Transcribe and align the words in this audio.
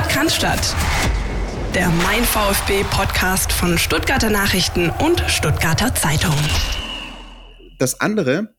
Sport 0.00 0.08
kann 0.08 0.30
statt. 0.30 0.76
Der 1.74 1.88
Mein 1.90 2.24
VfB 2.24 2.84
Podcast 2.90 3.52
von 3.52 3.76
Stuttgarter 3.76 4.30
Nachrichten 4.30 4.88
und 4.88 5.20
Stuttgarter 5.28 5.94
Zeitung. 5.94 6.34
Das 7.78 8.00
andere, 8.00 8.54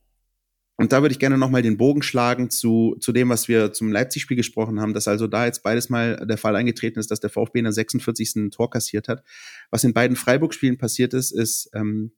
und 0.78 0.92
da 0.92 1.02
würde 1.02 1.14
ich 1.14 1.20
gerne 1.20 1.40
nochmal 1.40 1.64
den 1.64 1.78
Bogen 1.78 2.04
schlagen 2.04 2.52
zu, 2.52 2.96
zu 3.00 3.12
dem, 3.12 3.30
was 3.30 3.48
wir 3.48 3.74
zum 3.74 3.92
Leipzig-Spiel 3.92 4.38
gesprochen 4.38 4.80
haben, 4.80 4.94
dass 4.94 5.08
also 5.08 5.26
da 5.26 5.46
jetzt 5.46 5.64
beides 5.64 5.90
mal 5.90 6.24
der 6.28 6.38
Fall 6.38 6.56
eingetreten 6.56 7.00
ist, 7.00 7.10
dass 7.10 7.22
der 7.22 7.32
VfB 7.32 7.60
in 7.60 7.66
der 7.66 7.74
46. 7.74 8.52
Tor 8.52 8.70
kassiert 8.70 9.08
hat. 9.08 9.24
Was 9.72 9.84
in 9.84 9.94
beiden 9.94 10.18
Freiburg-Spielen 10.18 10.78
passiert 10.78 11.14
ist, 11.14 11.32
ist, 11.32 11.72
ähm, 11.74 12.12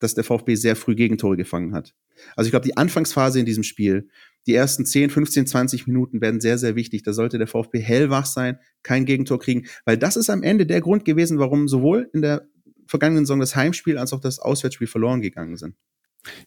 dass 0.00 0.14
der 0.14 0.24
VfB 0.24 0.54
sehr 0.54 0.76
früh 0.76 0.94
Gegentore 0.94 1.36
gefangen 1.36 1.74
hat. 1.74 1.94
Also 2.36 2.48
ich 2.48 2.52
glaube, 2.52 2.66
die 2.66 2.76
Anfangsphase 2.76 3.40
in 3.40 3.46
diesem 3.46 3.62
Spiel, 3.62 4.08
die 4.46 4.54
ersten 4.54 4.86
10, 4.86 5.10
15, 5.10 5.46
20 5.46 5.86
Minuten 5.86 6.20
werden 6.20 6.40
sehr, 6.40 6.58
sehr 6.58 6.76
wichtig. 6.76 7.02
Da 7.02 7.12
sollte 7.12 7.38
der 7.38 7.48
VfB 7.48 7.80
hellwach 7.80 8.26
sein, 8.26 8.58
kein 8.82 9.04
Gegentor 9.04 9.40
kriegen, 9.40 9.66
weil 9.84 9.98
das 9.98 10.16
ist 10.16 10.30
am 10.30 10.42
Ende 10.42 10.66
der 10.66 10.80
Grund 10.80 11.04
gewesen, 11.04 11.38
warum 11.38 11.68
sowohl 11.68 12.08
in 12.12 12.22
der 12.22 12.46
vergangenen 12.86 13.26
Saison 13.26 13.40
das 13.40 13.56
Heimspiel 13.56 13.98
als 13.98 14.12
auch 14.12 14.20
das 14.20 14.38
Auswärtsspiel 14.38 14.86
verloren 14.86 15.20
gegangen 15.20 15.56
sind. 15.56 15.74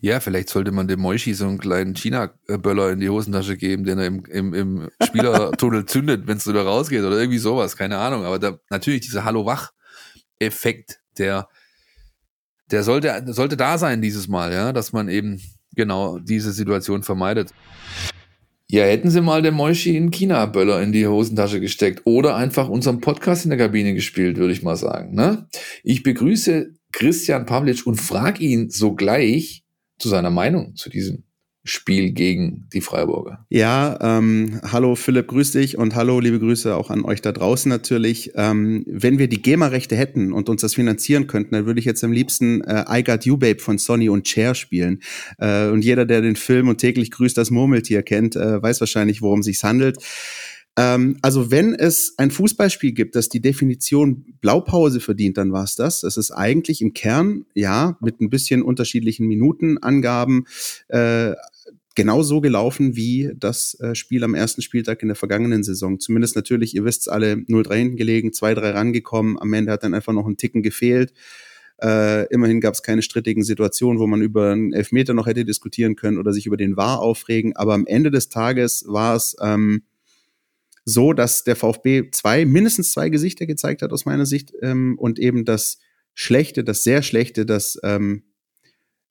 Ja, 0.01 0.19
vielleicht 0.19 0.49
sollte 0.49 0.71
man 0.71 0.87
dem 0.87 0.99
Moishi 0.99 1.33
so 1.33 1.47
einen 1.47 1.57
kleinen 1.57 1.95
China-Böller 1.95 2.91
in 2.91 2.99
die 2.99 3.09
Hosentasche 3.09 3.57
geben, 3.57 3.85
den 3.85 3.97
er 3.97 4.07
im, 4.07 4.25
im, 4.25 4.53
im 4.53 4.89
Spielertunnel 5.01 5.85
zündet, 5.87 6.27
wenn 6.27 6.37
es 6.37 6.47
wieder 6.47 6.63
rausgeht 6.63 7.03
oder 7.03 7.17
irgendwie 7.17 7.37
sowas, 7.37 7.77
keine 7.77 7.97
Ahnung. 7.97 8.25
Aber 8.25 8.39
da, 8.39 8.59
natürlich 8.69 9.01
dieser 9.01 9.23
Hallo-Wach-Effekt, 9.23 10.99
der, 11.17 11.47
der 12.71 12.83
sollte, 12.83 13.23
sollte 13.27 13.55
da 13.57 13.77
sein 13.77 14.01
dieses 14.01 14.27
Mal, 14.27 14.51
ja, 14.51 14.73
dass 14.73 14.91
man 14.91 15.07
eben 15.07 15.41
genau 15.79 16.19
diese 16.19 16.51
Situation 16.51 17.01
vermeidet. 17.01 17.51
Ja, 18.69 18.83
hätten 18.83 19.09
sie 19.09 19.21
mal 19.21 19.41
den 19.41 19.55
Moishi 19.55 19.97
in 19.97 20.11
China-Böller 20.11 20.83
in 20.83 20.91
die 20.91 21.07
Hosentasche 21.07 21.59
gesteckt 21.59 22.01
oder 22.05 22.35
einfach 22.35 22.69
unseren 22.69 22.99
Podcast 22.99 23.45
in 23.45 23.49
der 23.49 23.57
Kabine 23.57 23.95
gespielt, 23.95 24.37
würde 24.37 24.53
ich 24.53 24.61
mal 24.61 24.75
sagen. 24.75 25.15
Ne? 25.15 25.47
Ich 25.83 26.03
begrüße 26.03 26.71
Christian 26.91 27.47
Pavlic 27.47 27.87
und 27.87 27.95
frage 27.95 28.43
ihn 28.43 28.69
sogleich 28.69 29.63
zu 29.97 30.09
seiner 30.09 30.29
Meinung 30.29 30.75
zu 30.75 30.89
diesem 30.89 31.23
Spiel 31.69 32.11
gegen 32.11 32.67
die 32.73 32.81
Freiburger. 32.81 33.45
Ja, 33.49 33.97
ähm, 34.01 34.59
hallo 34.63 34.95
Philipp, 34.95 35.27
grüß 35.27 35.51
dich 35.51 35.77
und 35.77 35.95
hallo, 35.95 36.19
liebe 36.19 36.39
Grüße 36.39 36.75
auch 36.75 36.89
an 36.89 37.05
euch 37.05 37.21
da 37.21 37.31
draußen 37.31 37.69
natürlich. 37.69 38.31
Ähm, 38.35 38.83
wenn 38.87 39.19
wir 39.19 39.27
die 39.27 39.41
GEMA-Rechte 39.41 39.95
hätten 39.95 40.33
und 40.33 40.49
uns 40.49 40.61
das 40.61 40.75
finanzieren 40.75 41.27
könnten, 41.27 41.55
dann 41.55 41.65
würde 41.65 41.79
ich 41.79 41.85
jetzt 41.85 42.03
am 42.03 42.11
liebsten 42.11 42.61
äh, 42.61 42.85
I 42.89 43.03
Got 43.03 43.25
You 43.25 43.37
Babe 43.37 43.59
von 43.59 43.77
Sonny 43.77 44.09
und 44.09 44.27
Cher 44.27 44.55
spielen. 44.55 45.01
Äh, 45.37 45.67
und 45.67 45.83
jeder, 45.83 46.05
der 46.05 46.21
den 46.21 46.35
Film 46.35 46.67
und 46.67 46.77
täglich 46.79 47.11
grüßt 47.11 47.37
das 47.37 47.51
Murmeltier 47.51 48.03
kennt, 48.03 48.35
äh, 48.35 48.61
weiß 48.61 48.79
wahrscheinlich, 48.79 49.21
worum 49.21 49.39
es 49.39 49.45
sich 49.45 49.63
handelt. 49.63 49.97
Ähm, 50.79 51.17
also 51.21 51.51
wenn 51.51 51.73
es 51.73 52.13
ein 52.17 52.31
Fußballspiel 52.31 52.93
gibt, 52.93 53.15
das 53.15 53.27
die 53.27 53.41
Definition 53.41 54.25
Blaupause 54.39 55.01
verdient, 55.01 55.37
dann 55.37 55.51
war 55.51 55.65
es 55.65 55.75
das. 55.75 56.03
Es 56.03 56.15
ist 56.15 56.31
eigentlich 56.31 56.81
im 56.81 56.93
Kern, 56.93 57.45
ja, 57.53 57.97
mit 58.01 58.21
ein 58.21 58.29
bisschen 58.29 58.61
unterschiedlichen 58.61 59.27
Minutenangaben, 59.27 60.45
äh, 60.87 61.33
genau 61.99 62.23
so 62.23 62.39
gelaufen 62.39 62.95
wie 62.95 63.29
das 63.35 63.77
äh, 63.81 63.93
Spiel 63.93 64.23
am 64.23 64.33
ersten 64.33 64.61
Spieltag 64.61 65.01
in 65.01 65.09
der 65.09 65.17
vergangenen 65.17 65.63
Saison. 65.65 65.99
Zumindest 65.99 66.33
natürlich, 66.33 66.73
ihr 66.73 66.85
wisst 66.85 67.09
alle, 67.09 67.33
0-3 67.33 67.75
hinten 67.75 67.97
gelegen, 67.97 68.29
2-3 68.29 68.73
rangekommen. 68.73 69.37
Am 69.37 69.51
Ende 69.51 69.73
hat 69.73 69.83
dann 69.83 69.93
einfach 69.93 70.13
noch 70.13 70.25
ein 70.25 70.37
Ticken 70.37 70.63
gefehlt. 70.63 71.11
Äh, 71.81 72.25
immerhin 72.33 72.61
gab 72.61 72.73
es 72.73 72.83
keine 72.83 73.01
strittigen 73.01 73.43
Situationen, 73.43 73.99
wo 73.99 74.07
man 74.07 74.21
über 74.21 74.53
einen 74.53 74.71
Elfmeter 74.71 75.13
noch 75.13 75.27
hätte 75.27 75.43
diskutieren 75.43 75.97
können 75.97 76.17
oder 76.17 76.31
sich 76.31 76.45
über 76.45 76.55
den 76.55 76.77
War 76.77 77.01
aufregen. 77.01 77.57
Aber 77.57 77.73
am 77.73 77.85
Ende 77.85 78.11
des 78.11 78.29
Tages 78.29 78.85
war 78.87 79.17
es 79.17 79.35
ähm, 79.41 79.83
so, 80.85 81.11
dass 81.11 81.43
der 81.43 81.57
VfB 81.57 82.11
zwei, 82.11 82.45
mindestens 82.45 82.93
zwei 82.93 83.09
Gesichter 83.09 83.45
gezeigt 83.45 83.81
hat 83.81 83.91
aus 83.91 84.05
meiner 84.05 84.25
Sicht 84.25 84.53
ähm, 84.61 84.97
und 84.97 85.19
eben 85.19 85.43
das 85.43 85.79
Schlechte, 86.13 86.63
das 86.63 86.85
sehr 86.85 87.01
Schlechte, 87.01 87.45
das 87.45 87.77
ähm, 87.83 88.23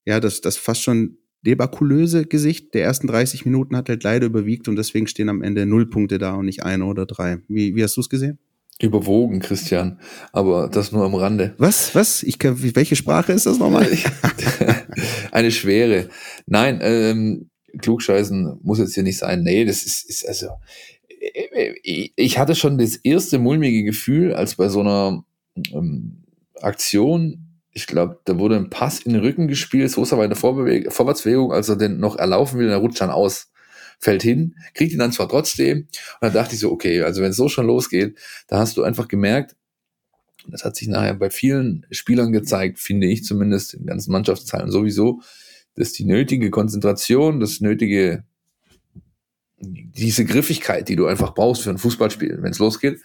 ja, 0.05 0.19
das, 0.19 0.41
das 0.41 0.57
fast 0.57 0.81
schon 0.81 1.18
debakulöse 1.41 2.25
Gesicht 2.25 2.73
der 2.73 2.83
ersten 2.83 3.07
30 3.07 3.45
Minuten 3.45 3.75
hat 3.75 3.89
halt 3.89 4.03
leider 4.03 4.25
überwiegt 4.25 4.67
und 4.67 4.75
deswegen 4.75 5.07
stehen 5.07 5.29
am 5.29 5.41
Ende 5.41 5.65
null 5.65 5.89
Punkte 5.89 6.17
da 6.17 6.33
und 6.33 6.45
nicht 6.45 6.63
eine 6.63 6.85
oder 6.85 7.05
drei. 7.05 7.39
Wie, 7.47 7.75
wie 7.75 7.83
hast 7.83 7.95
du 7.97 8.01
es 8.01 8.09
gesehen? 8.09 8.39
Überwogen, 8.81 9.39
Christian, 9.39 9.99
aber 10.31 10.69
das 10.69 10.93
nur 10.93 11.03
am 11.03 11.15
Rande. 11.15 11.53
Was? 11.57 11.93
Was? 11.95 12.23
Ich 12.23 12.39
kann, 12.39 12.57
welche 12.75 12.95
Sprache 12.95 13.33
ist 13.33 13.45
das 13.45 13.59
nochmal? 13.59 13.87
Eine 15.31 15.51
schwere. 15.51 16.07
Nein, 16.45 16.79
ähm, 16.81 17.49
klugscheißen 17.77 18.59
muss 18.63 18.79
jetzt 18.79 18.93
hier 18.93 19.03
nicht 19.03 19.17
sein. 19.17 19.43
Nee, 19.43 19.65
das 19.65 19.83
ist, 19.83 20.09
ist 20.09 20.25
also 20.25 20.47
ich 21.83 22.39
hatte 22.39 22.55
schon 22.55 22.77
das 22.77 22.95
erste 22.95 23.39
mulmige 23.39 23.83
Gefühl, 23.83 24.33
als 24.33 24.55
bei 24.55 24.69
so 24.69 24.79
einer 24.79 25.25
ähm, 25.73 26.23
Aktion, 26.61 27.48
ich 27.71 27.87
glaube, 27.87 28.19
da 28.25 28.37
wurde 28.37 28.55
ein 28.55 28.69
Pass 28.69 28.99
in 28.99 29.13
den 29.13 29.21
Rücken 29.21 29.47
gespielt, 29.47 29.91
Sosa 29.91 30.17
war 30.17 30.23
in 30.23 30.31
der 30.31 30.37
Vorbewe 30.37 30.89
Vorwärtsbewegung, 30.89 31.51
als 31.51 31.69
er 31.69 31.75
den 31.75 31.99
noch 31.99 32.15
erlaufen 32.15 32.59
will, 32.59 32.67
dann 32.67 32.79
rutscht 32.79 33.01
dann 33.01 33.09
aus, 33.09 33.51
fällt 33.99 34.23
hin, 34.23 34.55
kriegt 34.73 34.91
ihn 34.91 34.99
dann 34.99 35.11
zwar 35.11 35.29
trotzdem, 35.29 35.79
und 35.79 35.87
dann 36.21 36.33
dachte 36.33 36.55
ich 36.55 36.61
so, 36.61 36.71
okay, 36.71 37.01
also 37.01 37.21
wenn 37.21 37.31
es 37.31 37.37
so 37.37 37.49
schon 37.49 37.67
losgeht, 37.67 38.17
da 38.47 38.59
hast 38.59 38.77
du 38.77 38.83
einfach 38.83 39.07
gemerkt, 39.07 39.55
das 40.47 40.63
hat 40.63 40.75
sich 40.75 40.87
nachher 40.87 41.13
bei 41.13 41.29
vielen 41.29 41.85
Spielern 41.91 42.31
gezeigt, 42.31 42.79
finde 42.79 43.07
ich 43.07 43.23
zumindest, 43.23 43.73
in 43.73 43.85
ganzen 43.85 44.11
Mannschaftsteilen 44.11 44.71
sowieso, 44.71 45.21
dass 45.75 45.91
die 45.91 46.05
nötige 46.05 46.49
Konzentration, 46.49 47.39
das 47.39 47.61
nötige 47.61 48.23
diese 49.61 50.25
Griffigkeit, 50.25 50.87
die 50.87 50.95
du 50.95 51.05
einfach 51.05 51.33
brauchst 51.33 51.63
für 51.63 51.69
ein 51.69 51.77
Fußballspiel, 51.77 52.41
wenn 52.41 52.51
es 52.51 52.59
losgeht, 52.59 53.01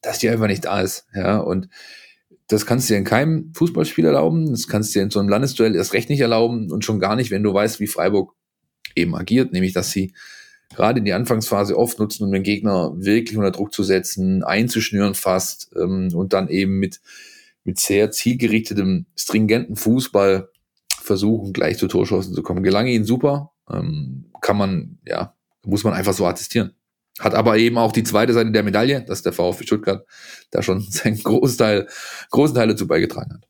dass 0.00 0.18
die 0.18 0.30
einfach 0.30 0.46
nicht 0.46 0.64
da 0.64 0.80
ist. 0.80 1.06
Ja, 1.14 1.36
und 1.36 1.68
das 2.48 2.66
kannst 2.66 2.88
du 2.88 2.94
dir 2.94 2.98
in 2.98 3.04
keinem 3.04 3.52
Fußballspiel 3.54 4.06
erlauben, 4.06 4.50
das 4.50 4.68
kannst 4.68 4.94
du 4.94 4.98
dir 4.98 5.04
in 5.04 5.10
so 5.10 5.20
einem 5.20 5.28
Landesduell 5.28 5.76
erst 5.76 5.92
recht 5.92 6.08
nicht 6.08 6.20
erlauben 6.20 6.72
und 6.72 6.84
schon 6.84 6.98
gar 6.98 7.14
nicht, 7.14 7.30
wenn 7.30 7.42
du 7.42 7.52
weißt, 7.52 7.78
wie 7.78 7.86
Freiburg 7.86 8.34
eben 8.96 9.14
agiert, 9.14 9.52
nämlich 9.52 9.74
dass 9.74 9.90
sie 9.90 10.14
gerade 10.74 10.98
in 10.98 11.04
die 11.04 11.12
Anfangsphase 11.12 11.76
oft 11.76 11.98
nutzen, 11.98 12.24
um 12.24 12.32
den 12.32 12.42
Gegner 12.42 12.92
wirklich 12.96 13.36
unter 13.36 13.50
Druck 13.50 13.72
zu 13.72 13.82
setzen, 13.82 14.42
einzuschnüren 14.42 15.14
fast 15.14 15.70
ähm, 15.76 16.10
und 16.14 16.32
dann 16.32 16.48
eben 16.48 16.78
mit, 16.78 17.00
mit 17.64 17.78
sehr 17.78 18.10
zielgerichtetem, 18.10 19.06
stringenten 19.16 19.76
Fußball 19.76 20.50
versuchen, 21.00 21.52
gleich 21.52 21.78
zu 21.78 21.86
Torschancen 21.86 22.34
zu 22.34 22.42
kommen. 22.42 22.62
Gelange 22.62 22.92
ihnen 22.92 23.04
super, 23.04 23.52
ähm, 23.70 24.26
kann 24.40 24.56
man, 24.56 24.98
ja, 25.06 25.34
muss 25.64 25.84
man 25.84 25.94
einfach 25.94 26.14
so 26.14 26.26
attestieren. 26.26 26.72
Hat 27.18 27.34
aber 27.34 27.58
eben 27.58 27.78
auch 27.78 27.92
die 27.92 28.04
zweite 28.04 28.32
Seite 28.32 28.52
der 28.52 28.62
Medaille, 28.62 29.02
dass 29.02 29.22
der 29.22 29.32
VfB 29.32 29.64
Stuttgart 29.64 30.06
da 30.50 30.62
schon 30.62 30.80
seinen 30.90 31.18
Großteil, 31.22 31.88
großen 32.30 32.54
Teil 32.54 32.68
dazu 32.68 32.86
beigetragen 32.86 33.34
hat. 33.34 33.48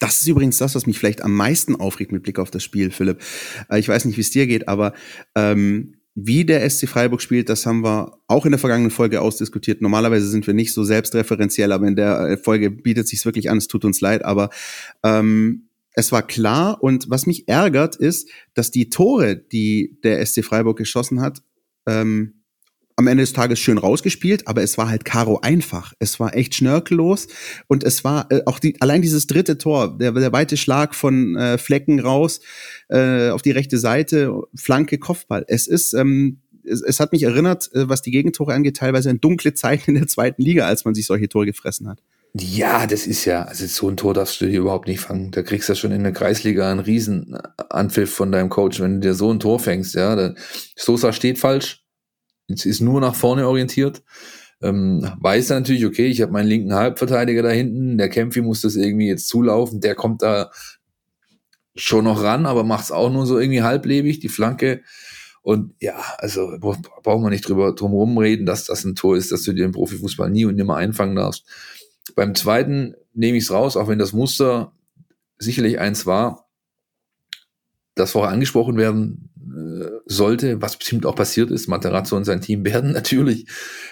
Das 0.00 0.20
ist 0.20 0.26
übrigens 0.26 0.58
das, 0.58 0.74
was 0.74 0.86
mich 0.86 0.98
vielleicht 0.98 1.22
am 1.22 1.34
meisten 1.34 1.76
aufregt 1.76 2.10
mit 2.12 2.24
Blick 2.24 2.38
auf 2.38 2.50
das 2.50 2.64
Spiel, 2.64 2.90
Philipp. 2.90 3.20
Äh, 3.70 3.78
ich 3.78 3.88
weiß 3.88 4.04
nicht, 4.04 4.16
wie 4.16 4.22
es 4.22 4.30
dir 4.30 4.46
geht, 4.46 4.68
aber 4.68 4.92
ähm, 5.34 5.96
wie 6.16 6.44
der 6.44 6.68
SC 6.68 6.88
Freiburg 6.88 7.20
spielt, 7.20 7.48
das 7.48 7.66
haben 7.66 7.82
wir 7.82 8.18
auch 8.28 8.44
in 8.44 8.52
der 8.52 8.58
vergangenen 8.60 8.90
Folge 8.90 9.20
ausdiskutiert. 9.20 9.82
Normalerweise 9.82 10.28
sind 10.28 10.46
wir 10.46 10.54
nicht 10.54 10.72
so 10.72 10.84
selbstreferenziell, 10.84 11.72
aber 11.72 11.86
in 11.88 11.96
der 11.96 12.20
äh, 12.20 12.36
Folge 12.36 12.70
bietet 12.70 13.08
sich 13.08 13.24
wirklich 13.24 13.50
an. 13.50 13.58
Es 13.58 13.68
tut 13.68 13.84
uns 13.84 14.00
leid, 14.00 14.24
aber 14.24 14.50
ähm, 15.02 15.68
es 15.92 16.12
war 16.12 16.26
klar 16.26 16.82
und 16.82 17.08
was 17.08 17.26
mich 17.26 17.48
ärgert 17.48 17.96
ist, 17.96 18.28
dass 18.54 18.70
die 18.70 18.90
Tore, 18.90 19.36
die 19.36 19.98
der 20.02 20.24
SC 20.24 20.44
Freiburg 20.44 20.76
geschossen 20.76 21.20
hat, 21.20 21.42
ähm, 21.86 22.43
am 22.96 23.06
Ende 23.06 23.22
des 23.22 23.32
Tages 23.32 23.58
schön 23.58 23.78
rausgespielt, 23.78 24.46
aber 24.46 24.62
es 24.62 24.78
war 24.78 24.88
halt 24.88 25.04
Karo 25.04 25.40
einfach. 25.40 25.92
Es 25.98 26.20
war 26.20 26.36
echt 26.36 26.54
schnörkellos 26.54 27.26
und 27.66 27.82
es 27.82 28.04
war 28.04 28.30
äh, 28.30 28.42
auch 28.46 28.58
die, 28.58 28.80
allein 28.80 29.02
dieses 29.02 29.26
dritte 29.26 29.58
Tor, 29.58 29.98
der, 29.98 30.12
der 30.12 30.32
weite 30.32 30.56
Schlag 30.56 30.94
von 30.94 31.36
äh, 31.36 31.58
Flecken 31.58 32.00
raus 32.00 32.40
äh, 32.88 33.30
auf 33.30 33.42
die 33.42 33.50
rechte 33.50 33.78
Seite, 33.78 34.32
Flanke, 34.54 34.98
Kopfball. 34.98 35.44
Es 35.48 35.66
ist, 35.66 35.92
ähm, 35.94 36.40
es, 36.64 36.82
es 36.82 37.00
hat 37.00 37.12
mich 37.12 37.24
erinnert, 37.24 37.70
äh, 37.74 37.88
was 37.88 38.02
die 38.02 38.12
Gegentore 38.12 38.54
angeht, 38.54 38.76
teilweise 38.76 39.10
in 39.10 39.20
dunkle 39.20 39.54
Zeiten 39.54 39.90
in 39.90 39.96
der 39.96 40.06
zweiten 40.06 40.42
Liga, 40.42 40.66
als 40.66 40.84
man 40.84 40.94
sich 40.94 41.06
solche 41.06 41.28
Tore 41.28 41.46
gefressen 41.46 41.88
hat. 41.88 42.00
Ja, 42.36 42.86
das 42.88 43.06
ist 43.06 43.24
ja, 43.26 43.42
also 43.44 43.64
so 43.66 43.88
ein 43.88 43.96
Tor 43.96 44.12
darfst 44.12 44.40
du 44.40 44.46
dir 44.46 44.58
überhaupt 44.58 44.88
nicht 44.88 44.98
fangen. 44.98 45.30
Da 45.30 45.42
kriegst 45.42 45.68
du 45.68 45.72
ja 45.72 45.76
schon 45.76 45.92
in 45.92 46.02
der 46.02 46.12
Kreisliga 46.12 46.68
einen 46.68 46.80
riesen 46.80 47.36
Anpfiff 47.70 48.12
von 48.12 48.32
deinem 48.32 48.48
Coach, 48.48 48.80
wenn 48.80 48.94
du 48.94 49.08
dir 49.08 49.14
so 49.14 49.32
ein 49.32 49.38
Tor 49.38 49.60
fängst, 49.60 49.94
ja. 49.94 50.34
Sosa 50.74 51.12
steht 51.12 51.38
falsch, 51.38 51.83
ist 52.48 52.80
nur 52.80 53.00
nach 53.00 53.14
vorne 53.14 53.48
orientiert. 53.48 54.02
Ähm, 54.62 55.06
weiß 55.20 55.50
er 55.50 55.60
natürlich, 55.60 55.84
okay, 55.84 56.06
ich 56.06 56.22
habe 56.22 56.32
meinen 56.32 56.48
linken 56.48 56.74
Halbverteidiger 56.74 57.42
da 57.42 57.50
hinten, 57.50 57.98
der 57.98 58.08
Kämpfi 58.08 58.40
muss 58.40 58.62
das 58.62 58.76
irgendwie 58.76 59.08
jetzt 59.08 59.28
zulaufen, 59.28 59.80
der 59.80 59.94
kommt 59.94 60.22
da 60.22 60.50
schon 61.74 62.04
noch 62.04 62.22
ran, 62.22 62.46
aber 62.46 62.64
macht 62.64 62.84
es 62.84 62.92
auch 62.92 63.10
nur 63.10 63.26
so 63.26 63.38
irgendwie 63.38 63.62
halblebig, 63.62 64.20
die 64.20 64.28
Flanke. 64.28 64.82
Und 65.42 65.74
ja, 65.80 66.02
also 66.18 66.56
brauchen 66.60 67.22
wir 67.22 67.30
nicht 67.30 67.46
drüber 67.46 67.74
drum 67.74 67.92
rumreden, 67.92 68.46
dass 68.46 68.64
das 68.64 68.84
ein 68.84 68.94
Tor 68.94 69.16
ist, 69.16 69.32
dass 69.32 69.42
du 69.42 69.52
dir 69.52 69.66
im 69.66 69.72
Profifußball 69.72 70.30
nie 70.30 70.46
und 70.46 70.54
nimmer 70.54 70.76
einfangen 70.76 71.16
darfst. 71.16 71.44
Beim 72.14 72.34
zweiten 72.34 72.94
nehme 73.12 73.36
ich 73.36 73.44
es 73.44 73.50
raus, 73.50 73.76
auch 73.76 73.88
wenn 73.88 73.98
das 73.98 74.12
Muster 74.12 74.72
sicherlich 75.36 75.78
eins 75.78 76.06
war, 76.06 76.48
das 77.94 78.12
vorher 78.12 78.32
angesprochen 78.32 78.76
werden 78.76 79.30
äh, 79.54 80.00
sollte, 80.06 80.60
was 80.60 80.76
bestimmt 80.76 81.06
auch 81.06 81.14
passiert 81.14 81.50
ist. 81.50 81.68
Materazzo 81.68 82.16
und 82.16 82.24
sein 82.24 82.40
Team 82.40 82.64
werden 82.64 82.92
natürlich 82.92 83.46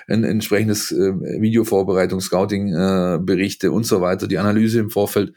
ein 0.09 0.25
entsprechendes 0.25 0.93
äh, 0.93 1.13
Videovorbereitung, 1.41 2.21
Scouting, 2.21 2.75
äh, 2.75 3.19
Berichte 3.21 3.73
und 3.73 3.85
so 3.85 4.01
weiter, 4.01 4.27
die 4.27 4.39
Analyse 4.39 4.81
im 4.81 4.91
Vorfeld 4.91 5.35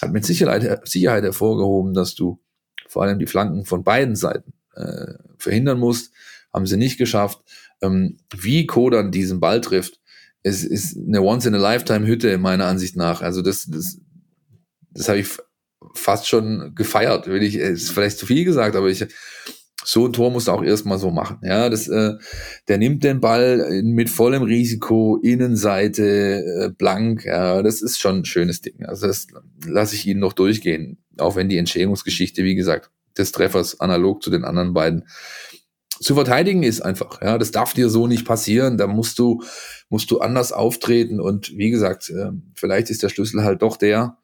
hat 0.00 0.12
mit 0.12 0.24
Sicherheit, 0.24 0.88
Sicherheit 0.88 1.24
hervorgehoben, 1.24 1.92
dass 1.92 2.14
du 2.14 2.40
vor 2.88 3.02
allem 3.02 3.18
die 3.18 3.26
Flanken 3.26 3.64
von 3.64 3.84
beiden 3.84 4.16
Seiten 4.16 4.52
äh, 4.74 5.14
verhindern 5.38 5.78
musst. 5.78 6.12
Haben 6.52 6.66
sie 6.66 6.76
nicht 6.76 6.98
geschafft. 6.98 7.40
Ähm, 7.82 8.18
wie 8.36 8.66
Kodan 8.66 9.10
diesen 9.10 9.40
Ball 9.40 9.60
trifft, 9.60 10.00
es 10.42 10.64
ist 10.64 10.96
eine 10.96 11.22
Once-in-a-Lifetime-Hütte 11.22 12.38
meiner 12.38 12.66
Ansicht 12.66 12.96
nach. 12.96 13.20
Also 13.20 13.42
das, 13.42 13.66
das, 13.66 14.00
das 14.92 15.08
habe 15.08 15.18
ich 15.18 15.28
fast 15.94 16.28
schon 16.28 16.72
gefeiert, 16.74 17.26
will 17.26 17.42
ich, 17.42 17.56
ist 17.56 17.90
vielleicht 17.90 18.18
zu 18.18 18.26
viel 18.26 18.44
gesagt, 18.44 18.76
aber 18.76 18.88
ich, 18.88 19.06
so 19.84 20.06
ein 20.06 20.12
Tor 20.12 20.30
musst 20.30 20.48
du 20.48 20.52
auch 20.52 20.62
erstmal 20.62 20.98
so 20.98 21.10
machen. 21.10 21.38
Ja, 21.42 21.68
das, 21.68 21.88
äh, 21.88 22.14
der 22.68 22.78
nimmt 22.78 23.02
den 23.02 23.20
Ball 23.20 23.82
mit 23.82 24.10
vollem 24.10 24.42
Risiko, 24.42 25.18
Innenseite, 25.22 26.42
äh, 26.42 26.70
blank. 26.70 27.24
Ja, 27.24 27.62
das 27.62 27.80
ist 27.82 27.98
schon 27.98 28.18
ein 28.18 28.24
schönes 28.24 28.60
Ding. 28.60 28.84
Also 28.84 29.06
das 29.06 29.28
lasse 29.66 29.94
ich 29.94 30.06
Ihnen 30.06 30.20
noch 30.20 30.34
durchgehen, 30.34 30.98
auch 31.18 31.36
wenn 31.36 31.48
die 31.48 31.58
Entstehungsgeschichte, 31.58 32.44
wie 32.44 32.54
gesagt, 32.54 32.90
des 33.16 33.32
Treffers 33.32 33.80
analog 33.80 34.22
zu 34.22 34.30
den 34.30 34.44
anderen 34.44 34.74
beiden 34.74 35.04
zu 36.00 36.14
verteidigen 36.14 36.62
ist 36.62 36.80
einfach. 36.80 37.20
Ja, 37.20 37.36
das 37.36 37.50
darf 37.50 37.74
dir 37.74 37.90
so 37.90 38.06
nicht 38.06 38.24
passieren. 38.24 38.78
Da 38.78 38.86
musst 38.86 39.18
du, 39.18 39.42
musst 39.90 40.10
du 40.10 40.20
anders 40.20 40.50
auftreten. 40.50 41.20
Und 41.20 41.56
wie 41.56 41.70
gesagt, 41.70 42.08
äh, 42.08 42.30
vielleicht 42.54 42.88
ist 42.88 43.02
der 43.02 43.10
Schlüssel 43.10 43.44
halt 43.44 43.60
doch 43.60 43.76
der, 43.76 44.16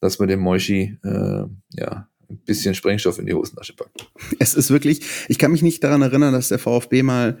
dass 0.00 0.18
man 0.18 0.28
dem 0.28 0.40
Moishi, 0.40 0.98
äh, 1.02 1.44
ja, 1.72 2.08
ein 2.30 2.38
bisschen 2.44 2.74
Sprengstoff 2.74 3.18
in 3.18 3.26
die 3.26 3.34
Hosentasche 3.34 3.74
packt. 3.74 4.10
Es 4.38 4.54
ist 4.54 4.70
wirklich, 4.70 5.00
ich 5.28 5.38
kann 5.38 5.52
mich 5.52 5.62
nicht 5.62 5.82
daran 5.82 6.02
erinnern, 6.02 6.32
dass 6.32 6.48
der 6.48 6.58
VfB 6.58 7.02
mal, 7.02 7.38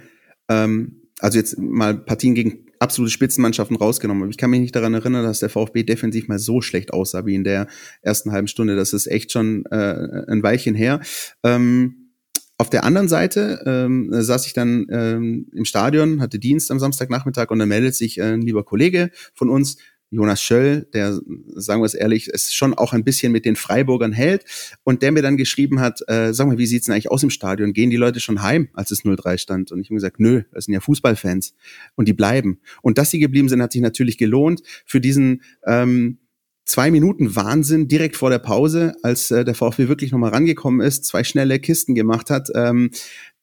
ähm, 0.48 1.02
also 1.18 1.38
jetzt 1.38 1.58
mal 1.58 1.96
Partien 1.96 2.34
gegen 2.34 2.66
absolute 2.78 3.10
Spitzenmannschaften 3.10 3.76
rausgenommen. 3.76 4.22
Aber 4.22 4.30
ich 4.30 4.38
kann 4.38 4.50
mich 4.50 4.60
nicht 4.60 4.76
daran 4.76 4.94
erinnern, 4.94 5.24
dass 5.24 5.40
der 5.40 5.50
VfB 5.50 5.82
defensiv 5.82 6.28
mal 6.28 6.38
so 6.38 6.60
schlecht 6.60 6.92
aussah 6.92 7.26
wie 7.26 7.34
in 7.34 7.44
der 7.44 7.66
ersten 8.02 8.32
halben 8.32 8.48
Stunde. 8.48 8.76
Das 8.76 8.92
ist 8.92 9.06
echt 9.06 9.32
schon 9.32 9.64
äh, 9.66 10.24
ein 10.28 10.42
Weilchen 10.42 10.74
her. 10.74 11.00
Ähm, 11.42 12.12
auf 12.56 12.70
der 12.70 12.84
anderen 12.84 13.08
Seite 13.08 13.62
ähm, 13.66 14.08
saß 14.10 14.46
ich 14.46 14.52
dann 14.52 14.86
ähm, 14.90 15.46
im 15.54 15.64
Stadion, 15.64 16.20
hatte 16.20 16.40
Dienst 16.40 16.70
am 16.72 16.80
Samstagnachmittag 16.80 17.50
und 17.50 17.60
dann 17.60 17.68
meldet 17.68 17.94
sich 17.94 18.18
äh, 18.18 18.32
ein 18.32 18.42
lieber 18.42 18.64
Kollege 18.64 19.10
von 19.34 19.48
uns, 19.48 19.76
Jonas 20.10 20.42
Schöll, 20.42 20.88
der, 20.94 21.20
sagen 21.54 21.82
wir 21.82 21.86
es 21.86 21.94
ehrlich, 21.94 22.28
es 22.32 22.54
schon 22.54 22.74
auch 22.74 22.92
ein 22.92 23.04
bisschen 23.04 23.30
mit 23.30 23.44
den 23.44 23.56
Freiburgern 23.56 24.12
hält 24.12 24.44
und 24.84 25.02
der 25.02 25.12
mir 25.12 25.22
dann 25.22 25.36
geschrieben 25.36 25.80
hat, 25.80 26.00
äh, 26.08 26.32
sag 26.32 26.46
mal, 26.46 26.58
wie 26.58 26.66
sieht's 26.66 26.86
denn 26.86 26.94
eigentlich 26.94 27.10
aus 27.10 27.22
im 27.22 27.30
Stadion? 27.30 27.72
Gehen 27.72 27.90
die 27.90 27.96
Leute 27.96 28.20
schon 28.20 28.42
heim, 28.42 28.68
als 28.72 28.90
es 28.90 29.04
0-3 29.04 29.38
stand? 29.38 29.72
Und 29.72 29.80
ich 29.80 29.88
habe 29.88 29.96
gesagt, 29.96 30.18
nö, 30.18 30.42
das 30.52 30.64
sind 30.64 30.74
ja 30.74 30.80
Fußballfans 30.80 31.54
und 31.94 32.08
die 32.08 32.14
bleiben. 32.14 32.60
Und 32.82 32.98
dass 32.98 33.10
sie 33.10 33.18
geblieben 33.18 33.48
sind, 33.48 33.60
hat 33.60 33.72
sich 33.72 33.82
natürlich 33.82 34.16
gelohnt 34.16 34.62
für 34.86 35.00
diesen 35.00 35.42
ähm, 35.66 36.18
zwei 36.64 36.90
Minuten 36.90 37.34
Wahnsinn 37.34 37.88
direkt 37.88 38.16
vor 38.16 38.30
der 38.30 38.38
Pause, 38.38 38.94
als 39.02 39.30
äh, 39.30 39.44
der 39.44 39.54
VfB 39.54 39.88
wirklich 39.88 40.12
nochmal 40.12 40.30
rangekommen 40.30 40.86
ist, 40.86 41.04
zwei 41.04 41.24
schnelle 41.24 41.58
Kisten 41.58 41.94
gemacht 41.94 42.30
hat. 42.30 42.48
Ähm, 42.54 42.90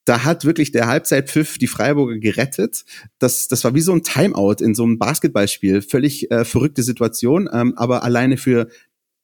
da 0.06 0.24
hat 0.24 0.46
wirklich 0.46 0.72
der 0.72 0.88
Halbzeitpfiff 0.88 1.58
die 1.58 1.68
Freiburger 1.68 2.18
gerettet. 2.20 2.86
Das, 3.20 3.48
das 3.48 3.64
war 3.64 3.74
wie 3.74 3.82
so 3.82 3.92
ein 3.92 4.04
Timeout 4.04 4.64
in 4.64 4.76
so 4.76 4.84
einem 4.84 5.00
Basketballspiel. 5.00 5.82
Völlig 5.82 6.32
äh, 6.32 6.46
verrückte 6.46 6.84
Situation, 6.84 7.50
ähm, 7.52 7.74
aber 7.76 8.04
alleine 8.04 8.38
für 8.38 8.68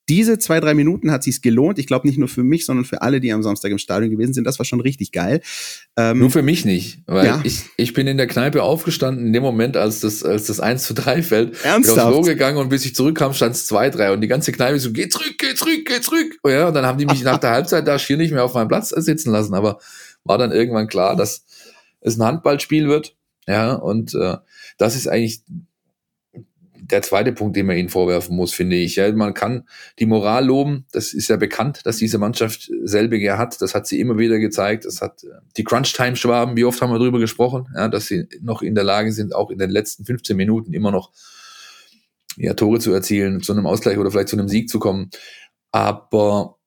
diese 0.10 0.40
zwei, 0.40 0.60
drei 0.60 0.74
Minuten 0.74 1.12
hat 1.12 1.24
sich's 1.24 1.42
gelohnt. 1.42 1.80
Ich 1.80 1.88
glaube 1.88 2.08
nicht 2.08 2.18
nur 2.18 2.28
für 2.28 2.44
mich, 2.44 2.66
sondern 2.66 2.84
für 2.84 3.02
alle, 3.02 3.22
die 3.22 3.32
am 3.32 3.44
Samstag 3.44 3.72
im 3.72 3.78
Stadion 3.78 4.12
gewesen 4.12 4.34
sind. 4.34 4.46
Das 4.46 4.60
war 4.60 4.66
schon 4.66 4.82
richtig 4.82 5.12
geil. 5.12 5.42
Ähm, 5.96 6.20
nur 6.20 6.32
für 6.32 6.42
mich 6.42 6.66
nicht, 6.66 7.00
weil 7.06 7.28
ja. 7.28 7.40
ich, 7.46 7.62
ich 7.78 7.94
bin 7.94 8.08
in 8.08 8.18
der 8.18 8.28
Kneipe 8.28 8.64
aufgestanden 8.64 9.28
in 9.28 9.32
dem 9.32 9.44
Moment, 9.44 9.78
als 9.78 10.02
das, 10.02 10.24
als 10.24 10.48
das 10.48 10.60
1 10.60 10.84
zu 10.84 10.94
3 10.96 11.24
fällt. 11.24 11.64
Ernsthaft? 11.64 11.96
Bin 11.96 12.04
aufs 12.04 12.14
Klo 12.14 12.22
gegangen 12.24 12.58
und 12.58 12.68
bis 12.68 12.84
ich 12.84 12.94
zurückkam, 12.94 13.34
stand 13.34 13.56
es 13.56 13.68
2, 13.68 13.90
3 13.92 14.12
und 14.14 14.22
die 14.22 14.28
ganze 14.28 14.52
Kneipe 14.52 14.80
so, 14.80 14.92
geh 14.92 15.08
zurück, 15.08 15.36
geh 15.38 15.54
zurück, 15.54 15.86
geh 15.86 16.02
zurück. 16.02 16.38
Und, 16.42 16.52
ja, 16.52 16.68
und 16.68 16.74
dann 16.74 16.86
haben 16.86 16.98
die 16.98 17.06
mich 17.06 17.24
nach 17.24 17.38
der 17.38 17.52
Halbzeit 17.52 17.88
da 17.88 17.98
schier 17.98 18.18
nicht 18.18 18.34
mehr 18.34 18.44
auf 18.44 18.54
meinem 18.54 18.68
Platz 18.68 18.90
sitzen 18.90 19.32
lassen, 19.32 19.54
aber 19.54 19.80
war 20.24 20.38
dann 20.38 20.52
irgendwann 20.52 20.88
klar, 20.88 21.16
dass 21.16 21.46
es 22.02 22.18
ein 22.18 22.26
Handballspiel 22.26 22.88
wird. 22.88 23.16
Ja, 23.48 23.74
und 23.74 24.14
äh, 24.14 24.38
das 24.78 24.96
ist 24.96 25.08
eigentlich 25.08 25.44
der 26.92 27.02
zweite 27.02 27.32
Punkt, 27.32 27.56
den 27.56 27.66
man 27.66 27.78
ihnen 27.78 27.90
vorwerfen 27.90 28.36
muss, 28.36 28.54
finde 28.54 28.76
ich. 28.76 28.98
Ja, 28.98 29.12
man 29.12 29.34
kann 29.34 29.68
die 30.00 30.06
Moral 30.06 30.46
loben. 30.46 30.86
Das 30.92 31.14
ist 31.14 31.30
ja 31.30 31.38
bekannt, 31.38 31.82
dass 31.86 31.98
diese 31.98 32.18
Mannschaft 32.18 32.70
selbige 32.84 33.38
hat. 33.38 33.62
Das 33.62 33.74
hat 33.74 33.88
sie 33.88 34.00
immer 34.00 34.18
wieder 34.18 34.40
gezeigt. 34.40 34.86
Das 34.86 35.02
hat 35.02 35.24
äh, 35.24 35.28
die 35.58 35.64
Crunch-Time-Schwaben, 35.64 36.56
wie 36.56 36.66
oft 36.66 36.82
haben 36.82 36.92
wir 36.92 37.00
darüber 37.00 37.20
gesprochen, 37.20 37.68
ja, 37.76 37.88
dass 37.88 38.08
sie 38.08 38.28
noch 38.42 38.62
in 38.62 38.76
der 38.76 38.84
Lage 38.84 39.12
sind, 39.12 39.34
auch 39.34 39.50
in 39.50 39.58
den 39.58 39.70
letzten 39.70 40.06
15 40.06 40.36
Minuten 40.36 40.74
immer 40.74 40.92
noch 40.92 41.12
ja, 42.38 42.54
Tore 42.54 42.80
zu 42.80 42.94
erzielen, 42.94 43.42
zu 43.42 43.54
einem 43.54 43.68
Ausgleich 43.68 43.98
oder 43.98 44.12
vielleicht 44.12 44.30
zu 44.30 44.38
einem 44.38 44.48
Sieg 44.48 44.70
zu 44.70 44.80
kommen. 44.80 45.10
Aber 45.72 46.58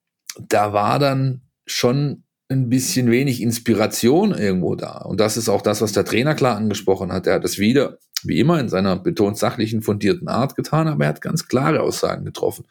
da 0.48 0.72
war 0.72 0.98
dann 0.98 1.42
schon 1.66 2.23
ein 2.54 2.68
bisschen 2.68 3.10
wenig 3.10 3.42
Inspiration 3.42 4.32
irgendwo 4.32 4.74
da. 4.74 4.98
Und 4.98 5.20
das 5.20 5.36
ist 5.36 5.48
auch 5.48 5.62
das, 5.62 5.80
was 5.80 5.92
der 5.92 6.04
Trainer 6.04 6.34
klar 6.34 6.56
angesprochen 6.56 7.12
hat. 7.12 7.26
Er 7.26 7.34
hat 7.34 7.44
es 7.44 7.58
wieder, 7.58 7.98
wie 8.22 8.38
immer, 8.38 8.60
in 8.60 8.68
seiner 8.68 8.96
betont 8.96 9.38
sachlichen, 9.38 9.82
fundierten 9.82 10.28
Art 10.28 10.56
getan, 10.56 10.88
aber 10.88 11.04
er 11.04 11.08
hat 11.08 11.20
ganz 11.20 11.48
klare 11.48 11.80
Aussagen 11.80 12.24
getroffen 12.24 12.64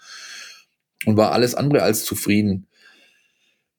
und 1.05 1.17
war 1.17 1.31
alles 1.31 1.55
andere 1.55 1.83
als 1.83 2.05
zufrieden 2.05 2.67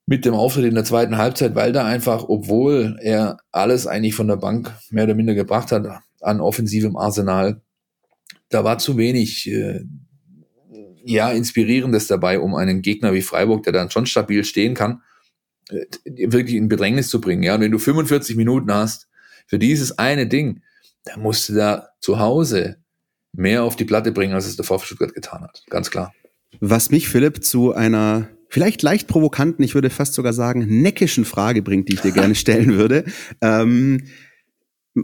mit 0.07 0.25
dem 0.25 0.35
Auftritt 0.35 0.67
in 0.67 0.75
der 0.75 0.85
zweiten 0.85 1.17
Halbzeit, 1.17 1.55
weil 1.55 1.73
da 1.73 1.87
einfach, 1.87 2.25
obwohl 2.29 2.99
er 3.01 3.39
alles 3.53 3.87
eigentlich 3.87 4.15
von 4.15 4.29
der 4.29 4.37
Bank 4.37 4.73
mehr 4.91 5.05
oder 5.05 5.15
minder 5.15 5.35
gebracht 5.35 5.73
hat 5.73 5.87
an 6.21 6.41
offensivem 6.41 6.97
Arsenal, 6.97 7.63
da 8.51 8.65
war 8.65 8.79
zu 8.79 8.99
wenig 8.99 9.51
äh, 9.51 9.85
ja 11.05 11.31
inspirierendes 11.31 12.07
dabei, 12.07 12.39
um 12.39 12.55
einen 12.55 12.83
Gegner 12.83 13.15
wie 13.15 13.23
Freiburg, 13.23 13.63
der 13.63 13.73
dann 13.73 13.91
schon 13.91 14.07
stabil 14.07 14.45
stehen 14.45 14.75
kann, 14.75 15.03
wirklich 16.05 16.57
in 16.57 16.69
Bedrängnis 16.69 17.09
zu 17.09 17.21
bringen. 17.21 17.43
Ja, 17.43 17.55
und 17.55 17.61
wenn 17.61 17.73
du 17.73 17.79
45 17.79 18.37
Minuten 18.37 18.73
hast 18.73 19.09
für 19.47 19.59
dieses 19.59 19.99
eine 19.99 20.27
Ding, 20.27 20.63
dann 21.05 21.21
musst 21.21 21.49
du 21.49 21.55
da 21.55 21.89
zu 22.01 22.19
Hause 22.19 22.77
mehr 23.33 23.65
auf 23.65 23.77
die 23.77 23.85
Platte 23.85 24.13
bringen, 24.13 24.35
als 24.35 24.47
es 24.47 24.57
der 24.57 24.65
VfB 24.65 24.87
Stuttgart 24.87 25.15
getan 25.15 25.43
hat. 25.43 25.63
Ganz 25.69 25.91
klar. 25.91 26.13
Was 26.61 26.91
mich, 26.91 27.09
Philipp, 27.09 27.45
zu 27.45 27.73
einer 27.73 28.29
vielleicht 28.49 28.83
leicht 28.83 29.09
provokanten, 29.09 29.65
ich 29.65 29.75
würde 29.75 29.91
fast 29.91 30.15
sogar 30.15 30.33
sagen, 30.33 30.83
neckischen 30.83 31.25
Frage 31.25 31.61
bringt, 31.61 31.89
die 31.89 31.95
ich 31.95 32.01
dir 32.01 32.13
gerne 32.13 32.35
stellen 32.35 32.75
würde. 32.75 33.05
Ähm, 33.41 34.03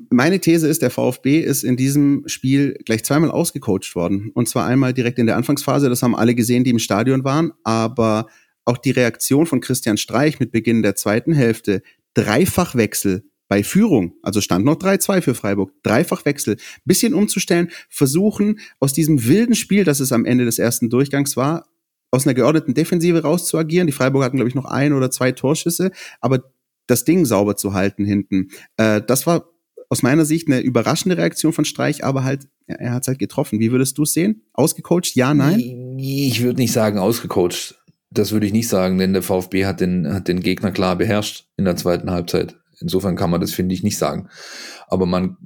meine 0.08 0.38
These 0.38 0.68
ist, 0.68 0.82
der 0.82 0.90
VfB 0.90 1.40
ist 1.40 1.64
in 1.64 1.76
diesem 1.76 2.22
Spiel 2.26 2.78
gleich 2.84 3.02
zweimal 3.02 3.32
ausgecoacht 3.32 3.96
worden. 3.96 4.31
Und 4.34 4.48
zwar 4.48 4.67
einmal 4.67 4.94
direkt 4.94 5.19
in 5.19 5.26
der 5.26 5.36
Anfangsphase, 5.36 5.88
das 5.88 6.02
haben 6.05 6.14
alle 6.14 6.36
gesehen, 6.36 6.62
die 6.62 6.70
im 6.70 6.79
Stadion 6.79 7.24
waren, 7.24 7.52
aber 7.64 8.29
auch 8.70 8.79
die 8.79 8.93
Reaktion 8.93 9.46
von 9.46 9.60
Christian 9.60 9.96
Streich 9.96 10.41
mit 10.41 10.53
Beginn 10.53 10.82
der 10.82 10.94
zweiten 10.94 11.32
Hälfte, 11.32 11.82
Dreifachwechsel 12.15 13.24
bei 13.48 13.65
Führung, 13.65 14.15
also 14.22 14.41
stand 14.41 14.65
noch 14.65 14.77
3-2 14.77 15.22
für 15.22 15.34
Freiburg, 15.34 15.72
Dreifachwechsel, 15.82 16.56
bisschen 16.84 17.15
umzustellen, 17.15 17.70
versuchen 17.89 18.60
aus 18.79 18.93
diesem 18.93 19.27
wilden 19.27 19.56
Spiel, 19.56 19.82
das 19.82 19.98
es 19.98 20.12
am 20.12 20.24
Ende 20.24 20.44
des 20.44 20.60
ersten 20.60 20.89
Durchgangs 20.89 21.36
war, 21.36 21.67
aus 22.12 22.27
einer 22.27 22.34
geordneten 22.34 22.74
Defensive 22.74 23.22
rauszuagieren. 23.22 23.89
Die 23.89 23.93
Freiburg 23.93 24.22
hatten, 24.22 24.36
glaube 24.36 24.48
ich, 24.48 24.55
noch 24.55 24.67
ein 24.67 24.93
oder 24.93 25.10
zwei 25.10 25.32
Torschüsse, 25.32 25.91
aber 26.20 26.44
das 26.86 27.05
Ding 27.05 27.24
sauber 27.24 27.56
zu 27.56 27.74
halten 27.74 28.05
hinten. 28.05 28.50
Äh, 28.77 29.03
das 29.05 29.27
war 29.27 29.48
aus 29.89 30.03
meiner 30.03 30.24
Sicht 30.24 30.46
eine 30.46 30.60
überraschende 30.60 31.17
Reaktion 31.17 31.53
von 31.53 31.65
Streich, 31.65 32.05
aber 32.05 32.22
halt, 32.22 32.48
er 32.67 32.93
hat 32.93 33.03
es 33.03 33.08
halt 33.08 33.19
getroffen. 33.19 33.58
Wie 33.58 33.72
würdest 33.72 33.98
du 33.98 34.05
es 34.05 34.12
sehen? 34.12 34.43
Ausgecoacht? 34.53 35.17
Ja, 35.17 35.34
nein? 35.34 35.98
Ich 35.98 36.43
würde 36.43 36.60
nicht 36.60 36.72
sagen 36.72 36.98
ausgecoacht. 36.98 37.80
Das 38.12 38.32
würde 38.32 38.46
ich 38.46 38.52
nicht 38.52 38.69
sagen, 38.69 38.98
denn 38.98 39.12
der 39.12 39.22
VfB 39.22 39.67
hat 39.67 39.81
den, 39.81 40.12
hat 40.12 40.29
den 40.29 40.40
Gegner 40.40 40.72
klar 40.72 40.96
beherrscht 40.96 41.46
in 41.56 41.64
der 41.64 41.76
zweiten 41.76 42.10
Halbzeit. 42.10 42.56
Insofern 42.81 43.14
kann 43.17 43.31
man 43.31 43.40
das, 43.40 43.52
finde 43.52 43.74
ich, 43.74 43.82
nicht 43.82 43.98
sagen. 43.98 44.29
Aber 44.88 45.06
man 45.06 45.36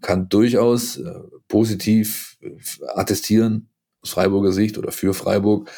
kann 0.00 0.28
durchaus 0.28 0.98
äh, 0.98 1.12
positiv 1.48 2.36
äh, 2.40 2.50
attestieren, 2.94 3.68
aus 4.02 4.10
Freiburger 4.10 4.52
Sicht 4.52 4.78
oder 4.78 4.92
für 4.92 5.14
Freiburg, 5.14 5.70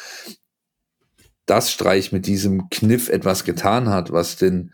dass 1.45 1.71
Streich 1.71 2.11
mit 2.11 2.25
diesem 2.25 2.69
Kniff 2.69 3.09
etwas 3.09 3.43
getan 3.43 3.89
hat, 3.89 4.11
was 4.11 4.35
den 4.35 4.73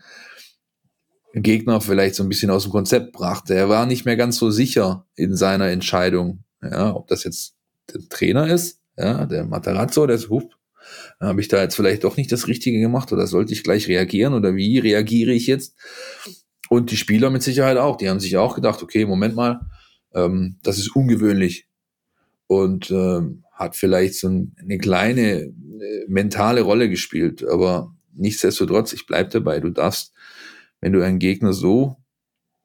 Gegner 1.34 1.80
vielleicht 1.80 2.14
so 2.14 2.22
ein 2.22 2.28
bisschen 2.28 2.50
aus 2.50 2.64
dem 2.64 2.72
Konzept 2.72 3.12
brachte. 3.12 3.54
Er 3.54 3.68
war 3.68 3.86
nicht 3.86 4.04
mehr 4.04 4.16
ganz 4.16 4.36
so 4.36 4.50
sicher 4.50 5.06
in 5.14 5.36
seiner 5.36 5.68
Entscheidung, 5.68 6.44
ja, 6.62 6.94
ob 6.94 7.08
das 7.08 7.24
jetzt 7.24 7.54
der 7.92 8.00
Trainer 8.08 8.48
ist, 8.48 8.80
ja, 8.96 9.26
der 9.26 9.44
Materazzo, 9.44 10.06
der 10.06 10.16
ist, 10.16 10.28
hup, 10.28 10.54
habe 11.20 11.40
ich 11.40 11.48
da 11.48 11.62
jetzt 11.62 11.74
vielleicht 11.74 12.04
doch 12.04 12.16
nicht 12.16 12.32
das 12.32 12.48
Richtige 12.48 12.80
gemacht 12.80 13.12
oder 13.12 13.26
sollte 13.26 13.52
ich 13.52 13.62
gleich 13.62 13.88
reagieren 13.88 14.34
oder 14.34 14.54
wie 14.56 14.78
reagiere 14.78 15.32
ich 15.32 15.46
jetzt? 15.46 15.76
Und 16.68 16.90
die 16.90 16.96
Spieler 16.96 17.30
mit 17.30 17.42
Sicherheit 17.42 17.76
auch. 17.76 17.96
Die 17.96 18.08
haben 18.08 18.20
sich 18.20 18.36
auch 18.36 18.54
gedacht, 18.54 18.82
okay, 18.82 19.04
Moment 19.04 19.34
mal, 19.34 19.60
ähm, 20.14 20.58
das 20.62 20.78
ist 20.78 20.94
ungewöhnlich 20.94 21.66
und 22.46 22.90
ähm, 22.90 23.44
hat 23.52 23.76
vielleicht 23.76 24.14
so 24.14 24.28
eine 24.28 24.78
kleine 24.78 25.42
äh, 25.42 25.52
mentale 26.08 26.62
Rolle 26.62 26.88
gespielt. 26.88 27.46
Aber 27.46 27.94
nichtsdestotrotz, 28.14 28.92
ich 28.92 29.06
bleibe 29.06 29.30
dabei, 29.30 29.60
du 29.60 29.70
darfst, 29.70 30.12
wenn 30.80 30.92
du 30.92 31.04
einen 31.04 31.18
Gegner 31.18 31.52
so 31.52 31.96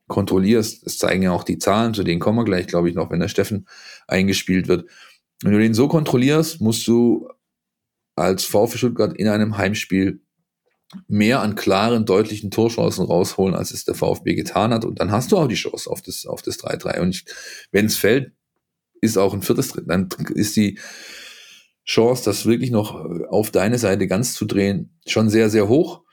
kontrollierst, 0.08 0.86
das 0.86 0.98
zeigen 0.98 1.24
ja 1.24 1.32
auch 1.32 1.44
die 1.44 1.58
Zahlen, 1.58 1.94
zu 1.94 2.04
denen 2.04 2.20
kommen 2.20 2.40
wir 2.40 2.46
gleich, 2.46 2.68
glaube 2.68 2.90
ich, 2.90 2.96
noch, 2.96 3.12
wenn 3.12 3.20
der 3.20 3.28
Steffen 3.28 3.68
eingespielt 4.08 4.68
wird. 4.68 4.90
Wenn 5.44 5.52
du 5.52 5.60
den 5.60 5.74
so 5.74 5.88
kontrollierst, 5.88 6.62
musst 6.62 6.88
du 6.88 7.28
als 8.18 8.46
VfB 8.46 8.78
Stuttgart 8.78 9.14
in 9.16 9.28
einem 9.28 9.58
Heimspiel 9.58 10.22
mehr 11.08 11.42
an 11.42 11.56
klaren, 11.56 12.06
deutlichen 12.06 12.50
Torchancen 12.52 13.06
rausholen, 13.06 13.56
als 13.56 13.72
es 13.72 13.86
der 13.86 13.96
VfB 13.96 14.36
getan 14.36 14.74
hat. 14.74 14.86
Und 14.86 15.00
dann 15.00 15.12
hast 15.12 15.32
du 15.32 15.38
auch 15.38 15.48
die 15.48 15.56
Chance 15.56 15.90
auf 15.90 16.02
das, 16.02 16.26
auf 16.26 16.42
das 16.42 16.60
3-3. 16.60 17.02
Und 17.02 17.26
wenn 17.72 17.86
es 17.86 17.98
fällt, 17.98 18.32
ist 19.02 19.18
auch 19.18 19.34
ein 19.34 19.42
viertes 19.42 19.70
drin. 19.70 19.86
Dann 19.88 20.10
ist 20.34 20.56
die 20.56 20.80
Chance, 21.86 22.24
das 22.26 22.46
wirklich 22.46 22.72
noch 22.72 22.96
auf 23.30 23.52
deine 23.52 23.78
Seite 23.78 24.08
ganz 24.08 24.34
zu 24.34 24.46
drehen, 24.46 24.98
schon 25.06 25.30
sehr, 25.30 25.50
sehr 25.50 25.68
hoch. 25.70 26.04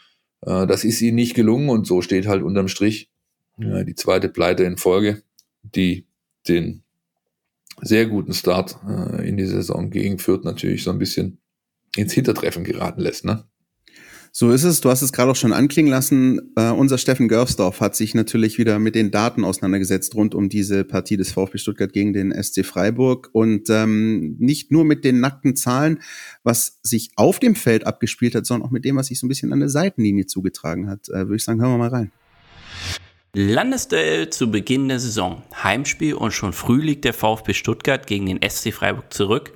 Äh, 0.42 0.66
das 0.66 0.84
ist 0.84 1.00
ihnen 1.00 1.16
nicht 1.16 1.34
gelungen 1.34 1.70
und 1.70 1.86
so 1.86 2.02
steht 2.02 2.26
halt 2.26 2.42
unterm 2.42 2.68
Strich 2.68 3.10
die 3.56 3.94
zweite 3.94 4.28
Pleite 4.28 4.64
in 4.64 4.76
Folge, 4.76 5.22
die 5.62 6.08
den 6.48 6.82
sehr 7.80 8.06
guten 8.06 8.34
Start 8.34 8.76
äh, 8.84 9.28
in 9.28 9.36
die 9.36 9.46
Saison 9.46 9.90
gegen 9.90 10.18
Fürth 10.18 10.44
natürlich 10.44 10.82
so 10.82 10.90
ein 10.90 10.98
bisschen 10.98 11.38
ins 11.96 12.12
Hintertreffen 12.12 12.64
geraten 12.64 13.00
lässt. 13.00 13.24
Ne? 13.24 13.44
So 14.36 14.50
ist 14.50 14.64
es. 14.64 14.80
Du 14.80 14.90
hast 14.90 15.00
es 15.00 15.12
gerade 15.12 15.30
auch 15.30 15.36
schon 15.36 15.52
anklingen 15.52 15.92
lassen. 15.92 16.52
Äh, 16.56 16.70
unser 16.70 16.98
Steffen 16.98 17.28
Görfsdorf 17.28 17.80
hat 17.80 17.94
sich 17.94 18.16
natürlich 18.16 18.58
wieder 18.58 18.80
mit 18.80 18.96
den 18.96 19.12
Daten 19.12 19.44
auseinandergesetzt 19.44 20.16
rund 20.16 20.34
um 20.34 20.48
diese 20.48 20.82
Partie 20.82 21.16
des 21.16 21.30
VfB 21.30 21.58
Stuttgart 21.58 21.92
gegen 21.92 22.12
den 22.12 22.32
SC 22.42 22.66
Freiburg 22.66 23.30
und 23.32 23.70
ähm, 23.70 24.34
nicht 24.40 24.72
nur 24.72 24.84
mit 24.84 25.04
den 25.04 25.20
nackten 25.20 25.54
Zahlen, 25.54 26.00
was 26.42 26.80
sich 26.82 27.12
auf 27.14 27.38
dem 27.38 27.54
Feld 27.54 27.86
abgespielt 27.86 28.34
hat, 28.34 28.44
sondern 28.44 28.66
auch 28.66 28.72
mit 28.72 28.84
dem, 28.84 28.96
was 28.96 29.06
sich 29.06 29.20
so 29.20 29.26
ein 29.26 29.28
bisschen 29.28 29.52
an 29.52 29.60
der 29.60 29.68
Seitenlinie 29.68 30.26
zugetragen 30.26 30.90
hat. 30.90 31.08
Äh, 31.10 31.28
Würde 31.28 31.36
ich 31.36 31.44
sagen, 31.44 31.60
hören 31.62 31.74
wir 31.74 31.78
mal 31.78 31.90
rein. 31.90 32.10
Landesduell 33.36 34.30
zu 34.30 34.50
Beginn 34.50 34.88
der 34.88 34.98
Saison. 34.98 35.44
Heimspiel 35.62 36.14
und 36.14 36.32
schon 36.32 36.52
früh 36.52 36.82
liegt 36.82 37.04
der 37.04 37.14
VfB 37.14 37.54
Stuttgart 37.54 38.08
gegen 38.08 38.26
den 38.26 38.40
SC 38.42 38.72
Freiburg 38.72 39.12
zurück. 39.12 39.52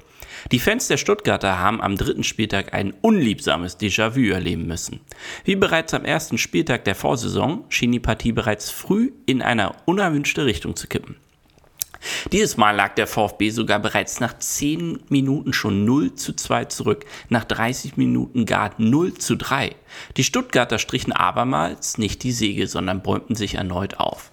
Die 0.52 0.58
Fans 0.58 0.88
der 0.88 0.96
Stuttgarter 0.96 1.58
haben 1.58 1.80
am 1.80 1.96
dritten 1.96 2.24
Spieltag 2.24 2.74
ein 2.74 2.94
unliebsames 3.00 3.78
Déjà-vu 3.78 4.32
erleben 4.32 4.66
müssen. 4.66 5.00
Wie 5.44 5.56
bereits 5.56 5.94
am 5.94 6.04
ersten 6.04 6.38
Spieltag 6.38 6.84
der 6.84 6.94
Vorsaison 6.94 7.64
schien 7.68 7.92
die 7.92 8.00
Partie 8.00 8.32
bereits 8.32 8.70
früh 8.70 9.12
in 9.26 9.42
eine 9.42 9.72
unerwünschte 9.84 10.44
Richtung 10.44 10.76
zu 10.76 10.86
kippen. 10.86 11.16
Dieses 12.32 12.56
Mal 12.56 12.76
lag 12.76 12.94
der 12.94 13.06
VfB 13.06 13.50
sogar 13.50 13.80
bereits 13.80 14.20
nach 14.20 14.38
10 14.38 15.00
Minuten 15.08 15.52
schon 15.52 15.84
0 15.84 16.14
zu 16.14 16.32
2 16.32 16.66
zurück, 16.66 17.04
nach 17.28 17.44
30 17.44 17.96
Minuten 17.96 18.46
gar 18.46 18.72
0 18.78 19.14
zu 19.14 19.36
3. 19.36 19.74
Die 20.16 20.24
Stuttgarter 20.24 20.78
strichen 20.78 21.12
abermals 21.12 21.98
nicht 21.98 22.22
die 22.22 22.32
Säge, 22.32 22.66
sondern 22.66 23.02
bäumten 23.02 23.34
sich 23.34 23.54
erneut 23.54 23.98
auf. 23.98 24.30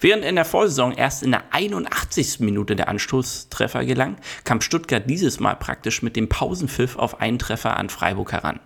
Während 0.00 0.24
in 0.24 0.36
der 0.36 0.44
Vorsaison 0.44 0.92
erst 0.92 1.22
in 1.22 1.30
der 1.30 1.44
81. 1.50 2.40
Minute 2.40 2.76
der 2.76 2.88
Anstoßtreffer 2.88 3.84
gelang, 3.84 4.16
kam 4.44 4.60
Stuttgart 4.60 5.08
dieses 5.08 5.40
Mal 5.40 5.54
praktisch 5.54 6.02
mit 6.02 6.16
dem 6.16 6.28
Pausenpfiff 6.28 6.96
auf 6.96 7.20
einen 7.20 7.38
Treffer 7.38 7.76
an 7.76 7.88
Freiburg 7.88 8.32
heran. 8.32 8.60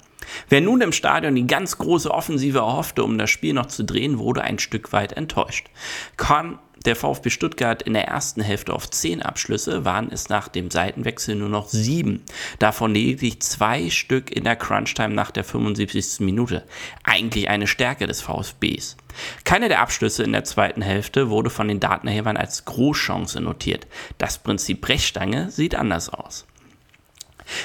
Wer 0.48 0.60
nun 0.60 0.80
im 0.80 0.92
Stadion 0.92 1.34
die 1.34 1.46
ganz 1.46 1.78
große 1.78 2.10
Offensive 2.10 2.58
erhoffte, 2.58 3.04
um 3.04 3.18
das 3.18 3.30
Spiel 3.30 3.54
noch 3.54 3.66
zu 3.66 3.84
drehen, 3.84 4.18
wurde 4.18 4.42
ein 4.42 4.58
Stück 4.58 4.92
weit 4.92 5.12
enttäuscht. 5.12 5.68
Kann 6.16 6.58
der 6.84 6.96
VfB 6.96 7.30
Stuttgart 7.30 7.82
in 7.82 7.92
der 7.92 8.08
ersten 8.08 8.40
Hälfte 8.40 8.72
auf 8.72 8.90
zehn 8.90 9.22
Abschlüsse, 9.22 9.84
waren 9.84 10.10
es 10.10 10.28
nach 10.28 10.48
dem 10.48 10.70
Seitenwechsel 10.70 11.36
nur 11.36 11.48
noch 11.48 11.68
sieben. 11.68 12.22
Davon 12.58 12.92
lediglich 12.92 13.40
zwei 13.40 13.90
Stück 13.90 14.30
in 14.30 14.44
der 14.44 14.56
Crunchtime 14.56 15.14
nach 15.14 15.30
der 15.30 15.44
75. 15.44 16.20
Minute. 16.20 16.64
Eigentlich 17.04 17.48
eine 17.48 17.66
Stärke 17.66 18.06
des 18.06 18.20
VfBs. 18.20 18.96
Keine 19.44 19.68
der 19.68 19.80
Abschlüsse 19.80 20.24
in 20.24 20.32
der 20.32 20.44
zweiten 20.44 20.82
Hälfte 20.82 21.30
wurde 21.30 21.50
von 21.50 21.68
den 21.68 21.80
Datenerhebern 21.80 22.36
als 22.36 22.64
Großchance 22.64 23.40
notiert. 23.40 23.86
Das 24.18 24.38
Prinzip 24.38 24.80
Brechstange 24.80 25.50
sieht 25.50 25.74
anders 25.74 26.08
aus. 26.08 26.46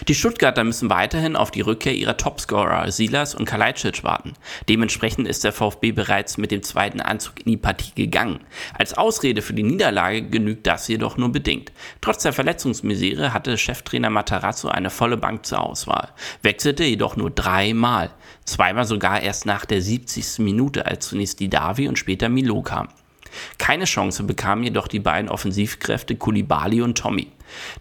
Die 0.08 0.16
Stuttgarter 0.16 0.64
müssen 0.64 0.90
weiterhin 0.90 1.36
auf 1.36 1.52
die 1.52 1.62
Rückkehr 1.62 1.94
ihrer 1.94 2.18
Topscorer 2.18 2.92
Silas 2.92 3.36
und 3.36 3.46
Kalajdzic 3.46 4.04
warten. 4.04 4.34
Dementsprechend 4.70 5.28
ist 5.28 5.44
der 5.44 5.54
VfB 5.54 5.92
bereits 5.92 6.38
mit 6.38 6.52
dem 6.52 6.64
zweiten 6.64 7.02
Anzug 7.02 7.40
in 7.46 7.52
die 7.52 7.58
Partie 7.58 7.94
gegangen. 7.96 8.40
Als 8.78 8.98
Ausrede 8.98 9.42
für 9.42 9.54
die 9.54 9.64
Niederlage 9.64 10.24
genügt 10.24 10.68
das 10.68 10.88
jedoch 10.88 11.18
nur 11.18 11.32
bedingt. 11.32 11.72
Trotz 12.02 12.24
der 12.24 12.34
Verletzungsmisere 12.34 13.34
hatte 13.34 13.58
Cheftrainer 13.58 14.10
Matarazzo 14.10 14.68
eine 14.68 14.90
volle 14.90 15.18
Bank 15.18 15.46
zur 15.46 15.62
Auswahl, 15.62 16.10
wechselte 16.42 16.84
jedoch 16.84 17.16
nur 17.16 17.32
dreimal. 17.32 18.12
Zweimal 18.46 18.86
sogar 18.86 19.22
erst 19.22 19.46
nach 19.46 19.66
der 19.66 19.82
70. 19.82 20.40
Minute, 20.40 20.86
als 20.86 21.08
zunächst 21.08 21.40
die 21.40 21.50
Davi 21.50 21.88
und 21.88 22.00
später 22.00 22.30
Milo 22.30 22.62
kam. 22.62 22.88
Keine 23.58 23.86
Chance 23.86 24.24
bekamen 24.24 24.64
jedoch 24.64 24.88
die 24.88 25.00
beiden 25.00 25.30
Offensivkräfte 25.30 26.16
Kulibali 26.16 26.82
und 26.82 26.98
Tommy. 26.98 27.28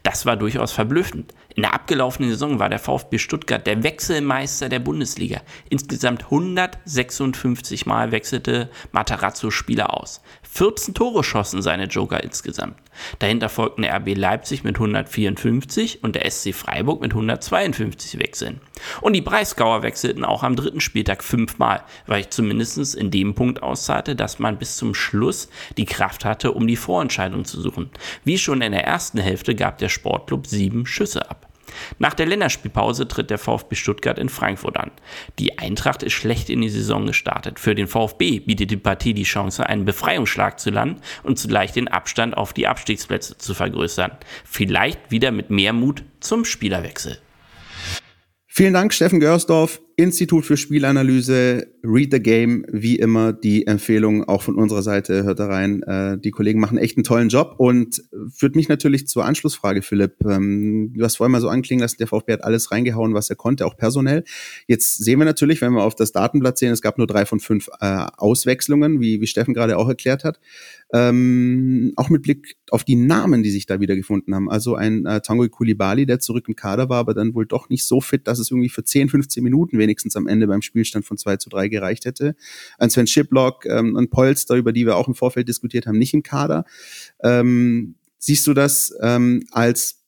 Das 0.02 0.26
war 0.26 0.36
durchaus 0.36 0.72
verblüffend. 0.72 1.32
In 1.56 1.62
der 1.62 1.72
abgelaufenen 1.72 2.30
Saison 2.30 2.58
war 2.58 2.68
der 2.68 2.78
VfB 2.78 3.16
Stuttgart 3.16 3.66
der 3.66 3.82
Wechselmeister 3.82 4.68
der 4.68 4.78
Bundesliga. 4.78 5.40
Insgesamt 5.70 6.24
156 6.24 7.86
Mal 7.86 8.12
wechselte 8.12 8.68
Matarazzo 8.92 9.50
Spieler 9.50 9.94
aus. 9.98 10.20
14 10.42 10.92
Tore 10.92 11.24
schossen 11.24 11.62
seine 11.62 11.86
Joker 11.86 12.22
insgesamt. 12.22 12.76
Dahinter 13.20 13.48
folgten 13.48 13.86
RB 13.86 14.14
Leipzig 14.14 14.64
mit 14.64 14.76
154 14.76 16.04
und 16.04 16.14
der 16.14 16.30
SC 16.30 16.54
Freiburg 16.54 17.00
mit 17.00 17.12
152 17.12 18.18
Wechseln. 18.18 18.60
Und 19.00 19.14
die 19.14 19.22
Breisgauer 19.22 19.82
wechselten 19.82 20.26
auch 20.26 20.42
am 20.42 20.56
dritten 20.56 20.80
Spieltag 20.80 21.24
fünfmal, 21.24 21.82
weil 22.06 22.20
ich 22.20 22.30
zumindest 22.30 22.94
in 22.94 23.10
dem 23.10 23.34
Punkt 23.34 23.62
auszahlte, 23.62 24.14
dass 24.14 24.38
man 24.38 24.58
bis 24.58 24.76
zum 24.76 24.94
Schluss 24.94 25.48
die 25.78 25.86
Kraft 25.86 26.26
hatte, 26.26 26.52
um 26.52 26.66
die 26.66 26.76
Vorentscheidung 26.76 27.46
zu 27.46 27.62
suchen. 27.62 27.88
Wie 28.24 28.36
schon 28.36 28.60
in 28.60 28.72
der 28.72 28.84
ersten 28.84 29.18
Hälfte 29.18 29.54
gab 29.54 29.78
der 29.78 29.88
Sportclub 29.88 30.46
sieben 30.46 30.84
Schüsse 30.84 31.30
ab. 31.30 31.45
Nach 31.98 32.14
der 32.14 32.26
Länderspielpause 32.26 33.08
tritt 33.08 33.30
der 33.30 33.38
VfB 33.38 33.74
Stuttgart 33.74 34.18
in 34.18 34.28
Frankfurt 34.28 34.76
an. 34.76 34.90
Die 35.38 35.58
Eintracht 35.58 36.02
ist 36.02 36.12
schlecht 36.12 36.50
in 36.50 36.60
die 36.60 36.68
Saison 36.68 37.06
gestartet. 37.06 37.60
Für 37.60 37.74
den 37.74 37.88
VfB 37.88 38.40
bietet 38.40 38.70
die 38.70 38.76
Partie 38.76 39.14
die 39.14 39.24
Chance, 39.24 39.66
einen 39.66 39.84
Befreiungsschlag 39.84 40.58
zu 40.60 40.70
landen 40.70 41.00
und 41.22 41.38
zugleich 41.38 41.72
den 41.72 41.88
Abstand 41.88 42.36
auf 42.36 42.52
die 42.52 42.66
Abstiegsplätze 42.66 43.38
zu 43.38 43.54
vergrößern. 43.54 44.12
Vielleicht 44.44 45.10
wieder 45.10 45.30
mit 45.30 45.50
mehr 45.50 45.72
Mut 45.72 46.04
zum 46.20 46.44
Spielerwechsel. 46.44 47.18
Vielen 48.46 48.72
Dank, 48.72 48.94
Steffen 48.94 49.20
Görsdorf, 49.20 49.80
Institut 49.98 50.44
für 50.44 50.58
Spielanalyse, 50.58 51.68
Read 51.82 52.12
the 52.12 52.20
Game, 52.20 52.66
wie 52.70 52.96
immer 52.96 53.32
die 53.32 53.66
Empfehlung 53.66 54.24
auch 54.28 54.42
von 54.42 54.56
unserer 54.56 54.82
Seite, 54.82 55.24
hört 55.24 55.38
da 55.38 55.46
rein. 55.46 55.82
Äh, 55.84 56.18
die 56.18 56.32
Kollegen 56.32 56.60
machen 56.60 56.76
echt 56.76 56.98
einen 56.98 57.04
tollen 57.04 57.30
Job 57.30 57.54
und 57.56 58.02
führt 58.30 58.56
mich 58.56 58.68
natürlich 58.68 59.08
zur 59.08 59.24
Anschlussfrage, 59.24 59.80
Philipp. 59.80 60.16
Ähm, 60.26 60.92
du 60.94 61.02
hast 61.02 61.16
vorhin 61.16 61.32
mal 61.32 61.40
so 61.40 61.48
anklingen 61.48 61.80
lassen, 61.80 61.96
der 61.98 62.08
VfB 62.08 62.34
hat 62.34 62.44
alles 62.44 62.70
reingehauen, 62.70 63.14
was 63.14 63.30
er 63.30 63.36
konnte, 63.36 63.64
auch 63.64 63.78
personell. 63.78 64.24
Jetzt 64.66 65.02
sehen 65.02 65.18
wir 65.18 65.24
natürlich, 65.24 65.62
wenn 65.62 65.72
wir 65.72 65.82
auf 65.82 65.94
das 65.94 66.12
Datenblatt 66.12 66.58
sehen, 66.58 66.72
es 66.72 66.82
gab 66.82 66.98
nur 66.98 67.06
drei 67.06 67.24
von 67.24 67.40
fünf 67.40 67.68
äh, 67.80 68.06
Auswechslungen, 68.18 69.00
wie, 69.00 69.22
wie 69.22 69.26
Steffen 69.26 69.54
gerade 69.54 69.78
auch 69.78 69.88
erklärt 69.88 70.24
hat. 70.24 70.40
Ähm, 70.92 71.92
auch 71.96 72.10
mit 72.10 72.22
Blick 72.22 72.56
auf 72.70 72.84
die 72.84 72.94
Namen, 72.94 73.42
die 73.42 73.50
sich 73.50 73.66
da 73.66 73.80
wieder 73.80 73.96
gefunden 73.96 74.34
haben. 74.34 74.48
Also 74.48 74.76
ein 74.76 75.04
äh, 75.04 75.20
Tanguy 75.20 75.48
Kulibali, 75.48 76.06
der 76.06 76.20
zurück 76.20 76.46
im 76.48 76.54
Kader 76.54 76.88
war, 76.88 76.98
aber 76.98 77.12
dann 77.12 77.34
wohl 77.34 77.46
doch 77.46 77.68
nicht 77.68 77.84
so 77.84 78.00
fit, 78.00 78.28
dass 78.28 78.38
es 78.38 78.50
irgendwie 78.50 78.68
für 78.68 78.84
10, 78.84 79.08
15 79.08 79.42
Minuten 79.42 79.78
wenigstens 79.78 80.14
am 80.14 80.28
Ende 80.28 80.46
beim 80.46 80.62
Spielstand 80.62 81.04
von 81.04 81.18
2 81.18 81.38
zu 81.38 81.50
3 81.50 81.68
gereicht 81.68 82.04
hätte. 82.04 82.36
Ein 82.78 82.90
Sven 82.90 83.06
Shiplock, 83.06 83.66
ähm, 83.66 83.96
ein 83.96 84.10
Polster, 84.10 84.54
über 84.54 84.72
die 84.72 84.86
wir 84.86 84.96
auch 84.96 85.08
im 85.08 85.14
Vorfeld 85.14 85.48
diskutiert 85.48 85.86
haben, 85.86 85.98
nicht 85.98 86.14
im 86.14 86.22
Kader. 86.22 86.64
Ähm, 87.20 87.96
siehst 88.18 88.46
du 88.46 88.54
das 88.54 88.94
ähm, 89.00 89.44
als, 89.50 90.04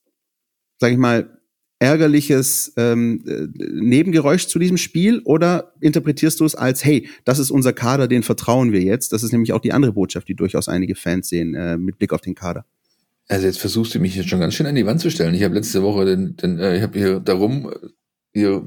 sag 0.77 0.91
ich 0.91 0.97
mal, 0.97 1.38
ärgerliches 1.79 2.73
ähm, 2.75 3.23
äh, 3.25 3.47
Nebengeräusch 3.57 4.47
zu 4.47 4.59
diesem 4.59 4.77
Spiel 4.77 5.21
oder 5.23 5.73
interpretierst 5.79 6.39
du 6.39 6.45
es 6.45 6.55
als, 6.55 6.83
hey, 6.83 7.09
das 7.23 7.39
ist 7.39 7.51
unser 7.51 7.73
Kader, 7.73 8.07
den 8.07 8.21
vertrauen 8.21 8.71
wir 8.73 8.81
jetzt? 8.81 9.13
Das 9.13 9.23
ist 9.23 9.31
nämlich 9.31 9.53
auch 9.53 9.61
die 9.61 9.71
andere 9.71 9.93
Botschaft, 9.93 10.27
die 10.27 10.35
durchaus 10.35 10.67
einige 10.67 10.95
Fans 10.95 11.29
sehen 11.29 11.55
äh, 11.55 11.77
mit 11.77 11.97
Blick 11.97 12.11
auf 12.11 12.21
den 12.21 12.35
Kader. 12.35 12.65
Also 13.29 13.45
jetzt 13.45 13.59
versuchst 13.59 13.95
du 13.95 13.99
mich 13.99 14.15
jetzt 14.15 14.29
schon 14.29 14.39
ganz 14.39 14.55
schön 14.55 14.65
an 14.65 14.75
die 14.75 14.85
Wand 14.85 14.99
zu 14.99 15.09
stellen. 15.09 15.33
Ich 15.35 15.43
habe 15.43 15.55
letzte 15.55 15.81
Woche 15.81 16.05
den, 16.05 16.35
den 16.35 16.59
äh, 16.59 16.77
ich 16.77 16.83
habe 16.83 16.97
hier 16.97 17.19
darum 17.19 17.71
hier 18.33 18.61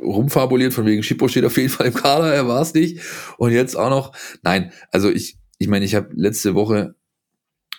rumfabuliert 0.00 0.72
von 0.72 0.86
wegen 0.86 1.02
Schippo 1.02 1.28
steht 1.28 1.44
auf 1.44 1.56
jeden 1.56 1.68
Fall 1.68 1.86
im 1.88 1.94
Kader, 1.94 2.32
er 2.32 2.48
war 2.48 2.62
es 2.62 2.74
nicht 2.74 3.00
und 3.38 3.52
jetzt 3.52 3.76
auch 3.76 3.90
noch. 3.90 4.12
Nein, 4.42 4.72
also 4.90 5.10
ich 5.10 5.36
ich 5.58 5.68
meine, 5.68 5.84
ich 5.84 5.94
habe 5.94 6.08
letzte 6.14 6.54
Woche 6.54 6.94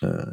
äh, 0.00 0.26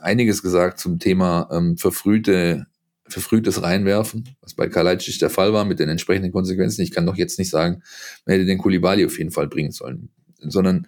einiges 0.00 0.42
gesagt 0.42 0.78
zum 0.78 0.98
Thema 0.98 1.48
ähm, 1.52 1.76
verfrühte 1.76 2.66
verfrühtes 3.08 3.62
Reinwerfen, 3.62 4.36
was 4.40 4.54
bei 4.54 4.68
Kalajdzic 4.68 5.18
der 5.18 5.30
Fall 5.30 5.52
war 5.52 5.64
mit 5.64 5.78
den 5.78 5.88
entsprechenden 5.88 6.32
Konsequenzen. 6.32 6.82
Ich 6.82 6.90
kann 6.90 7.06
doch 7.06 7.16
jetzt 7.16 7.38
nicht 7.38 7.50
sagen, 7.50 7.82
man 8.24 8.34
hätte 8.34 8.46
den 8.46 8.58
Kulibali 8.58 9.04
auf 9.04 9.18
jeden 9.18 9.30
Fall 9.30 9.48
bringen 9.48 9.72
sollen, 9.72 10.10
sondern 10.40 10.86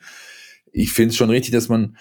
ich 0.72 0.92
finde 0.92 1.10
es 1.10 1.16
schon 1.16 1.30
richtig, 1.30 1.52
dass 1.52 1.68
man, 1.68 1.96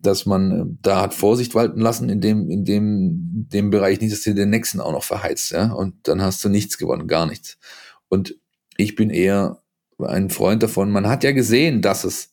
dass 0.00 0.26
man 0.26 0.52
äh, 0.52 0.64
da 0.82 1.02
hat 1.02 1.14
Vorsicht 1.14 1.54
walten 1.54 1.80
lassen 1.80 2.08
in 2.08 2.20
dem, 2.20 2.50
in 2.50 2.64
dem, 2.64 3.46
dem 3.52 3.70
Bereich 3.70 4.00
nicht, 4.00 4.12
dass 4.12 4.22
du 4.22 4.34
den 4.34 4.50
nächsten 4.50 4.80
auch 4.80 4.92
noch 4.92 5.04
verheizt, 5.04 5.52
ja, 5.52 5.72
und 5.72 6.08
dann 6.08 6.22
hast 6.22 6.44
du 6.44 6.48
nichts 6.48 6.78
gewonnen, 6.78 7.06
gar 7.06 7.26
nichts. 7.26 7.58
Und 8.08 8.36
ich 8.76 8.94
bin 8.94 9.10
eher 9.10 9.62
ein 9.98 10.30
Freund 10.30 10.62
davon. 10.62 10.90
Man 10.90 11.06
hat 11.06 11.24
ja 11.24 11.32
gesehen, 11.32 11.82
dass 11.82 12.04
es 12.04 12.30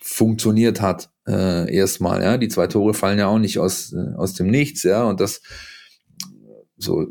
funktioniert 0.00 0.80
hat 0.80 1.10
äh, 1.26 1.74
erstmal. 1.74 2.22
Ja, 2.22 2.38
die 2.38 2.48
zwei 2.48 2.66
Tore 2.66 2.94
fallen 2.94 3.18
ja 3.18 3.26
auch 3.26 3.38
nicht 3.38 3.58
aus 3.58 3.92
äh, 3.92 4.14
aus 4.16 4.34
dem 4.34 4.48
Nichts. 4.48 4.82
Ja, 4.82 5.04
und 5.04 5.20
das 5.20 5.42
so 6.76 7.06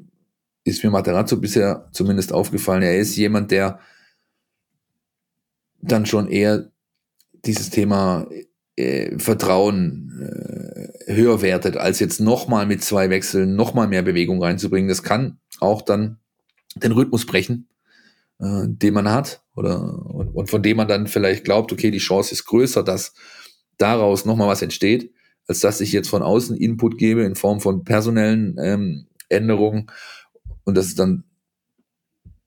ist 0.63 0.83
mir 0.83 0.89
Materazzo 0.89 1.37
bisher 1.37 1.87
zumindest 1.91 2.33
aufgefallen. 2.33 2.81
Er 2.81 2.97
ist 2.97 3.15
jemand, 3.15 3.51
der 3.51 3.79
dann 5.81 6.05
schon 6.05 6.27
eher 6.27 6.71
dieses 7.45 7.69
Thema 7.69 8.27
äh, 8.75 9.17
Vertrauen 9.19 10.11
äh, 10.19 11.13
höher 11.13 11.41
wertet, 11.41 11.77
als 11.77 11.99
jetzt 11.99 12.19
nochmal 12.19 12.65
mit 12.65 12.83
zwei 12.83 13.09
Wechseln 13.09 13.55
nochmal 13.55 13.87
mehr 13.87 14.01
Bewegung 14.01 14.41
reinzubringen. 14.41 14.89
Das 14.89 15.03
kann 15.03 15.37
auch 15.59 15.83
dann 15.83 16.17
den 16.75 16.91
Rhythmus 16.91 17.25
brechen, 17.25 17.69
äh, 18.39 18.63
den 18.67 18.93
man 18.93 19.09
hat 19.09 19.43
oder 19.55 20.05
und, 20.09 20.29
und 20.29 20.49
von 20.49 20.63
dem 20.63 20.77
man 20.77 20.87
dann 20.87 21.07
vielleicht 21.07 21.45
glaubt, 21.45 21.71
okay, 21.71 21.91
die 21.91 21.99
Chance 21.99 22.33
ist 22.33 22.45
größer, 22.45 22.83
dass 22.83 23.13
daraus 23.77 24.25
nochmal 24.25 24.47
was 24.47 24.63
entsteht, 24.63 25.13
als 25.47 25.59
dass 25.59 25.79
ich 25.79 25.91
jetzt 25.91 26.09
von 26.09 26.23
außen 26.23 26.57
Input 26.57 26.97
gebe 26.97 27.23
in 27.23 27.35
Form 27.35 27.61
von 27.61 27.83
personellen 27.83 28.57
ähm, 28.59 29.07
Änderungen 29.29 29.87
und 30.63 30.75
dass 30.75 30.95
dann 30.95 31.23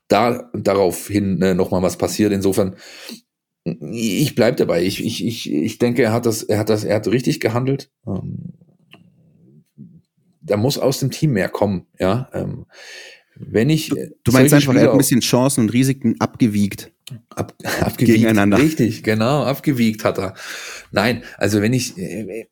da 0.09 0.51
daraufhin 0.55 1.41
äh, 1.43 1.55
nochmal 1.55 1.83
was 1.83 1.99
passiert. 1.99 2.33
Insofern 2.33 2.77
ich 3.81 4.35
bleib 4.35 4.57
dabei. 4.57 4.83
Ich, 4.83 5.05
ich, 5.05 5.25
ich, 5.25 5.53
ich 5.53 5.79
denke, 5.79 6.03
er 6.03 6.13
hat 6.13 6.27
das, 6.27 6.43
er 6.43 6.59
hat 6.59 6.69
das, 6.69 6.85
er 6.85 6.97
hat 6.97 7.09
richtig 7.09 7.41
gehandelt. 7.41 7.91
Ähm, 8.07 8.55
da 10.41 10.57
muss 10.57 10.79
aus 10.79 11.01
dem 11.01 11.11
Team 11.11 11.33
mehr 11.33 11.49
kommen, 11.49 11.87
ja. 11.99 12.31
Ähm, 12.33 12.67
wenn 13.35 13.71
ich. 13.71 13.89
Du, 13.89 13.97
du 14.25 14.33
meinst 14.33 14.55
einfach, 14.55 14.73
Spieler 14.73 14.81
er 14.81 14.87
hat 14.89 14.93
ein 14.93 14.99
bisschen 14.99 15.21
Chancen 15.21 15.63
und 15.63 15.73
Risiken 15.73 16.17
abgewiegt. 16.19 16.93
Ab, 17.31 17.55
abgewiegt. 17.81 18.15
Gegeneinander. 18.15 18.59
Richtig, 18.59 19.03
genau, 19.03 19.45
abgewiegt 19.45 20.05
hat 20.05 20.19
er. 20.19 20.35
Nein, 20.91 21.23
also 21.37 21.61
wenn 21.61 21.73
ich, 21.73 21.97
äh, 21.99 22.47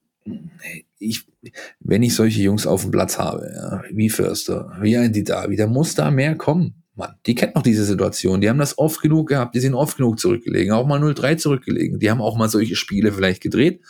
ich, 0.99 1.27
wenn 1.81 2.03
ich 2.03 2.15
solche 2.15 2.43
Jungs 2.43 2.67
auf 2.67 2.83
dem 2.83 2.91
Platz 2.91 3.19
habe, 3.19 3.51
ja, 3.55 3.83
wie 3.93 4.11
Förster, 4.11 4.77
wie 4.81 4.97
ein 4.97 5.13
Didavi, 5.13 5.57
da 5.57 5.67
muss 5.67 5.95
da 5.95 6.11
mehr 6.11 6.35
kommen. 6.37 6.83
Mann, 6.95 7.15
die 7.27 7.35
kennt 7.35 7.55
noch 7.55 7.63
diese 7.63 7.85
Situation. 7.85 8.41
Die 8.41 8.49
haben 8.49 8.59
das 8.59 8.79
oft 8.79 9.03
genug 9.03 9.29
gehabt. 9.29 9.55
Die 9.55 9.61
sind 9.61 9.75
oft 9.75 9.99
genug 9.99 10.19
zurückgelegen. 10.19 10.73
Auch 10.73 10.87
mal 10.87 10.99
0-3 10.99 11.37
zurückgelegen. 11.37 11.99
Die 11.99 12.11
haben 12.11 12.23
auch 12.23 12.39
mal 12.39 12.49
solche 12.49 12.75
Spiele 12.75 13.13
vielleicht 13.13 13.43
gedreht. 13.43 13.83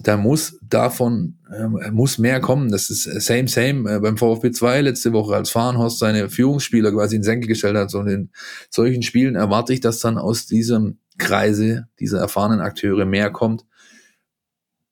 Da 0.00 0.16
muss 0.16 0.58
davon, 0.62 1.38
äh, 1.50 1.90
muss 1.90 2.18
mehr 2.18 2.38
kommen. 2.40 2.70
Das 2.70 2.88
ist 2.88 3.02
same, 3.02 3.48
same. 3.48 3.96
Äh, 3.96 3.98
beim 3.98 4.16
VfB 4.16 4.52
2 4.52 4.82
letzte 4.82 5.12
Woche, 5.12 5.34
als 5.34 5.50
Fahrenhorst 5.50 5.98
seine 5.98 6.30
Führungsspieler 6.30 6.92
quasi 6.92 7.16
in 7.16 7.24
Senkel 7.24 7.48
gestellt 7.48 7.76
hat. 7.76 7.90
So 7.90 8.02
in 8.02 8.30
solchen 8.70 9.02
Spielen 9.02 9.34
erwarte 9.34 9.72
ich, 9.72 9.80
dass 9.80 9.98
dann 9.98 10.18
aus 10.18 10.46
diesem 10.46 10.98
Kreise 11.18 11.88
dieser 11.98 12.20
erfahrenen 12.20 12.60
Akteure 12.60 13.06
mehr 13.06 13.30
kommt 13.30 13.64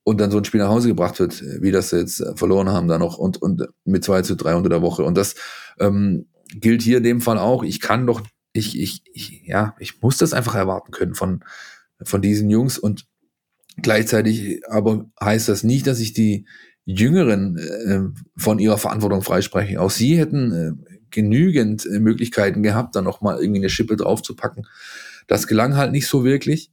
und 0.05 0.21
dann 0.21 0.29
so 0.29 0.37
ein 0.37 0.45
Spiel 0.45 0.61
nach 0.61 0.69
Hause 0.69 0.87
gebracht 0.87 1.19
wird, 1.19 1.41
wie 1.61 1.71
das 1.71 1.89
jetzt 1.89 2.23
verloren 2.35 2.69
haben 2.69 2.87
da 2.87 2.99
noch 2.99 3.17
und, 3.17 3.41
und 3.41 3.67
mit 3.85 4.03
2 4.03 4.21
zu 4.21 4.35
3 4.35 4.55
unter 4.55 4.69
der 4.69 4.83
Woche. 4.83 5.03
Und 5.03 5.17
das 5.17 5.33
ähm, 5.79 6.27
gilt 6.53 6.83
hier 6.83 6.97
in 6.97 7.03
dem 7.03 7.21
Fall 7.21 7.39
auch. 7.39 7.63
Ich 7.63 7.81
kann 7.81 8.05
doch, 8.05 8.21
ich, 8.53 8.79
ich, 8.79 9.01
ich, 9.13 9.41
ja, 9.47 9.75
ich 9.79 10.03
muss 10.03 10.17
das 10.17 10.33
einfach 10.33 10.53
erwarten 10.53 10.91
können 10.91 11.15
von, 11.15 11.43
von 12.03 12.21
diesen 12.21 12.51
Jungs 12.51 12.77
und 12.77 13.07
gleichzeitig 13.81 14.61
aber 14.69 15.09
heißt 15.19 15.49
das 15.49 15.63
nicht, 15.63 15.87
dass 15.87 15.99
ich 15.99 16.13
die 16.13 16.45
Jüngeren 16.85 17.57
äh, 17.57 18.21
von 18.37 18.59
ihrer 18.59 18.77
Verantwortung 18.77 19.23
freispreche. 19.23 19.81
Auch 19.81 19.89
sie 19.89 20.19
hätten 20.19 20.51
äh, 20.51 20.99
genügend 21.09 21.83
äh, 21.87 21.99
Möglichkeiten 21.99 22.61
gehabt, 22.61 22.95
dann 22.95 23.05
nochmal 23.05 23.39
irgendwie 23.39 23.61
eine 23.61 23.69
Schippe 23.71 23.95
draufzupacken. 23.95 24.67
Das 25.25 25.47
gelang 25.47 25.75
halt 25.75 25.91
nicht 25.91 26.05
so 26.05 26.23
wirklich 26.23 26.69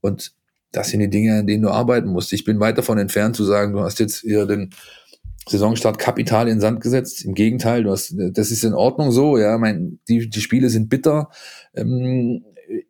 und 0.00 0.34
das 0.72 0.88
sind 0.88 1.00
die 1.00 1.10
Dinge, 1.10 1.38
an 1.40 1.46
denen 1.46 1.62
du 1.62 1.70
arbeiten 1.70 2.08
musst. 2.08 2.32
Ich 2.32 2.44
bin 2.44 2.60
weit 2.60 2.78
davon 2.78 2.98
entfernt 2.98 3.36
zu 3.36 3.44
sagen, 3.44 3.72
du 3.72 3.80
hast 3.80 4.00
jetzt 4.00 4.20
hier 4.20 4.46
den 4.46 4.70
Saisonstart 5.48 5.98
kapital 5.98 6.48
in 6.48 6.60
Sand 6.60 6.80
gesetzt. 6.80 7.24
Im 7.24 7.34
Gegenteil, 7.34 7.84
du 7.84 7.90
hast, 7.90 8.14
das 8.16 8.50
ist 8.50 8.64
in 8.64 8.74
Ordnung 8.74 9.12
so, 9.12 9.38
ja. 9.38 9.58
Mein, 9.58 9.98
die, 10.08 10.28
die 10.28 10.40
Spiele 10.40 10.70
sind 10.70 10.88
bitter. 10.88 11.30
Ähm, 11.74 12.44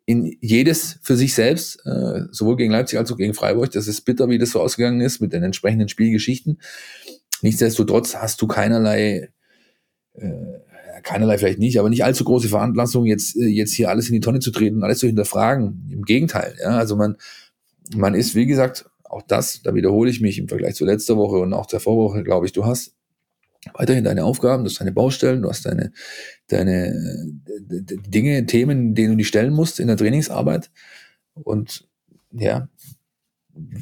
in 0.05 0.37
jedes 0.39 0.99
für 1.01 1.15
sich 1.15 1.33
selbst, 1.33 1.85
äh, 1.85 2.21
sowohl 2.31 2.55
gegen 2.55 2.71
Leipzig 2.71 2.99
als 2.99 3.11
auch 3.11 3.17
gegen 3.17 3.33
Freiburg. 3.33 3.71
Das 3.71 3.87
ist 3.87 4.01
bitter, 4.01 4.29
wie 4.29 4.37
das 4.37 4.51
so 4.51 4.61
ausgegangen 4.61 5.01
ist 5.01 5.19
mit 5.19 5.33
den 5.33 5.43
entsprechenden 5.43 5.89
Spielgeschichten. 5.89 6.59
Nichtsdestotrotz 7.41 8.15
hast 8.15 8.41
du 8.41 8.47
keinerlei, 8.47 9.29
äh, 10.15 10.29
keinerlei 11.01 11.37
vielleicht 11.37 11.59
nicht, 11.59 11.79
aber 11.79 11.89
nicht 11.89 12.05
allzu 12.05 12.23
große 12.23 12.47
Veranlassung, 12.47 13.05
jetzt, 13.05 13.35
äh, 13.35 13.47
jetzt 13.47 13.73
hier 13.73 13.89
alles 13.89 14.07
in 14.07 14.13
die 14.13 14.21
Tonne 14.21 14.39
zu 14.39 14.51
treten, 14.51 14.83
alles 14.83 14.99
zu 14.99 15.07
hinterfragen. 15.07 15.89
Im 15.91 16.03
Gegenteil, 16.03 16.55
ja. 16.61 16.77
Also 16.77 16.95
man, 16.95 17.17
man 17.95 18.15
ist, 18.15 18.35
wie 18.35 18.45
gesagt, 18.45 18.85
auch 19.03 19.21
das, 19.21 19.61
da 19.61 19.75
wiederhole 19.75 20.09
ich 20.09 20.21
mich 20.21 20.39
im 20.39 20.47
Vergleich 20.47 20.75
zu 20.75 20.85
letzter 20.85 21.17
Woche 21.17 21.37
und 21.37 21.53
auch 21.53 21.67
der 21.67 21.79
Vorwoche, 21.79 22.23
glaube 22.23 22.45
ich, 22.45 22.51
du 22.51 22.65
hast 22.65 22.95
weiterhin 23.73 24.03
deine 24.03 24.25
Aufgaben, 24.25 24.63
du 24.63 24.69
hast 24.69 24.79
deine 24.79 24.91
Baustellen, 24.91 25.41
du 25.41 25.49
hast 25.49 25.65
deine, 25.65 25.91
deine 26.47 26.87
äh, 26.87 27.81
Dinge, 28.07 28.45
Themen, 28.45 28.95
denen 28.95 29.11
du 29.11 29.17
dich 29.17 29.27
stellen 29.27 29.53
musst 29.53 29.79
in 29.79 29.87
der 29.87 29.97
Trainingsarbeit. 29.97 30.71
Und 31.33 31.87
ja, 32.31 32.67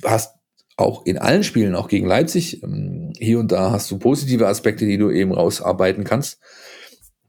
hast 0.04 0.36
auch 0.78 1.06
in 1.06 1.18
allen 1.18 1.44
Spielen, 1.44 1.76
auch 1.76 1.88
gegen 1.88 2.08
Leipzig, 2.08 2.64
ähm, 2.64 3.14
hier 3.18 3.40
und 3.40 3.52
da 3.52 3.72
hast 3.72 3.90
du 3.92 3.98
positive 3.98 4.48
Aspekte, 4.48 4.86
die 4.86 4.98
du 4.98 5.10
eben 5.10 5.32
rausarbeiten 5.32 6.04
kannst, 6.04 6.40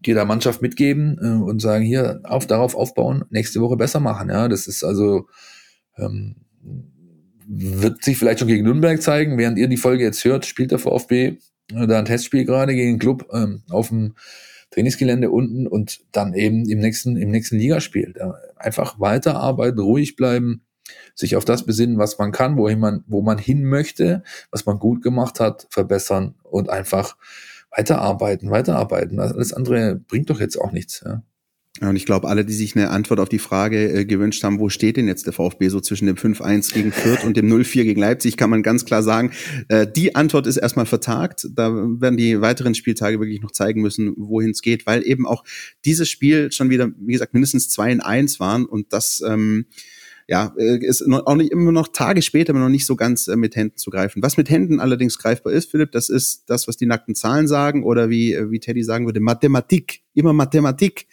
dir 0.00 0.14
der 0.14 0.24
Mannschaft 0.24 0.62
mitgeben 0.62 1.18
äh, 1.22 1.42
und 1.42 1.60
sagen, 1.60 1.84
hier, 1.84 2.20
auf, 2.24 2.46
darauf 2.46 2.74
aufbauen, 2.74 3.24
nächste 3.30 3.60
Woche 3.60 3.76
besser 3.76 4.00
machen. 4.00 4.30
Ja, 4.30 4.48
das 4.48 4.66
ist 4.66 4.84
also 4.84 5.26
ähm, 5.96 6.36
wird 7.46 8.02
sich 8.02 8.18
vielleicht 8.18 8.38
schon 8.38 8.48
gegen 8.48 8.64
Nürnberg 8.64 9.02
zeigen. 9.02 9.38
Während 9.38 9.58
ihr 9.58 9.68
die 9.68 9.76
Folge 9.76 10.04
jetzt 10.04 10.24
hört, 10.24 10.46
spielt 10.46 10.70
der 10.70 10.78
VfB 10.78 11.38
äh, 11.74 11.86
da 11.86 11.98
ein 11.98 12.04
Testspiel 12.04 12.44
gerade 12.44 12.74
gegen 12.74 12.94
den 12.94 12.98
Club 12.98 13.28
ähm, 13.32 13.62
auf 13.68 13.88
dem 13.88 14.14
Trainingsgelände 14.70 15.30
unten 15.30 15.66
und 15.66 16.00
dann 16.12 16.34
eben 16.34 16.68
im 16.68 16.78
nächsten, 16.78 17.16
im 17.16 17.30
nächsten 17.30 17.58
Ligaspiel. 17.58 18.12
Da 18.14 18.34
einfach 18.56 18.98
weiterarbeiten, 18.98 19.80
ruhig 19.80 20.16
bleiben, 20.16 20.64
sich 21.14 21.36
auf 21.36 21.44
das 21.44 21.66
besinnen, 21.66 21.98
was 21.98 22.18
man 22.18 22.32
kann, 22.32 22.56
wohin 22.56 22.78
man, 22.78 23.04
wo 23.06 23.22
man 23.22 23.38
hin 23.38 23.64
möchte, 23.64 24.22
was 24.50 24.64
man 24.66 24.78
gut 24.78 25.02
gemacht 25.02 25.40
hat, 25.40 25.66
verbessern 25.70 26.34
und 26.42 26.70
einfach 26.70 27.16
weiterarbeiten, 27.70 28.50
weiterarbeiten. 28.50 29.20
Alles 29.20 29.52
andere 29.52 29.96
bringt 29.96 30.30
doch 30.30 30.40
jetzt 30.40 30.56
auch 30.56 30.72
nichts. 30.72 31.02
Ja. 31.04 31.22
Und 31.88 31.96
ich 31.96 32.06
glaube, 32.06 32.28
alle, 32.28 32.44
die 32.44 32.52
sich 32.52 32.76
eine 32.76 32.90
Antwort 32.90 33.18
auf 33.18 33.28
die 33.28 33.38
Frage 33.38 33.92
äh, 33.92 34.04
gewünscht 34.04 34.44
haben, 34.44 34.60
wo 34.60 34.68
steht 34.68 34.96
denn 34.96 35.08
jetzt 35.08 35.26
der 35.26 35.32
VfB 35.32 35.68
so 35.68 35.80
zwischen 35.80 36.06
dem 36.06 36.16
5-1 36.16 36.72
gegen 36.72 36.92
Fürth 36.92 37.24
und 37.24 37.36
dem 37.36 37.52
0-4 37.52 37.84
gegen 37.84 38.00
Leipzig, 38.00 38.36
kann 38.36 38.50
man 38.50 38.62
ganz 38.62 38.84
klar 38.84 39.02
sagen, 39.02 39.32
äh, 39.68 39.86
die 39.86 40.14
Antwort 40.14 40.46
ist 40.46 40.58
erstmal 40.58 40.86
vertagt. 40.86 41.48
Da 41.54 41.72
werden 41.72 42.16
die 42.16 42.40
weiteren 42.40 42.74
Spieltage 42.74 43.18
wirklich 43.18 43.42
noch 43.42 43.50
zeigen 43.50 43.82
müssen, 43.82 44.14
wohin 44.16 44.50
es 44.50 44.62
geht, 44.62 44.86
weil 44.86 45.04
eben 45.04 45.26
auch 45.26 45.44
dieses 45.84 46.08
Spiel 46.08 46.52
schon 46.52 46.70
wieder, 46.70 46.90
wie 46.98 47.12
gesagt, 47.12 47.34
mindestens 47.34 47.68
2 47.70 47.92
in 47.92 48.00
1 48.00 48.38
waren 48.38 48.64
und 48.64 48.92
das 48.92 49.22
ähm, 49.26 49.66
ja, 50.32 50.54
äh, 50.56 50.78
ist 50.78 51.06
auch 51.06 51.34
nicht 51.34 51.52
immer 51.52 51.72
noch 51.72 51.88
Tage 51.88 52.22
später 52.22 52.54
noch 52.54 52.70
nicht 52.70 52.86
so 52.86 52.96
ganz 52.96 53.28
äh, 53.28 53.36
mit 53.36 53.54
Händen 53.54 53.76
zu 53.76 53.90
greifen. 53.90 54.22
Was 54.22 54.38
mit 54.38 54.48
Händen 54.48 54.80
allerdings 54.80 55.18
greifbar 55.18 55.52
ist, 55.52 55.70
Philipp, 55.70 55.92
das 55.92 56.08
ist 56.08 56.44
das, 56.46 56.66
was 56.66 56.78
die 56.78 56.86
nackten 56.86 57.14
Zahlen 57.14 57.46
sagen 57.46 57.84
oder 57.84 58.08
wie, 58.08 58.32
äh, 58.32 58.50
wie 58.50 58.58
Teddy 58.58 58.82
sagen 58.82 59.04
würde, 59.04 59.20
Mathematik. 59.20 60.00
Immer 60.14 60.32
Mathematik. 60.32 61.06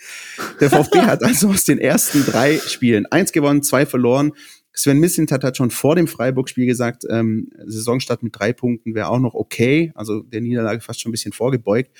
Der 0.62 0.70
VfB 0.70 1.00
hat 1.02 1.22
also 1.22 1.50
aus 1.50 1.66
den 1.66 1.80
ersten 1.80 2.24
drei 2.24 2.60
Spielen 2.60 3.08
eins 3.08 3.34
gewonnen, 3.34 3.62
zwei 3.62 3.86
verloren. 3.86 4.32
Sven 4.72 5.00
Mislintat 5.00 5.44
hat 5.44 5.58
schon 5.58 5.70
vor 5.70 5.98
dem 5.98 6.08
Freiburg-Spiel 6.08 6.66
gesagt, 6.66 7.04
ähm, 7.10 7.50
Saisonstart 7.66 8.24
mit 8.24 8.40
drei 8.40 8.54
Punkten 8.54 8.96
wäre 8.96 9.10
auch 9.10 9.20
noch 9.20 9.34
okay. 9.34 9.92
Also 9.96 10.22
der 10.22 10.40
Niederlage 10.40 10.80
fast 10.80 11.02
schon 11.02 11.10
ein 11.10 11.12
bisschen 11.12 11.34
vorgebeugt. 11.34 11.92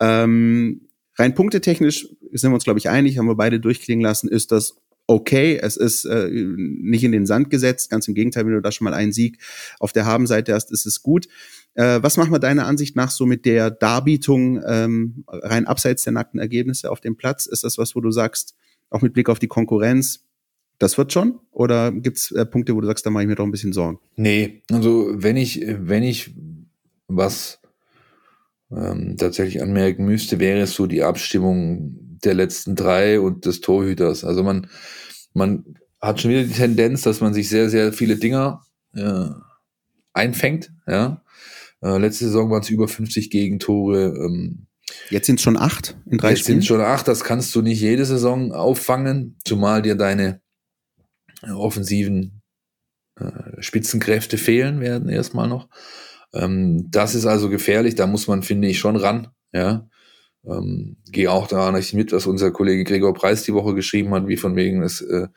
Ähm, 0.00 0.88
rein 1.18 1.34
punktetechnisch 1.34 2.08
sind 2.32 2.50
wir 2.50 2.54
uns, 2.54 2.64
glaube 2.64 2.78
ich, 2.78 2.88
einig, 2.88 3.18
haben 3.18 3.26
wir 3.26 3.34
beide 3.34 3.60
durchklingen 3.60 4.02
lassen, 4.02 4.28
ist 4.28 4.52
das 4.52 4.78
okay. 5.06 5.58
Es 5.60 5.76
ist 5.76 6.04
äh, 6.04 6.28
nicht 6.30 7.04
in 7.04 7.12
den 7.12 7.26
Sand 7.26 7.50
gesetzt. 7.50 7.90
Ganz 7.90 8.08
im 8.08 8.14
Gegenteil, 8.14 8.46
wenn 8.46 8.52
du 8.52 8.60
da 8.60 8.72
schon 8.72 8.84
mal 8.84 8.94
einen 8.94 9.12
Sieg 9.12 9.38
auf 9.78 9.92
der 9.92 10.06
Habenseite 10.06 10.54
hast, 10.54 10.72
ist 10.72 10.86
es 10.86 11.02
gut. 11.02 11.28
Äh, 11.74 12.00
was 12.02 12.16
machen 12.16 12.32
wir 12.32 12.38
deiner 12.38 12.66
Ansicht 12.66 12.96
nach 12.96 13.10
so 13.10 13.26
mit 13.26 13.46
der 13.46 13.70
Darbietung 13.70 14.62
ähm, 14.66 15.24
rein 15.26 15.66
abseits 15.66 16.04
der 16.04 16.12
nackten 16.12 16.38
Ergebnisse 16.40 16.90
auf 16.90 17.00
dem 17.00 17.16
Platz? 17.16 17.46
Ist 17.46 17.64
das 17.64 17.78
was, 17.78 17.96
wo 17.96 18.00
du 18.00 18.10
sagst, 18.10 18.54
auch 18.90 19.00
mit 19.00 19.14
Blick 19.14 19.28
auf 19.28 19.38
die 19.38 19.48
Konkurrenz, 19.48 20.26
das 20.78 20.98
wird 20.98 21.12
schon? 21.12 21.38
Oder 21.50 21.92
gibt 21.92 22.18
es 22.18 22.30
äh, 22.32 22.44
Punkte, 22.44 22.74
wo 22.74 22.80
du 22.80 22.86
sagst, 22.86 23.06
da 23.06 23.10
mache 23.10 23.22
ich 23.22 23.28
mir 23.28 23.36
doch 23.36 23.44
ein 23.44 23.50
bisschen 23.50 23.72
Sorgen? 23.72 23.98
Nee, 24.16 24.62
also 24.70 25.10
wenn 25.14 25.36
ich, 25.36 25.64
wenn 25.64 26.02
ich 26.02 26.34
was 27.08 27.60
ähm, 28.70 29.16
tatsächlich 29.16 29.62
anmerken 29.62 30.04
müsste, 30.04 30.38
wäre 30.40 30.60
es 30.60 30.74
so 30.74 30.86
die 30.86 31.02
Abstimmung 31.02 32.11
der 32.24 32.34
letzten 32.34 32.76
drei 32.76 33.20
und 33.20 33.46
des 33.46 33.60
Torhüters. 33.60 34.24
Also 34.24 34.42
man, 34.42 34.68
man 35.34 35.64
hat 36.00 36.20
schon 36.20 36.30
wieder 36.30 36.44
die 36.44 36.52
Tendenz, 36.52 37.02
dass 37.02 37.20
man 37.20 37.34
sich 37.34 37.48
sehr, 37.48 37.70
sehr 37.70 37.92
viele 37.92 38.16
Dinger 38.16 38.62
äh, 38.94 39.28
einfängt. 40.12 40.72
Ja. 40.86 41.22
Äh, 41.82 41.98
letzte 41.98 42.26
Saison 42.26 42.50
waren 42.50 42.62
es 42.62 42.70
über 42.70 42.88
50 42.88 43.30
Gegentore. 43.30 44.14
Ähm, 44.16 44.66
Jetzt 45.10 45.26
sind 45.26 45.36
es 45.36 45.42
schon 45.42 45.56
acht 45.56 45.96
in 46.10 46.18
drei 46.18 46.30
Jetzt 46.30 46.44
sind 46.44 46.64
schon 46.64 46.80
acht, 46.80 47.08
das 47.08 47.24
kannst 47.24 47.54
du 47.54 47.62
nicht 47.62 47.80
jede 47.80 48.04
Saison 48.04 48.52
auffangen, 48.52 49.38
zumal 49.44 49.80
dir 49.80 49.94
deine 49.94 50.40
offensiven 51.42 52.42
äh, 53.18 53.60
Spitzenkräfte 53.60 54.38
fehlen 54.38 54.80
werden 54.80 55.08
erstmal 55.08 55.48
noch. 55.48 55.68
Ähm, 56.34 56.88
das 56.90 57.14
ist 57.14 57.26
also 57.26 57.48
gefährlich, 57.48 57.94
da 57.94 58.06
muss 58.06 58.26
man, 58.26 58.42
finde 58.42 58.68
ich, 58.68 58.78
schon 58.78 58.96
ran. 58.96 59.28
Ja, 59.52 59.88
ähm, 60.44 60.96
gehe 61.10 61.30
auch 61.30 61.46
da 61.46 61.70
nicht 61.70 61.94
mit, 61.94 62.12
was 62.12 62.26
unser 62.26 62.50
Kollege 62.50 62.84
Gregor 62.84 63.14
Preis 63.14 63.44
die 63.44 63.54
Woche 63.54 63.74
geschrieben 63.74 64.12
hat, 64.14 64.26
wie 64.26 64.36
von 64.36 64.56
wegen, 64.56 64.80
dass 64.80 65.00
äh, 65.00 65.28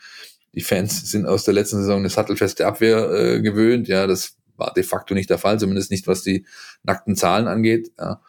die 0.53 0.61
Fans 0.61 1.11
sind 1.11 1.25
aus 1.25 1.43
der 1.43 1.53
letzten 1.53 1.77
Saison 1.77 1.99
eine 1.99 2.09
sattelfeste 2.09 2.65
Abwehr 2.65 3.11
äh, 3.11 3.41
gewöhnt. 3.41 3.87
Ja, 3.87 4.07
das 4.07 4.37
war 4.55 4.73
de 4.73 4.83
facto 4.83 5.13
nicht 5.13 5.29
der 5.29 5.37
Fall, 5.37 5.59
zumindest 5.59 5.91
nicht, 5.91 6.07
was 6.07 6.23
die 6.23 6.45
nackten 6.83 7.15
Zahlen 7.15 7.47
angeht. 7.47 7.91
Ja. 7.99 8.21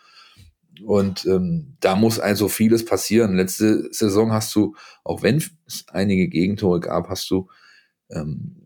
Und 0.85 1.25
ähm, 1.25 1.77
da 1.81 1.97
muss 1.97 2.19
also 2.19 2.49
vieles 2.49 2.85
passieren. 2.85 3.37
Letzte 3.37 3.89
Saison 3.93 4.33
hast 4.33 4.55
du, 4.55 4.75
auch 5.05 5.23
wenn 5.23 5.37
es 5.67 5.87
einige 5.89 6.29
Gegentore 6.29 6.81
gab, 6.81 7.09
hast 7.09 7.31
du, 7.31 7.49
ähm, 8.11 8.57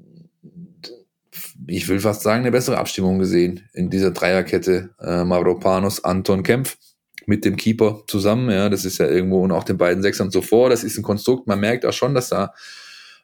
ich 1.66 1.86
will 1.86 2.00
fast 2.00 2.22
sagen, 2.22 2.40
eine 2.40 2.50
bessere 2.50 2.78
Abstimmung 2.78 3.18
gesehen 3.18 3.68
in 3.74 3.90
dieser 3.90 4.10
Dreierkette. 4.10 4.90
Äh, 4.98 5.24
Mavropanos, 5.24 6.02
Anton 6.02 6.42
Kempf 6.42 6.78
mit 7.26 7.44
dem 7.44 7.56
Keeper 7.56 8.02
zusammen. 8.06 8.50
Ja, 8.50 8.68
das 8.68 8.84
ist 8.84 8.98
ja 8.98 9.06
irgendwo 9.06 9.42
und 9.42 9.52
auch 9.52 9.64
den 9.64 9.78
beiden 9.78 10.02
Sechsern 10.02 10.30
zuvor. 10.30 10.70
Das 10.70 10.84
ist 10.84 10.98
ein 10.98 11.02
Konstrukt. 11.02 11.46
Man 11.46 11.60
merkt 11.60 11.84
auch 11.86 11.92
schon, 11.92 12.14
dass 12.14 12.28
da 12.28 12.52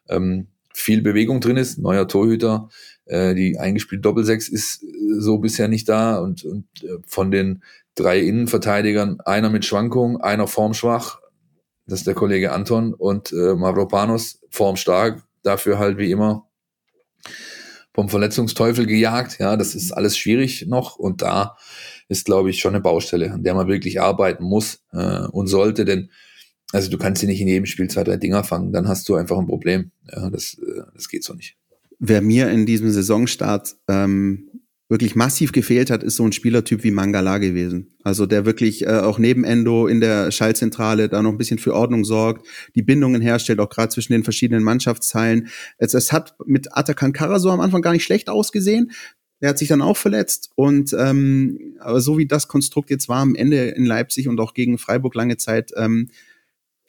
ähm, 0.09 0.47
viel 0.73 1.01
Bewegung 1.01 1.41
drin 1.41 1.57
ist. 1.57 1.79
Neuer 1.79 2.07
Torhüter, 2.07 2.69
äh, 3.05 3.33
die 3.33 3.57
eingespielte 3.57 4.01
Doppelsechs 4.01 4.47
ist 4.47 4.83
äh, 4.83 4.87
so 5.19 5.39
bisher 5.39 5.67
nicht 5.67 5.89
da 5.89 6.19
und, 6.19 6.43
und 6.45 6.65
äh, 6.83 6.97
von 7.05 7.31
den 7.31 7.63
drei 7.95 8.19
Innenverteidigern 8.19 9.19
einer 9.21 9.49
mit 9.49 9.65
Schwankung, 9.65 10.21
einer 10.21 10.47
formschwach, 10.47 11.19
das 11.87 11.99
ist 11.99 12.07
der 12.07 12.13
Kollege 12.13 12.51
Anton 12.51 12.93
und 12.93 13.31
äh, 13.31 13.55
Mavropanos 13.55 14.41
formstark, 14.49 15.23
dafür 15.41 15.79
halt 15.79 15.97
wie 15.97 16.11
immer 16.11 16.47
vom 17.93 18.09
Verletzungsteufel 18.09 18.85
gejagt. 18.85 19.39
Ja, 19.39 19.55
das 19.55 19.73
ist 19.73 19.91
alles 19.91 20.17
schwierig 20.17 20.67
noch 20.67 20.97
und 20.97 21.21
da 21.21 21.55
ist, 22.09 22.25
glaube 22.25 22.49
ich, 22.49 22.59
schon 22.59 22.73
eine 22.73 22.81
Baustelle, 22.81 23.31
an 23.31 23.43
der 23.43 23.53
man 23.53 23.67
wirklich 23.67 24.01
arbeiten 24.01 24.43
muss 24.43 24.79
äh, 24.91 25.27
und 25.27 25.47
sollte, 25.47 25.85
denn 25.85 26.09
also 26.73 26.89
du 26.89 26.97
kannst 26.97 27.21
sie 27.21 27.27
nicht 27.27 27.41
in 27.41 27.47
jedem 27.47 27.65
Spiel 27.65 27.89
zwei, 27.89 28.03
drei 28.03 28.17
Dinger 28.17 28.43
fangen, 28.43 28.73
dann 28.73 28.87
hast 28.87 29.07
du 29.07 29.15
einfach 29.15 29.37
ein 29.37 29.47
Problem. 29.47 29.91
Ja, 30.11 30.29
das, 30.29 30.55
äh, 30.55 30.81
das 30.93 31.07
geht 31.07 31.23
so 31.23 31.33
nicht. 31.33 31.55
Wer 31.99 32.21
mir 32.21 32.49
in 32.49 32.65
diesem 32.65 32.91
Saisonstart 32.91 33.75
ähm, 33.87 34.49
wirklich 34.89 35.15
massiv 35.15 35.51
gefehlt 35.51 35.89
hat, 35.91 36.03
ist 36.03 36.15
so 36.15 36.23
ein 36.23 36.31
Spielertyp 36.31 36.83
wie 36.83 36.91
Mangala 36.91 37.39
gewesen. 37.39 37.95
Also 38.03 38.25
der 38.25 38.45
wirklich 38.45 38.85
äh, 38.85 38.99
auch 38.99 39.19
neben 39.19 39.43
Endo 39.43 39.87
in 39.87 39.99
der 39.99 40.31
Schaltzentrale 40.31 41.09
da 41.09 41.21
noch 41.21 41.31
ein 41.31 41.37
bisschen 41.37 41.57
für 41.57 41.73
Ordnung 41.73 42.05
sorgt, 42.05 42.47
die 42.75 42.83
Bindungen 42.83 43.21
herstellt, 43.21 43.59
auch 43.59 43.69
gerade 43.69 43.89
zwischen 43.89 44.13
den 44.13 44.23
verschiedenen 44.23 44.63
Mannschaftsteilen. 44.63 45.47
Es, 45.77 45.93
es 45.93 46.13
hat 46.13 46.35
mit 46.45 46.77
Atakan 46.77 47.11
Karasor 47.11 47.53
am 47.53 47.59
Anfang 47.59 47.81
gar 47.81 47.91
nicht 47.91 48.03
schlecht 48.03 48.29
ausgesehen. 48.29 48.91
Er 49.39 49.49
hat 49.49 49.57
sich 49.57 49.67
dann 49.67 49.81
auch 49.81 49.97
verletzt 49.97 50.51
und 50.55 50.95
ähm, 50.97 51.75
aber 51.79 52.01
so 52.01 52.17
wie 52.17 52.25
das 52.25 52.47
Konstrukt 52.47 52.89
jetzt 52.89 53.07
war 53.07 53.19
am 53.19 53.35
Ende 53.35 53.69
in 53.69 53.85
Leipzig 53.85 54.27
und 54.27 54.39
auch 54.39 54.53
gegen 54.53 54.77
Freiburg 54.77 55.13
lange 55.15 55.37
Zeit, 55.37 55.71
ähm, 55.75 56.09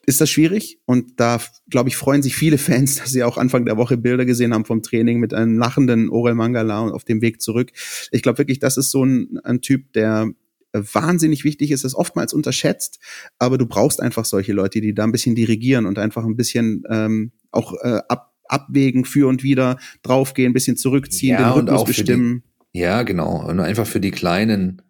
ist 0.09 0.23
das 0.23 0.31
schwierig. 0.31 0.81
Und 0.87 1.21
da, 1.21 1.39
glaube 1.69 1.91
ich, 1.91 1.97
freuen 1.97 2.23
sich 2.23 2.35
viele 2.35 2.57
Fans, 2.59 2.97
dass 2.97 3.11
sie 3.11 3.23
auch 3.23 3.37
Anfang 3.37 3.67
der 3.67 3.77
Woche 3.77 3.99
Bilder 3.99 4.25
gesehen 4.25 4.55
haben 4.55 4.65
vom 4.65 4.83
Training 4.83 5.21
mit 5.21 5.35
einem 5.35 5.59
lachenden 5.59 6.09
Orel 6.09 6.35
Mangala 6.35 6.89
auf 6.89 7.05
dem 7.05 7.21
Weg 7.21 7.43
zurück. 7.43 7.73
Ich 8.11 8.23
glaube 8.23 8.39
wirklich, 8.39 8.59
das 8.59 8.79
ist 8.79 8.91
so 8.91 9.05
ein, 9.05 9.39
ein 9.45 9.61
Typ, 9.61 9.93
der 9.93 10.33
wahnsinnig 10.73 11.45
wichtig 11.45 11.71
ist, 11.71 11.85
ist 11.85 11.95
oftmals 11.95 12.33
unterschätzt, 12.33 12.99
aber 13.39 13.59
du 13.59 13.67
brauchst 13.67 14.01
einfach 14.01 14.25
solche 14.25 14.53
Leute, 14.53 14.81
die 14.81 14.95
da 14.95 15.05
ein 15.05 15.13
bisschen 15.13 15.35
dirigieren 15.35 15.87
und 15.87 15.99
einfach 15.99 16.25
ein 16.25 16.37
bisschen 16.37 16.85
ähm, 16.89 17.33
auch 17.51 17.75
äh, 17.83 18.01
ab, 18.09 18.35
abwägen, 18.49 19.05
für 19.05 19.29
und 19.29 19.43
wieder 19.43 19.79
draufgehen, 20.03 20.51
ein 20.51 20.55
bisschen 20.55 20.77
zurückziehen, 20.77 21.39
Ja, 21.39 21.53
den 21.53 21.53
und 21.53 21.59
Rhythmus 21.69 21.81
auch 21.81 21.87
für 21.87 21.93
die- 21.93 22.01
bestimmen. 22.03 22.43
Ja, 22.73 23.03
genau. 23.03 23.47
Und 23.49 23.61
einfach 23.61 23.87
für 23.87 24.01
die 24.01 24.11
kleinen, 24.11 24.83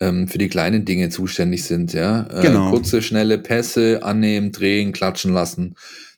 ähm, 0.00 0.28
für 0.28 0.38
die 0.38 0.48
kleinen 0.48 0.84
Dinge 0.84 1.08
zuständig 1.08 1.64
sind, 1.64 1.92
ja. 1.92 2.26
Äh, 2.30 2.42
Genau. 2.42 2.70
Kurze, 2.70 3.02
schnelle 3.02 3.38
Pässe 3.38 4.02
annehmen, 4.02 4.52
drehen, 4.52 4.92
klatschen 4.92 5.32
lassen. 5.32 5.74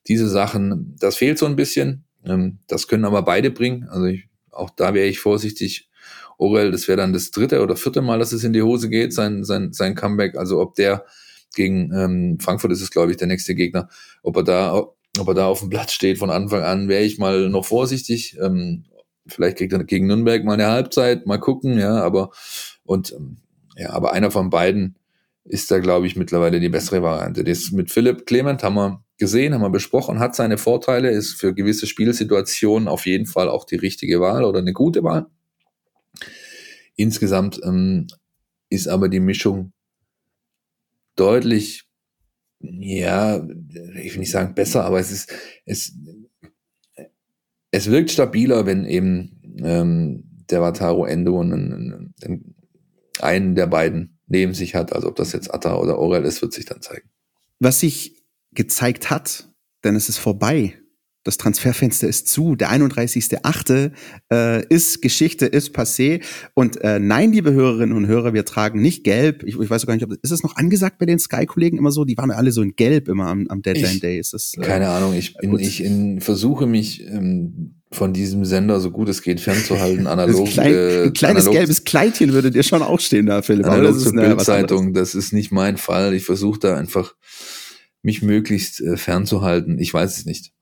Diese 0.07 0.29
Sachen, 0.29 0.97
das 1.01 1.17
fehlt 1.17 1.39
so 1.39 1.47
ein 1.47 1.57
bisschen. 1.57 2.05
Ähm, 2.25 2.59
das 2.67 2.89
können 2.89 3.05
aber 3.05 3.23
beide 3.23 3.51
bringen. 3.51 3.85
Also 3.89 4.07
ich, 4.07 4.29
auch 4.51 4.71
da 4.71 4.95
wäre 4.95 5.07
ich 5.07 5.19
vorsichtig. 5.21 5.89
Orel, 6.37 6.71
das 6.71 6.87
wäre 6.89 6.97
dann 6.99 7.13
das 7.13 7.31
dritte 7.31 7.63
oder 7.63 7.75
vierte 7.77 8.01
Mal, 8.01 8.19
dass 8.19 8.33
es 8.33 8.45
in 8.45 8.53
die 8.53 8.63
Hose 8.63 8.89
geht, 8.89 9.13
sein, 9.13 9.45
sein, 9.45 9.73
sein 9.73 9.95
Comeback. 9.95 10.37
Also 10.37 10.61
ob 10.61 10.75
der 10.77 11.05
gegen 11.55 11.93
ähm, 11.95 12.39
Frankfurt 12.41 12.71
ist 12.73 12.83
es, 12.83 12.91
glaube 12.91 13.11
ich, 13.11 13.17
der 13.17 13.27
nächste 13.27 13.55
Gegner, 13.55 13.89
ob 14.23 14.37
er 14.37 14.45
da, 14.45 14.87
ob 15.19 15.29
er 15.29 15.35
da 15.35 15.47
auf 15.47 15.61
dem 15.61 15.71
Platz 15.71 15.93
steht 15.93 16.19
von 16.19 16.31
Anfang 16.31 16.63
an, 16.63 16.89
wäre 16.89 17.03
ich 17.03 17.19
mal 17.19 17.49
noch 17.49 17.65
vorsichtig. 17.65 18.37
Ähm, 18.41 18.85
vielleicht 19.27 19.59
kriegt 19.59 19.73
er 19.73 19.85
gegen 19.85 20.07
Nürnberg 20.07 20.45
mal 20.45 20.55
eine 20.55 20.69
Halbzeit, 20.69 21.27
mal 21.27 21.39
gucken, 21.39 21.79
ja, 21.79 22.03
aber 22.03 22.31
und 22.85 23.13
ähm, 23.13 23.39
ja, 23.77 23.91
aber 23.91 24.13
einer 24.13 24.31
von 24.31 24.51
beiden 24.51 24.97
ist 25.45 25.71
da, 25.71 25.79
glaube 25.79 26.07
ich, 26.07 26.17
mittlerweile 26.17 26.61
die 26.61 26.69
bessere 26.69 27.03
Variante. 27.03 27.45
Das 27.45 27.71
mit 27.71 27.91
Philipp 27.91 28.27
Clement 28.27 28.63
haben 28.63 28.75
wir 28.75 29.05
gesehen, 29.19 29.55
haben 29.55 29.63
wir 29.63 29.71
besprochen, 29.71 30.19
hat 30.19 30.35
seine 30.35 30.59
Vorteile, 30.59 31.11
ist 31.11 31.35
für 31.35 31.55
gewisse 31.55 31.87
Spielsituationen 31.87 32.89
auf 32.89 33.07
jeden 33.07 33.27
Fall 33.27 33.49
auch 33.49 33.65
die 33.65 33.77
richtige 33.77 34.21
Wahl 34.21 34.45
oder 34.45 34.61
eine 34.61 34.73
gute 34.73 35.03
Wahl. 35.03 35.27
Insgesamt 36.97 37.61
ähm, 37.65 38.09
ist 38.69 38.89
aber 38.89 39.09
die 39.09 39.21
Mischung 39.21 39.73
deutlich, 41.17 41.88
ja, 42.61 43.47
ich 44.03 44.13
will 44.13 44.21
nicht 44.21 44.31
sagen 44.31 44.55
besser, 44.55 44.85
aber 44.85 44.99
es 44.99 45.11
ist, 45.11 45.33
es, 45.65 45.93
es 47.71 47.91
wirkt 47.91 48.11
stabiler, 48.11 48.67
wenn 48.67 48.85
eben 48.85 49.59
ähm, 49.63 50.25
der 50.51 50.63
Wataru 50.63 51.05
Endo 51.05 51.41
einen, 51.41 52.15
einen, 52.23 52.55
einen 53.21 53.55
der 53.55 53.67
beiden 53.67 54.19
neben 54.27 54.55
sich 54.55 54.75
hat. 54.75 54.93
Also 54.93 55.09
ob 55.09 55.17
das 55.17 55.33
jetzt 55.33 55.53
Atta 55.53 55.77
oder 55.77 55.99
Orel 55.99 56.25
ist, 56.25 56.43
wird 56.43 56.53
sich 56.53 56.65
dann 56.65 56.83
zeigen. 56.83 57.09
Was 57.59 57.81
sich 57.81 58.23
gezeigt 58.53 59.11
hat, 59.11 59.49
denn 59.85 59.97
es 59.97 60.09
ist 60.09 60.19
vorbei. 60.19 60.79
Das 61.29 61.37
Transferfenster 61.37 62.09
ist 62.09 62.27
zu. 62.27 62.57
Der 62.57 62.71
31.8. 62.71 63.91
Äh, 64.33 64.67
ist 64.75 65.03
Geschichte, 65.03 65.45
ist 65.45 65.77
passé. 65.77 66.23
Und 66.55 66.81
äh, 66.81 66.99
nein, 66.99 67.33
liebe 67.33 67.53
Hörerinnen 67.53 67.95
und 67.95 68.07
Hörer, 68.07 68.33
wir 68.33 68.47
tragen 68.47 68.81
nicht 68.81 69.05
gelb. 69.05 69.43
Ich, 69.43 69.61
ich 69.61 69.69
weiß 69.69 69.85
gar 69.85 69.93
nicht, 69.93 70.05
ob 70.05 70.15
ist 70.23 70.31
es 70.31 70.43
noch 70.43 70.57
angesagt 70.57 70.97
bei 70.99 71.05
den 71.05 71.19
Sky-Kollegen 71.19 71.77
immer 71.77 71.91
so? 71.91 72.07
Die 72.07 72.17
waren 72.17 72.31
alle 72.31 72.51
so 72.51 72.63
in 72.63 72.77
gelb 72.77 73.09
immer 73.09 73.27
am, 73.27 73.47
am 73.49 73.61
Deadline 73.61 74.01
Day. 74.01 74.19
Ist 74.19 74.33
das, 74.33 74.55
äh, 74.57 74.63
Keine 74.63 74.89
Ahnung, 74.89 75.13
ich, 75.13 75.37
bin, 75.37 75.51
gut. 75.51 75.61
ich 75.61 75.85
in, 75.85 76.23
versuche 76.23 76.67
mich 76.67 77.07
ähm, 77.07 77.75
von 77.93 78.15
diesem 78.15 78.47
Sender 78.47 78.81
so 78.81 78.91
gut 78.91 79.11
es 79.11 79.21
geht 79.21 79.43
fernzuhalten, 79.43 80.07
analog, 80.07 80.49
klein, 80.49 80.73
äh, 80.73 81.03
ein 81.03 81.13
kleines 81.13 81.43
analog, 81.43 81.59
gelbes 81.59 81.85
Kleidchen 81.85 82.33
würde 82.33 82.51
dir 82.51 82.63
schon 82.63 82.81
auch 82.81 83.01
stehen 83.01 83.27
da, 83.27 83.43
Philipp. 83.43 83.67
Analog 83.67 83.93
das 83.93 84.05
zur. 84.05 84.13
Bildzeitung. 84.15 84.95
Das 84.95 85.15
ist 85.15 85.35
nicht 85.35 85.53
mein 85.53 85.77
Fall. 85.77 86.15
Ich 86.15 86.25
versuche 86.25 86.59
da 86.59 86.79
einfach 86.79 87.15
mich 88.01 88.23
möglichst 88.23 88.81
äh, 88.81 88.97
fernzuhalten. 88.97 89.79
Ich 89.79 89.93
weiß 89.93 90.17
es 90.17 90.25
nicht. 90.25 90.55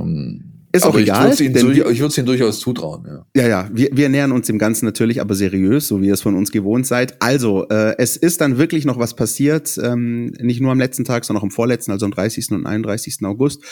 Ähm, 0.00 0.44
Ist 0.72 0.84
auch 0.84 0.90
aber 0.90 1.00
egal, 1.00 1.32
Ich 1.32 1.40
würde 1.40 2.06
es 2.06 2.18
ihnen 2.18 2.26
durchaus 2.26 2.60
zutrauen. 2.60 3.04
Ja. 3.06 3.26
Ja, 3.36 3.48
ja, 3.48 3.70
wir, 3.72 3.90
wir 3.92 4.08
nähern 4.08 4.32
uns 4.32 4.46
dem 4.46 4.58
Ganzen 4.58 4.84
natürlich, 4.84 5.20
aber 5.20 5.34
seriös, 5.34 5.88
so 5.88 6.00
wie 6.00 6.06
ihr 6.06 6.14
es 6.14 6.22
von 6.22 6.36
uns 6.36 6.50
gewohnt 6.52 6.86
seid. 6.86 7.20
Also, 7.20 7.68
äh, 7.68 7.96
es 7.98 8.16
ist 8.16 8.40
dann 8.40 8.58
wirklich 8.58 8.84
noch 8.84 8.98
was 8.98 9.14
passiert, 9.14 9.78
ähm, 9.82 10.32
nicht 10.40 10.60
nur 10.60 10.72
am 10.72 10.78
letzten 10.78 11.04
Tag, 11.04 11.24
sondern 11.24 11.40
auch 11.40 11.44
am 11.44 11.50
vorletzten, 11.50 11.90
also 11.90 12.06
am 12.06 12.12
30. 12.12 12.52
und 12.52 12.66
31. 12.66 13.24
August. 13.24 13.62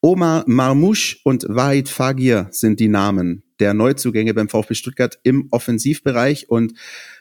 Omar 0.00 0.44
Marmouche 0.46 1.18
und 1.24 1.46
Wahid 1.48 1.88
Fagir 1.88 2.48
sind 2.50 2.80
die 2.80 2.88
Namen 2.88 3.42
der 3.60 3.74
Neuzugänge 3.74 4.34
beim 4.34 4.48
VfB 4.48 4.74
Stuttgart 4.74 5.18
im 5.22 5.48
Offensivbereich 5.50 6.48
und 6.48 6.74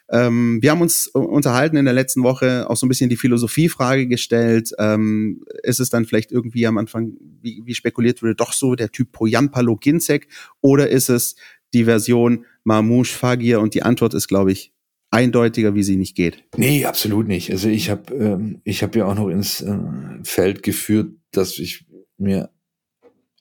ähm, 0.10 0.60
wir 0.62 0.72
haben 0.72 0.82
uns 0.82 1.12
äh, 1.14 1.18
unterhalten 1.18 1.78
in 1.78 1.86
der 1.86 1.94
letzten 1.94 2.24
Woche, 2.24 2.70
auch 2.70 2.78
so 2.78 2.86
ein 2.86 2.90
bisschen 2.90 3.10
die 3.10 3.18
Philosophiefrage 3.18 4.08
gestellt. 4.08 4.72
Ähm, 4.80 5.44
ist 5.64 5.80
es 5.80 5.90
dann 5.90 6.06
vielleicht 6.06 6.32
irgendwie 6.32 6.66
am 6.66 6.78
Anfang, 6.78 7.14
wie, 7.42 7.62
wie 7.66 7.76
spekuliert 7.76 8.22
wurde, 8.22 8.36
doch 8.36 8.54
so 8.54 8.76
der 8.76 8.92
Typ 8.92 9.12
Poyampalo 9.12 9.76
Ginzek 9.76 10.28
oder 10.62 10.90
ist 10.90 11.10
es 11.10 11.36
die 11.74 11.84
Version 11.84 12.46
Marmouche 12.64 13.14
Fagir 13.14 13.60
und 13.60 13.74
die 13.74 13.84
Antwort 13.84 14.14
ist, 14.14 14.28
glaube 14.28 14.52
ich, 14.52 14.74
eindeutiger, 15.12 15.76
wie 15.76 15.84
sie 15.84 15.98
nicht 15.98 16.16
geht. 16.16 16.44
Nee, 16.56 16.86
absolut 16.86 17.28
nicht. 17.28 17.52
Also 17.52 17.70
ich 17.70 17.90
habe 17.90 18.14
ähm, 18.14 18.62
ich 18.64 18.84
habe 18.84 19.00
ja 19.00 19.06
auch 19.06 19.16
noch 19.16 19.30
ins 19.30 19.62
äh, 19.62 19.78
Feld 20.24 20.64
geführt, 20.64 21.12
dass 21.32 21.58
ich 21.60 21.86
mir 22.18 22.50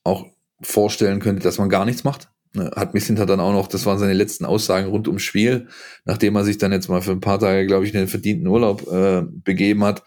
auch 0.05 0.26
vorstellen 0.62 1.20
könnte, 1.20 1.42
dass 1.42 1.59
man 1.59 1.68
gar 1.68 1.85
nichts 1.85 2.05
macht. 2.05 2.31
Ne, 2.54 2.70
Hat 2.74 2.94
Missinter 2.94 3.26
dann 3.26 3.40
auch 3.40 3.52
noch, 3.52 3.68
das 3.68 3.87
waren 3.87 3.98
seine 3.98 4.12
letzten 4.12 4.44
Aussagen 4.44 4.88
rund 4.88 5.09
ums 5.09 5.22
Spiel, 5.22 5.68
nachdem 6.04 6.37
er 6.37 6.44
sich 6.44 6.59
dann 6.59 6.72
jetzt 6.72 6.88
mal 6.88 7.02
für 7.02 7.12
ein 7.12 7.20
paar 7.20 7.38
Tage, 7.38 7.66
glaube 7.66 7.85
ich, 7.85 7.92
in 7.92 8.00
den 8.00 8.09
verdienten 8.09 8.46
Urlaub 8.46 8.87
äh, 8.90 9.22
begeben 9.22 9.85
hat. 9.85 10.02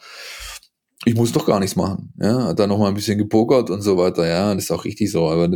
Ich 1.06 1.16
muss 1.16 1.32
doch 1.32 1.46
gar 1.46 1.60
nichts 1.60 1.76
machen. 1.76 2.14
Ja, 2.20 2.48
hat 2.48 2.60
dann 2.60 2.70
noch 2.70 2.78
mal 2.78 2.90
ein 2.90 2.94
bisschen 2.94 3.18
gepokert 3.18 3.70
und 3.70 3.82
so 3.82 3.98
weiter. 3.98 4.28
Ja, 4.28 4.54
das 4.54 4.66
ist 4.66 4.72
auch 4.72 4.84
richtig 4.84 5.12
so. 5.12 5.30
Aber 5.30 5.50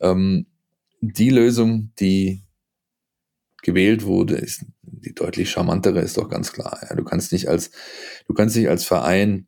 ähm, 0.00 0.46
die 1.00 1.30
Lösung, 1.30 1.92
die 1.98 2.44
gewählt 3.62 4.04
wurde, 4.04 4.34
ist 4.34 4.66
die 4.82 5.14
deutlich 5.14 5.50
charmantere 5.50 6.00
ist 6.00 6.18
doch 6.18 6.28
ganz 6.28 6.52
klar. 6.52 6.78
Ja, 6.88 6.94
du 6.94 7.04
kannst 7.04 7.32
nicht 7.32 7.48
als, 7.48 7.70
du 8.26 8.34
kannst 8.34 8.56
nicht 8.56 8.68
als 8.68 8.84
Verein 8.84 9.46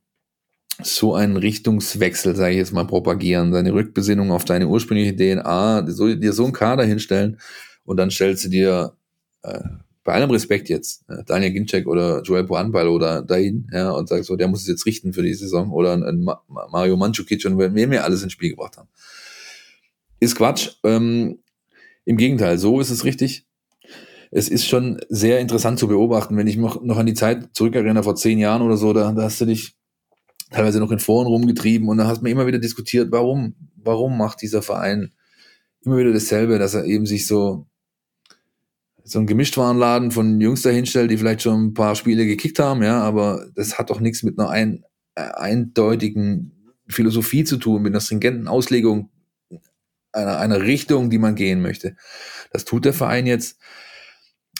so 0.82 1.14
einen 1.14 1.36
Richtungswechsel, 1.36 2.34
sage 2.34 2.52
ich 2.52 2.58
jetzt 2.58 2.72
mal, 2.72 2.86
propagieren, 2.86 3.52
deine 3.52 3.72
Rückbesinnung 3.72 4.30
auf 4.30 4.44
deine 4.44 4.66
ursprüngliche 4.66 5.14
DNA, 5.14 5.86
so, 5.88 6.12
dir 6.14 6.32
so 6.32 6.44
einen 6.44 6.52
Kader 6.52 6.84
hinstellen 6.84 7.38
und 7.84 7.96
dann 7.96 8.10
stellst 8.10 8.44
du 8.44 8.48
dir 8.48 8.96
äh, 9.42 9.60
bei 10.04 10.12
allem 10.12 10.30
Respekt 10.30 10.68
jetzt, 10.68 11.08
äh, 11.08 11.24
Daniel 11.24 11.52
Ginczek 11.52 11.86
oder 11.86 12.22
Joel 12.22 12.44
Poanbal 12.44 12.88
oder 12.88 13.22
Dain, 13.22 13.66
ja, 13.72 13.90
und 13.90 14.08
sagst 14.08 14.26
so, 14.26 14.36
der 14.36 14.48
muss 14.48 14.62
es 14.62 14.68
jetzt 14.68 14.86
richten 14.86 15.12
für 15.12 15.22
die 15.22 15.34
Saison 15.34 15.70
oder 15.70 15.94
ein, 15.94 16.02
ein 16.02 16.28
Mario 16.48 16.96
Mandzukic 16.96 17.44
und 17.46 17.58
wer 17.58 17.70
mir 17.70 18.04
alles 18.04 18.22
ins 18.22 18.32
Spiel 18.32 18.50
gebracht 18.50 18.76
haben. 18.76 18.88
Ist 20.20 20.36
Quatsch. 20.36 20.76
Ähm, 20.84 21.38
Im 22.04 22.16
Gegenteil, 22.16 22.58
so 22.58 22.80
ist 22.80 22.90
es 22.90 23.04
richtig. 23.04 23.46
Es 24.30 24.48
ist 24.48 24.66
schon 24.66 25.00
sehr 25.08 25.38
interessant 25.38 25.78
zu 25.78 25.88
beobachten, 25.88 26.36
wenn 26.36 26.46
ich 26.46 26.56
noch, 26.56 26.82
noch 26.82 26.98
an 26.98 27.06
die 27.06 27.14
Zeit 27.14 27.50
zurückerinnere, 27.52 28.04
vor 28.04 28.16
zehn 28.16 28.38
Jahren 28.38 28.62
oder 28.62 28.76
so, 28.76 28.92
da, 28.92 29.12
da 29.12 29.22
hast 29.22 29.40
du 29.40 29.46
dich 29.46 29.76
teilweise 30.54 30.78
noch 30.78 30.92
in 30.92 30.98
Foren 30.98 31.26
rumgetrieben 31.26 31.88
und 31.88 31.98
da 31.98 32.06
hast 32.06 32.22
man 32.22 32.30
immer 32.30 32.46
wieder 32.46 32.58
diskutiert, 32.58 33.10
warum, 33.10 33.54
warum 33.76 34.16
macht 34.16 34.40
dieser 34.40 34.62
Verein 34.62 35.12
immer 35.82 35.98
wieder 35.98 36.12
dasselbe, 36.12 36.58
dass 36.58 36.74
er 36.74 36.84
eben 36.84 37.06
sich 37.06 37.26
so 37.26 37.66
so 39.06 39.18
ein 39.18 39.26
Gemischtwarenladen 39.26 40.12
von 40.12 40.40
Jungs 40.40 40.62
dahinstellt, 40.62 41.10
die 41.10 41.18
vielleicht 41.18 41.42
schon 41.42 41.66
ein 41.66 41.74
paar 41.74 41.94
Spiele 41.94 42.24
gekickt 42.24 42.58
haben, 42.58 42.82
ja, 42.82 43.02
aber 43.02 43.46
das 43.54 43.78
hat 43.78 43.90
doch 43.90 44.00
nichts 44.00 44.22
mit 44.22 44.38
einer 44.38 44.48
ein, 44.48 44.82
äh, 45.14 45.20
eindeutigen 45.20 46.72
Philosophie 46.88 47.44
zu 47.44 47.58
tun, 47.58 47.82
mit 47.82 47.92
einer 47.92 48.00
stringenten 48.00 48.48
Auslegung 48.48 49.10
einer, 50.12 50.38
einer 50.38 50.62
Richtung, 50.62 51.10
die 51.10 51.18
man 51.18 51.34
gehen 51.34 51.60
möchte. 51.60 51.96
Das 52.50 52.64
tut 52.64 52.86
der 52.86 52.94
Verein 52.94 53.26
jetzt. 53.26 53.58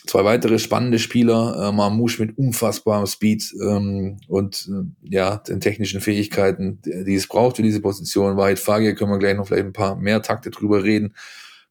Zwei 0.06 0.24
weitere 0.24 0.58
spannende 0.58 0.98
Spieler, 0.98 1.68
äh, 1.68 1.72
Marmouche 1.72 2.20
mit 2.20 2.36
unfassbarem 2.36 3.06
Speed 3.06 3.54
ähm, 3.62 4.18
und 4.28 4.68
äh, 4.70 5.08
ja, 5.14 5.36
den 5.38 5.60
technischen 5.60 6.02
Fähigkeiten, 6.02 6.80
die, 6.84 7.14
es 7.14 7.26
braucht 7.26 7.56
für 7.56 7.62
diese 7.62 7.80
Position. 7.80 8.36
Wahrheit 8.36 8.58
Fagier 8.58 8.94
können 8.94 9.12
wir 9.12 9.18
gleich 9.18 9.34
noch 9.34 9.46
vielleicht 9.46 9.64
ein 9.64 9.72
paar 9.72 9.96
mehr 9.96 10.20
Takte 10.20 10.50
drüber 10.50 10.84
reden. 10.84 11.14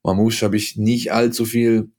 Marmouche 0.02 0.46
habe 0.46 0.58
ich 0.58 0.78
nicht 0.78 1.14
allzu 1.14 1.46
viel 1.46 1.92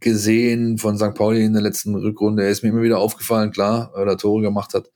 gesehen 0.00 0.78
von 0.78 0.96
St. 0.96 1.14
Pauli 1.14 1.44
in 1.44 1.52
der 1.52 1.62
letzten 1.62 1.94
Rückrunde. 1.94 2.44
Er 2.44 2.50
ist 2.50 2.62
mir 2.62 2.70
immer 2.70 2.82
wieder 2.82 2.98
aufgefallen, 2.98 3.50
klar, 3.50 3.90
weil 3.94 4.08
er 4.08 4.16
Tore 4.16 4.42
gemacht 4.42 4.72
hat. 4.72 4.90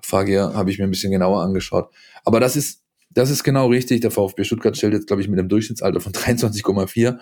Fagier 0.00 0.52
habe 0.54 0.70
ich 0.70 0.78
mir 0.78 0.84
ein 0.84 0.90
bisschen 0.90 1.12
genauer 1.12 1.42
angeschaut. 1.42 1.90
Aber 2.24 2.38
das 2.38 2.54
ist, 2.54 2.82
das 3.10 3.30
ist 3.30 3.42
genau 3.42 3.68
richtig. 3.68 4.00
Der 4.00 4.10
VfB 4.12 4.44
Stuttgart 4.44 4.76
stellt 4.76 4.94
jetzt, 4.94 5.06
glaube 5.08 5.22
ich, 5.22 5.28
mit 5.28 5.40
einem 5.40 5.48
Durchschnittsalter 5.48 6.00
von 6.00 6.12
23,4 6.12 7.18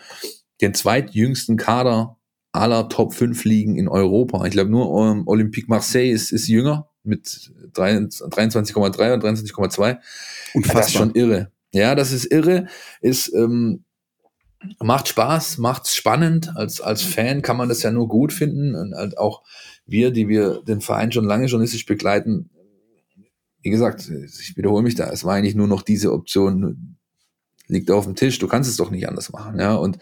den 0.61 0.75
zweitjüngsten 0.75 1.57
Kader 1.57 2.19
aller 2.53 2.89
Top 2.89 3.15
5 3.15 3.45
Ligen 3.45 3.77
in 3.77 3.89
Europa. 3.89 4.45
Ich 4.45 4.53
glaube, 4.53 4.71
nur 4.71 5.11
ähm, 5.11 5.23
Olympique 5.27 5.69
Marseille 5.69 6.11
ist, 6.11 6.33
ist 6.33 6.49
jünger 6.49 6.89
mit 7.03 7.53
23,3 7.75 9.15
und 9.15 9.25
23,2. 9.25 9.99
Das 10.73 10.89
ist 10.89 10.93
schon 10.93 11.15
irre. 11.15 11.53
Ja, 11.73 11.95
das 11.95 12.13
ist 12.13 12.27
irre. 12.27 12.67
Ist, 13.01 13.33
ähm, 13.35 13.85
macht 14.81 15.09
Spaß, 15.09 15.59
macht's 15.59 15.95
spannend. 15.95 16.53
Als, 16.57 16.81
als 16.81 17.03
Fan 17.03 17.43
kann 17.43 17.57
man 17.57 17.69
das 17.69 17.83
ja 17.83 17.91
nur 17.91 18.09
gut 18.09 18.33
finden. 18.33 18.75
Und 18.75 18.95
halt 18.95 19.17
auch 19.17 19.43
wir, 19.87 20.11
die 20.11 20.29
wir 20.29 20.63
den 20.63 20.81
Verein 20.81 21.13
schon 21.13 21.25
lange 21.25 21.47
journalistisch 21.47 21.87
begleiten, 21.87 22.51
wie 23.63 23.71
gesagt, 23.71 24.09
ich 24.09 24.57
wiederhole 24.57 24.83
mich 24.83 24.95
da, 24.95 25.11
es 25.11 25.25
war 25.25 25.35
eigentlich 25.35 25.55
nur 25.55 25.69
noch 25.69 25.83
diese 25.83 26.13
Option, 26.13 26.97
liegt 27.67 27.91
auf 27.91 28.05
dem 28.05 28.17
Tisch, 28.17 28.39
du 28.39 28.49
kannst 28.49 28.71
es 28.71 28.77
doch 28.77 28.91
nicht 28.91 29.07
anders 29.07 29.33
machen, 29.33 29.59
ja, 29.59 29.75
und 29.75 29.99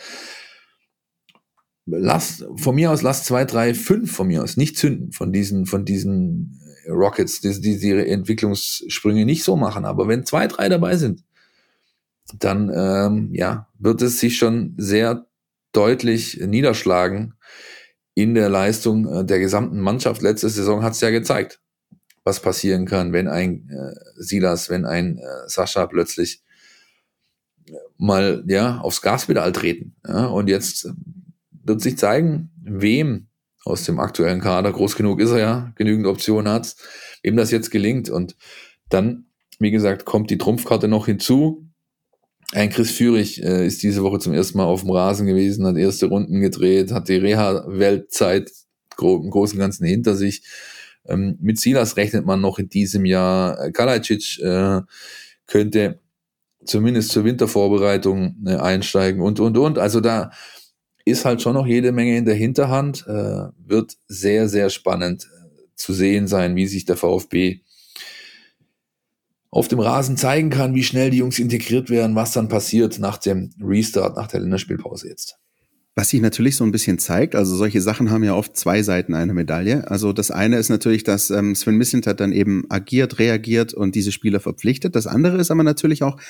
lass, 1.90 2.44
von 2.56 2.74
mir 2.74 2.90
aus, 2.90 3.02
lass 3.02 3.24
zwei, 3.24 3.44
drei, 3.44 3.74
fünf 3.74 4.12
von 4.12 4.26
mir 4.26 4.42
aus 4.42 4.56
nicht 4.56 4.76
zünden 4.76 5.12
von 5.12 5.32
diesen, 5.32 5.66
von 5.66 5.84
diesen 5.84 6.60
Rockets, 6.88 7.40
die, 7.40 7.60
die, 7.60 7.74
ihre 7.74 8.06
Entwicklungssprünge 8.06 9.24
nicht 9.24 9.44
so 9.44 9.56
machen, 9.56 9.84
aber 9.84 10.08
wenn 10.08 10.24
zwei, 10.24 10.46
drei 10.46 10.68
dabei 10.68 10.96
sind, 10.96 11.24
dann 12.38 12.70
ähm, 12.74 13.30
ja, 13.32 13.68
wird 13.78 14.02
es 14.02 14.20
sich 14.20 14.36
schon 14.36 14.74
sehr 14.76 15.26
deutlich 15.72 16.40
niederschlagen 16.40 17.34
in 18.14 18.34
der 18.34 18.48
Leistung 18.48 19.06
äh, 19.06 19.24
der 19.24 19.38
gesamten 19.38 19.80
Mannschaft. 19.80 20.22
Letzte 20.22 20.48
Saison 20.48 20.82
hat 20.82 20.92
es 20.92 21.00
ja 21.00 21.10
gezeigt, 21.10 21.60
was 22.24 22.40
passieren 22.40 22.84
kann, 22.84 23.12
wenn 23.12 23.28
ein 23.28 23.68
äh, 23.70 23.94
Silas, 24.16 24.68
wenn 24.70 24.84
ein 24.84 25.18
äh, 25.18 25.48
Sascha 25.48 25.86
plötzlich 25.86 26.42
mal 27.96 28.44
ja 28.46 28.78
aufs 28.80 29.02
Gaspedal 29.02 29.52
treten. 29.52 29.94
Ja, 30.06 30.26
und 30.26 30.48
jetzt 30.48 30.90
wird 31.68 31.80
sich 31.80 31.98
zeigen, 31.98 32.50
wem 32.62 33.28
aus 33.64 33.84
dem 33.84 34.00
aktuellen 34.00 34.40
Kader, 34.40 34.72
groß 34.72 34.96
genug 34.96 35.20
ist 35.20 35.30
er 35.30 35.38
ja, 35.38 35.72
genügend 35.76 36.06
Optionen 36.06 36.50
hat, 36.50 36.74
wem 37.22 37.36
das 37.36 37.50
jetzt 37.50 37.70
gelingt. 37.70 38.08
Und 38.08 38.36
dann, 38.88 39.26
wie 39.58 39.70
gesagt, 39.70 40.04
kommt 40.04 40.30
die 40.30 40.38
Trumpfkarte 40.38 40.88
noch 40.88 41.06
hinzu. 41.06 41.68
Ein 42.52 42.70
Chris 42.70 42.90
Führig 42.90 43.42
äh, 43.42 43.66
ist 43.66 43.82
diese 43.82 44.02
Woche 44.02 44.18
zum 44.20 44.32
ersten 44.32 44.56
Mal 44.56 44.64
auf 44.64 44.80
dem 44.80 44.90
Rasen 44.90 45.26
gewesen, 45.26 45.66
hat 45.66 45.76
erste 45.76 46.06
Runden 46.06 46.40
gedreht, 46.40 46.92
hat 46.92 47.08
die 47.08 47.16
Reha-Weltzeit 47.16 48.50
gro 48.96 49.16
im 49.22 49.30
Großen 49.30 49.56
und 49.58 49.60
Ganzen 49.60 49.84
hinter 49.84 50.16
sich. 50.16 50.42
Ähm, 51.06 51.36
mit 51.40 51.58
Silas 51.60 51.96
rechnet 51.96 52.24
man 52.24 52.40
noch 52.40 52.58
in 52.58 52.70
diesem 52.70 53.04
Jahr. 53.04 53.58
Äh, 53.62 53.72
Kalajdzic 53.72 54.40
äh, 54.40 54.80
könnte 55.46 56.00
zumindest 56.64 57.10
zur 57.10 57.24
Wintervorbereitung 57.24 58.36
äh, 58.46 58.56
einsteigen 58.56 59.20
und, 59.20 59.40
und, 59.40 59.56
und. 59.56 59.78
Also 59.78 60.00
da 60.00 60.30
ist 61.08 61.24
halt 61.24 61.42
schon 61.42 61.54
noch 61.54 61.66
jede 61.66 61.92
Menge 61.92 62.16
in 62.16 62.24
der 62.24 62.34
Hinterhand. 62.34 63.06
Äh, 63.06 63.48
wird 63.58 63.96
sehr, 64.06 64.48
sehr 64.48 64.70
spannend 64.70 65.24
äh, 65.24 65.64
zu 65.74 65.92
sehen 65.92 66.26
sein, 66.26 66.56
wie 66.56 66.66
sich 66.66 66.84
der 66.84 66.96
VfB 66.96 67.60
auf 69.50 69.68
dem 69.68 69.80
Rasen 69.80 70.16
zeigen 70.16 70.50
kann, 70.50 70.74
wie 70.74 70.84
schnell 70.84 71.10
die 71.10 71.18
Jungs 71.18 71.38
integriert 71.38 71.90
werden, 71.90 72.14
was 72.14 72.32
dann 72.32 72.48
passiert 72.48 72.98
nach 72.98 73.16
dem 73.18 73.50
Restart, 73.62 74.16
nach 74.16 74.26
der 74.26 74.40
Länderspielpause 74.40 75.08
jetzt. 75.08 75.38
Was 75.94 76.10
sich 76.10 76.20
natürlich 76.20 76.54
so 76.54 76.62
ein 76.62 76.70
bisschen 76.70 76.98
zeigt, 77.00 77.34
also 77.34 77.56
solche 77.56 77.80
Sachen 77.80 78.10
haben 78.10 78.22
ja 78.22 78.34
oft 78.34 78.56
zwei 78.56 78.82
Seiten 78.82 79.14
einer 79.14 79.34
Medaille. 79.34 79.90
Also 79.90 80.12
das 80.12 80.30
eine 80.30 80.56
ist 80.58 80.68
natürlich, 80.68 81.02
dass 81.02 81.30
ähm, 81.30 81.56
Sven 81.56 81.76
Mislintat 81.76 82.20
dann 82.20 82.32
eben 82.32 82.66
agiert, 82.68 83.18
reagiert 83.18 83.74
und 83.74 83.96
diese 83.96 84.12
Spieler 84.12 84.38
verpflichtet. 84.38 84.94
Das 84.94 85.08
andere 85.08 85.38
ist 85.38 85.50
aber 85.50 85.64
natürlich 85.64 86.04
auch, 86.04 86.20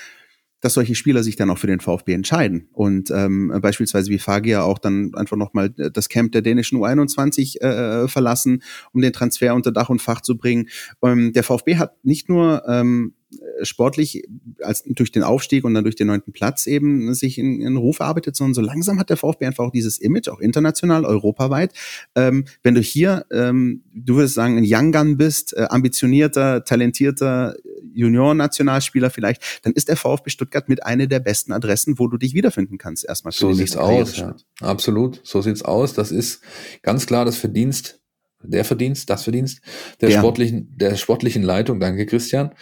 dass 0.60 0.74
solche 0.74 0.94
Spieler 0.94 1.22
sich 1.22 1.36
dann 1.36 1.50
auch 1.50 1.58
für 1.58 1.66
den 1.66 1.80
VfB 1.80 2.12
entscheiden 2.12 2.68
und 2.72 3.10
ähm, 3.10 3.52
beispielsweise 3.60 4.10
wie 4.10 4.18
Fagia 4.18 4.62
auch 4.62 4.78
dann 4.78 5.12
einfach 5.14 5.36
nochmal 5.36 5.70
das 5.70 6.08
Camp 6.08 6.32
der 6.32 6.42
dänischen 6.42 6.78
U21 6.78 7.60
äh, 7.60 8.08
verlassen, 8.08 8.62
um 8.92 9.00
den 9.00 9.12
Transfer 9.12 9.54
unter 9.54 9.72
Dach 9.72 9.88
und 9.88 10.02
Fach 10.02 10.20
zu 10.20 10.36
bringen. 10.36 10.68
Ähm, 11.02 11.32
der 11.32 11.44
VfB 11.44 11.76
hat 11.76 12.04
nicht 12.04 12.28
nur 12.28 12.64
ähm, 12.68 13.14
sportlich 13.62 14.24
als 14.62 14.84
durch 14.84 15.12
den 15.12 15.22
Aufstieg 15.22 15.64
und 15.64 15.74
dann 15.74 15.84
durch 15.84 15.96
den 15.96 16.06
neunten 16.06 16.32
Platz 16.32 16.66
eben 16.66 17.12
sich 17.14 17.38
in, 17.38 17.60
in 17.60 17.76
Ruf 17.76 18.00
erarbeitet, 18.00 18.36
sondern 18.36 18.54
so 18.54 18.60
langsam 18.62 18.98
hat 18.98 19.10
der 19.10 19.16
VfB 19.16 19.46
einfach 19.46 19.64
auch 19.64 19.70
dieses 19.70 19.98
Image, 19.98 20.28
auch 20.28 20.40
international, 20.40 21.04
europaweit. 21.04 21.72
Ähm, 22.14 22.46
wenn 22.62 22.74
du 22.74 22.80
hier, 22.80 23.26
ähm, 23.30 23.82
du 23.92 24.16
würdest 24.16 24.34
sagen, 24.34 24.56
ein 24.56 24.64
Young 24.66 24.92
Gun 24.92 25.16
bist, 25.16 25.54
äh, 25.54 25.66
ambitionierter, 25.68 26.64
talentierter 26.64 27.56
Junior-Nationalspieler 27.92 29.10
vielleicht, 29.10 29.60
dann 29.62 29.72
ist 29.74 29.88
der 29.88 29.96
VfB 29.96 30.30
Stuttgart 30.30 30.68
mit 30.68 30.84
einer 30.84 31.06
der 31.06 31.20
besten 31.20 31.52
Adressen, 31.52 31.98
wo 31.98 32.08
du 32.08 32.16
dich 32.16 32.34
wiederfinden 32.34 32.78
kannst 32.78 33.04
erstmal. 33.04 33.32
So 33.32 33.52
sieht's 33.52 33.76
aus, 33.76 34.16
ja. 34.16 34.36
Absolut, 34.60 35.20
so 35.24 35.42
sieht's 35.42 35.62
aus. 35.62 35.92
Das 35.92 36.12
ist 36.12 36.40
ganz 36.82 37.06
klar 37.06 37.24
das 37.24 37.36
Verdienst 37.36 38.00
der 38.42 38.64
Verdienst, 38.64 39.10
das 39.10 39.24
Verdienst 39.24 39.60
der 40.00 40.10
ja. 40.10 40.18
sportlichen, 40.18 40.72
der 40.76 40.96
sportlichen 40.96 41.42
Leitung. 41.42 41.80
Danke, 41.80 42.06
Christian. 42.06 42.54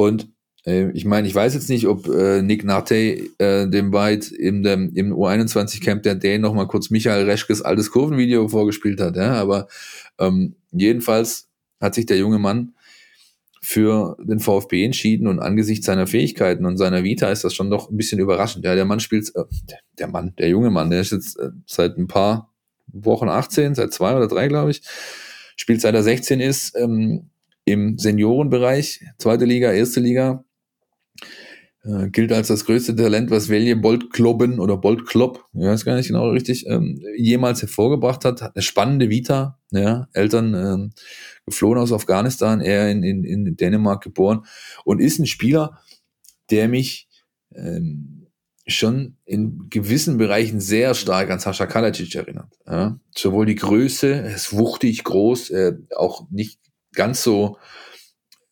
Und 0.00 0.30
äh, 0.64 0.90
ich 0.92 1.04
meine, 1.04 1.28
ich 1.28 1.34
weiß 1.34 1.52
jetzt 1.52 1.68
nicht, 1.68 1.86
ob 1.86 2.08
äh, 2.08 2.40
Nick 2.40 2.64
Narte 2.64 2.94
äh, 3.36 3.68
dem 3.68 3.92
White 3.92 4.34
im, 4.34 4.64
im 4.64 5.12
U21-Camp 5.12 6.02
der 6.02 6.14
Dane 6.14 6.38
noch 6.38 6.54
mal 6.54 6.66
kurz 6.66 6.88
Michael 6.88 7.28
Reschkes 7.28 7.60
altes 7.60 7.90
Kurvenvideo 7.90 8.48
vorgespielt 8.48 8.98
hat, 8.98 9.16
ja, 9.16 9.34
aber 9.34 9.68
ähm, 10.18 10.54
jedenfalls 10.72 11.50
hat 11.82 11.94
sich 11.94 12.06
der 12.06 12.16
junge 12.16 12.38
Mann 12.38 12.72
für 13.60 14.16
den 14.22 14.40
VfB 14.40 14.86
entschieden 14.86 15.26
und 15.26 15.38
angesichts 15.38 15.84
seiner 15.84 16.06
Fähigkeiten 16.06 16.64
und 16.64 16.78
seiner 16.78 17.04
Vita 17.04 17.30
ist 17.30 17.44
das 17.44 17.54
schon 17.54 17.68
doch 17.68 17.90
ein 17.90 17.98
bisschen 17.98 18.20
überraschend. 18.20 18.64
Ja, 18.64 18.74
der 18.74 18.86
Mann 18.86 19.00
spielt, 19.00 19.30
äh, 19.36 19.44
der 19.98 20.08
Mann, 20.08 20.32
der 20.38 20.48
junge 20.48 20.70
Mann, 20.70 20.88
der 20.88 21.02
ist 21.02 21.12
jetzt 21.12 21.38
äh, 21.38 21.50
seit 21.66 21.98
ein 21.98 22.06
paar 22.06 22.50
Wochen 22.86 23.28
18, 23.28 23.74
seit 23.74 23.92
zwei 23.92 24.16
oder 24.16 24.28
drei, 24.28 24.48
glaube 24.48 24.70
ich, 24.70 24.80
spielt 25.56 25.82
seit 25.82 25.94
er 25.94 26.02
16 26.02 26.40
ist, 26.40 26.74
ähm, 26.74 27.28
im 27.64 27.98
Seniorenbereich, 27.98 29.04
zweite 29.18 29.44
Liga, 29.44 29.72
erste 29.72 30.00
Liga, 30.00 30.44
äh, 31.82 32.10
gilt 32.10 32.32
als 32.32 32.48
das 32.48 32.66
größte 32.66 32.94
Talent, 32.94 33.30
was 33.30 33.48
Velje 33.48 33.76
Boltklobben 33.76 34.60
oder 34.60 34.76
Boltklopp, 34.76 35.46
ich 35.54 35.60
weiß 35.64 35.84
gar 35.84 35.96
nicht 35.96 36.08
genau 36.08 36.28
richtig, 36.30 36.66
ähm, 36.66 37.00
jemals 37.16 37.62
hervorgebracht 37.62 38.24
hat. 38.24 38.42
Hat 38.42 38.54
eine 38.54 38.62
spannende 38.62 39.08
Vita, 39.08 39.58
ja, 39.70 40.08
Eltern 40.12 40.54
ähm, 40.54 40.92
geflohen 41.46 41.78
aus 41.78 41.92
Afghanistan, 41.92 42.60
er 42.60 42.90
in, 42.90 43.02
in, 43.02 43.24
in 43.24 43.56
Dänemark 43.56 44.02
geboren 44.02 44.44
und 44.84 45.00
ist 45.00 45.18
ein 45.18 45.26
Spieler, 45.26 45.80
der 46.50 46.68
mich 46.68 47.08
ähm, 47.54 48.26
schon 48.66 49.16
in 49.24 49.66
gewissen 49.70 50.18
Bereichen 50.18 50.60
sehr 50.60 50.94
stark 50.94 51.30
an 51.30 51.40
Sascha 51.40 51.66
Kalajic 51.66 52.14
erinnert. 52.14 52.58
Ja. 52.66 53.00
Sowohl 53.14 53.46
die 53.46 53.54
Größe, 53.56 54.12
er 54.12 54.34
ist 54.34 54.52
wuchtig, 54.52 55.02
groß, 55.02 55.50
äh, 55.50 55.72
auch 55.96 56.30
nicht 56.30 56.60
ganz 56.94 57.22
so 57.22 57.58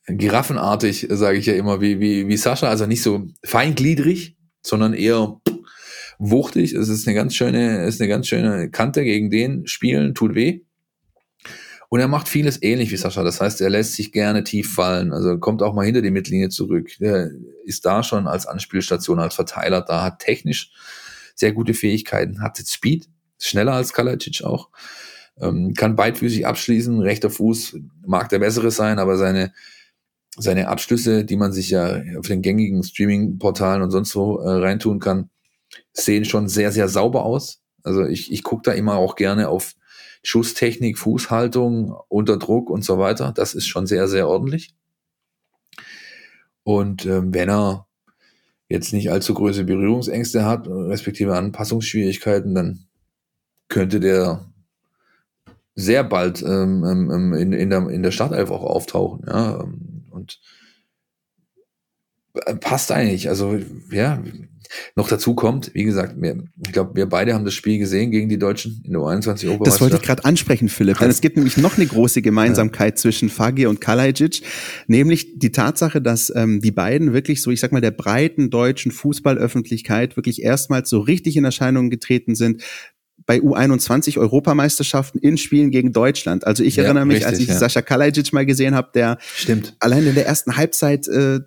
giraffenartig, 0.07 1.07
sage 1.11 1.39
ich 1.39 1.47
ja 1.47 1.55
immer, 1.55 1.81
wie, 1.81 2.01
wie, 2.01 2.29
wie 2.29 2.37
Sascha, 2.37 2.69
also 2.69 2.87
nicht 2.87 3.03
so 3.03 3.27
feingliedrig, 3.45 4.37
sondern 4.63 4.95
eher 4.95 5.41
wuchtig. 6.19 6.73
Es 6.73 6.89
ist 6.89 7.07
eine 7.07 7.15
ganz 7.15 7.35
schöne, 7.35 7.85
ist 7.85 8.01
eine 8.01 8.09
ganz 8.09 8.27
schöne 8.27 8.71
Kante 8.71 9.05
gegen 9.05 9.31
den 9.31 9.67
spielen, 9.67 10.15
tut 10.15 10.35
weh. 10.35 10.63
Und 11.91 12.01
er 12.01 12.09
macht 12.09 12.29
vieles 12.29 12.63
ähnlich 12.63 12.91
wie 12.91 12.97
Sascha. 12.97 13.23
Das 13.23 13.41
heißt, 13.41 13.61
er 13.63 13.71
lässt 13.71 13.95
sich 13.95 14.13
gerne 14.13 14.45
tief 14.45 14.75
fallen. 14.75 15.13
Also 15.13 15.39
kommt 15.39 15.63
auch 15.63 15.75
mal 15.75 15.87
hinter 15.87 16.03
die 16.03 16.11
Mittellinie 16.11 16.51
zurück. 16.51 16.91
Er 17.01 17.31
ist 17.65 17.87
da 17.87 18.03
schon 18.03 18.27
als 18.27 18.47
Anspielstation, 18.47 19.21
als 19.21 19.35
Verteiler 19.35 19.81
da, 19.81 20.03
hat 20.03 20.19
technisch 20.19 20.71
sehr 21.35 21.53
gute 21.53 21.73
Fähigkeiten, 21.73 22.43
hat 22.43 22.59
Speed, 22.59 23.09
schneller 23.39 23.73
als 23.73 23.93
Kalacic 23.93 24.43
auch, 24.45 24.69
ähm, 25.41 25.75
kann 25.75 25.97
beidfüßig 25.97 26.47
abschließen, 26.47 27.01
rechter 27.01 27.31
Fuß 27.31 27.79
mag 28.07 28.29
der 28.29 28.39
bessere 28.39 28.71
sein, 28.71 28.99
aber 28.99 29.17
seine, 29.17 29.53
seine 30.37 30.69
Abschlüsse, 30.69 31.25
die 31.25 31.37
man 31.37 31.53
sich 31.53 31.71
ja 31.71 32.03
auf 32.19 32.27
den 32.27 32.43
gängigen 32.43 32.83
Streaming-Portalen 32.83 33.83
und 33.83 33.91
sonst 33.91 34.15
wo 34.17 34.39
äh, 34.39 34.51
reintun 34.51 35.01
kann, 35.01 35.31
sehen 35.93 36.25
schon 36.25 36.49
sehr, 36.49 36.73
sehr 36.73 36.89
sauber 36.89 37.25
aus. 37.25 37.61
Also 37.83 38.05
ich, 38.05 38.33
ich 38.33 38.43
gucke 38.43 38.63
da 38.65 38.73
immer 38.73 38.97
auch 38.97 39.17
gerne 39.17 39.49
auf 39.49 39.75
Schusstechnik, 40.23 40.99
Fußhaltung, 40.99 41.97
unter 42.09 42.37
Druck 42.37 42.71
und 42.71 42.85
so 42.85 42.99
weiter. 42.99 43.33
Das 43.35 43.55
ist 43.55 43.67
schon 43.67 43.87
sehr, 43.87 44.09
sehr 44.09 44.29
ordentlich. 44.29 44.75
Und 46.65 47.07
ähm, 47.07 47.33
wenn 47.33 47.49
er 47.49 47.87
jetzt 48.69 48.93
nicht 48.93 49.11
allzu 49.11 49.33
große 49.33 49.65
Berührungsängste 49.65 50.45
hat, 50.45 50.69
respektive 50.69 51.37
Anpassungsschwierigkeiten, 51.37 52.55
dann 52.55 52.87
könnte 53.69 54.01
der 54.01 54.48
sehr 55.79 56.03
bald 56.03 56.43
ähm, 56.43 56.85
ähm, 56.85 57.11
ähm 57.11 57.33
in, 57.35 57.53
in, 57.53 57.71
der, 57.71 57.89
in 57.89 58.03
der 58.03 58.11
Startelf 58.11 58.51
auch 58.51 58.65
auftauchen. 58.65 59.25
Ja? 59.27 59.65
Und 60.11 60.41
passt 62.61 62.91
eigentlich. 62.91 63.29
Also 63.29 63.59
ja, 63.91 64.21
noch 64.97 65.09
dazu 65.09 65.35
kommt, 65.35 65.73
wie 65.75 65.85
gesagt, 65.85 66.21
wir, 66.21 66.43
ich 66.67 66.73
glaube, 66.73 66.95
wir 66.95 67.07
beide 67.07 67.33
haben 67.33 67.45
das 67.45 67.55
Spiel 67.55 67.79
gesehen 67.79 68.11
gegen 68.11 68.29
die 68.29 68.39
Deutschen 68.39 68.83
in 68.85 68.93
der 68.93 69.01
U21 69.01 69.07
Europameisterschaft. 69.07 69.67
Das 69.67 69.81
wollte 69.81 69.97
ich 69.97 70.03
gerade 70.03 70.25
ansprechen, 70.25 70.69
Philipp, 70.69 70.99
denn 70.99 71.11
es 71.11 71.21
gibt 71.21 71.37
nämlich 71.37 71.57
noch 71.57 71.77
eine 71.77 71.87
große 71.87 72.23
Gemeinsamkeit 72.23 72.95
ja. 72.95 72.97
zwischen 72.97 73.29
Fagi 73.29 73.67
und 73.67 73.81
Kalajic, 73.81 74.43
nämlich 74.89 75.39
die 75.39 75.53
Tatsache, 75.53 76.03
dass 76.03 76.33
ähm, 76.35 76.61
die 76.61 76.73
beiden 76.73 77.13
wirklich 77.13 77.41
so, 77.41 77.51
ich 77.51 77.61
sag 77.61 77.73
mal, 77.73 77.81
der 77.81 77.93
breiten 77.93 78.51
deutschen 78.51 78.93
Fußballöffentlichkeit 78.93 80.17
wirklich 80.17 80.43
erstmals 80.43 80.91
so 80.91 81.01
richtig 81.01 81.37
in 81.37 81.45
Erscheinung 81.45 81.89
getreten 81.89 82.35
sind 82.35 82.63
bei 83.29 83.41
U21 83.41 84.19
Europameisterschaften 84.19 85.19
in 85.19 85.37
Spielen 85.37 85.71
gegen 85.71 85.93
Deutschland. 85.93 86.47
Also 86.47 86.65
ich 86.65 86.77
ja, 86.77 86.85
erinnere 86.85 87.05
mich, 87.05 87.17
richtig, 87.17 87.29
als 87.29 87.39
ich 87.41 87.49
ja. 87.49 87.59
Sascha 87.59 87.83
Kalajic 87.83 88.33
mal 88.33 88.47
gesehen 88.47 88.75
habe, 88.75 88.89
der 88.95 89.19
Stimmt. 89.37 89.77
allein 89.81 90.07
in 90.07 90.15
der 90.15 90.27
ersten 90.27 90.57
Halbzeit 90.57 91.07
äh, 91.09 91.41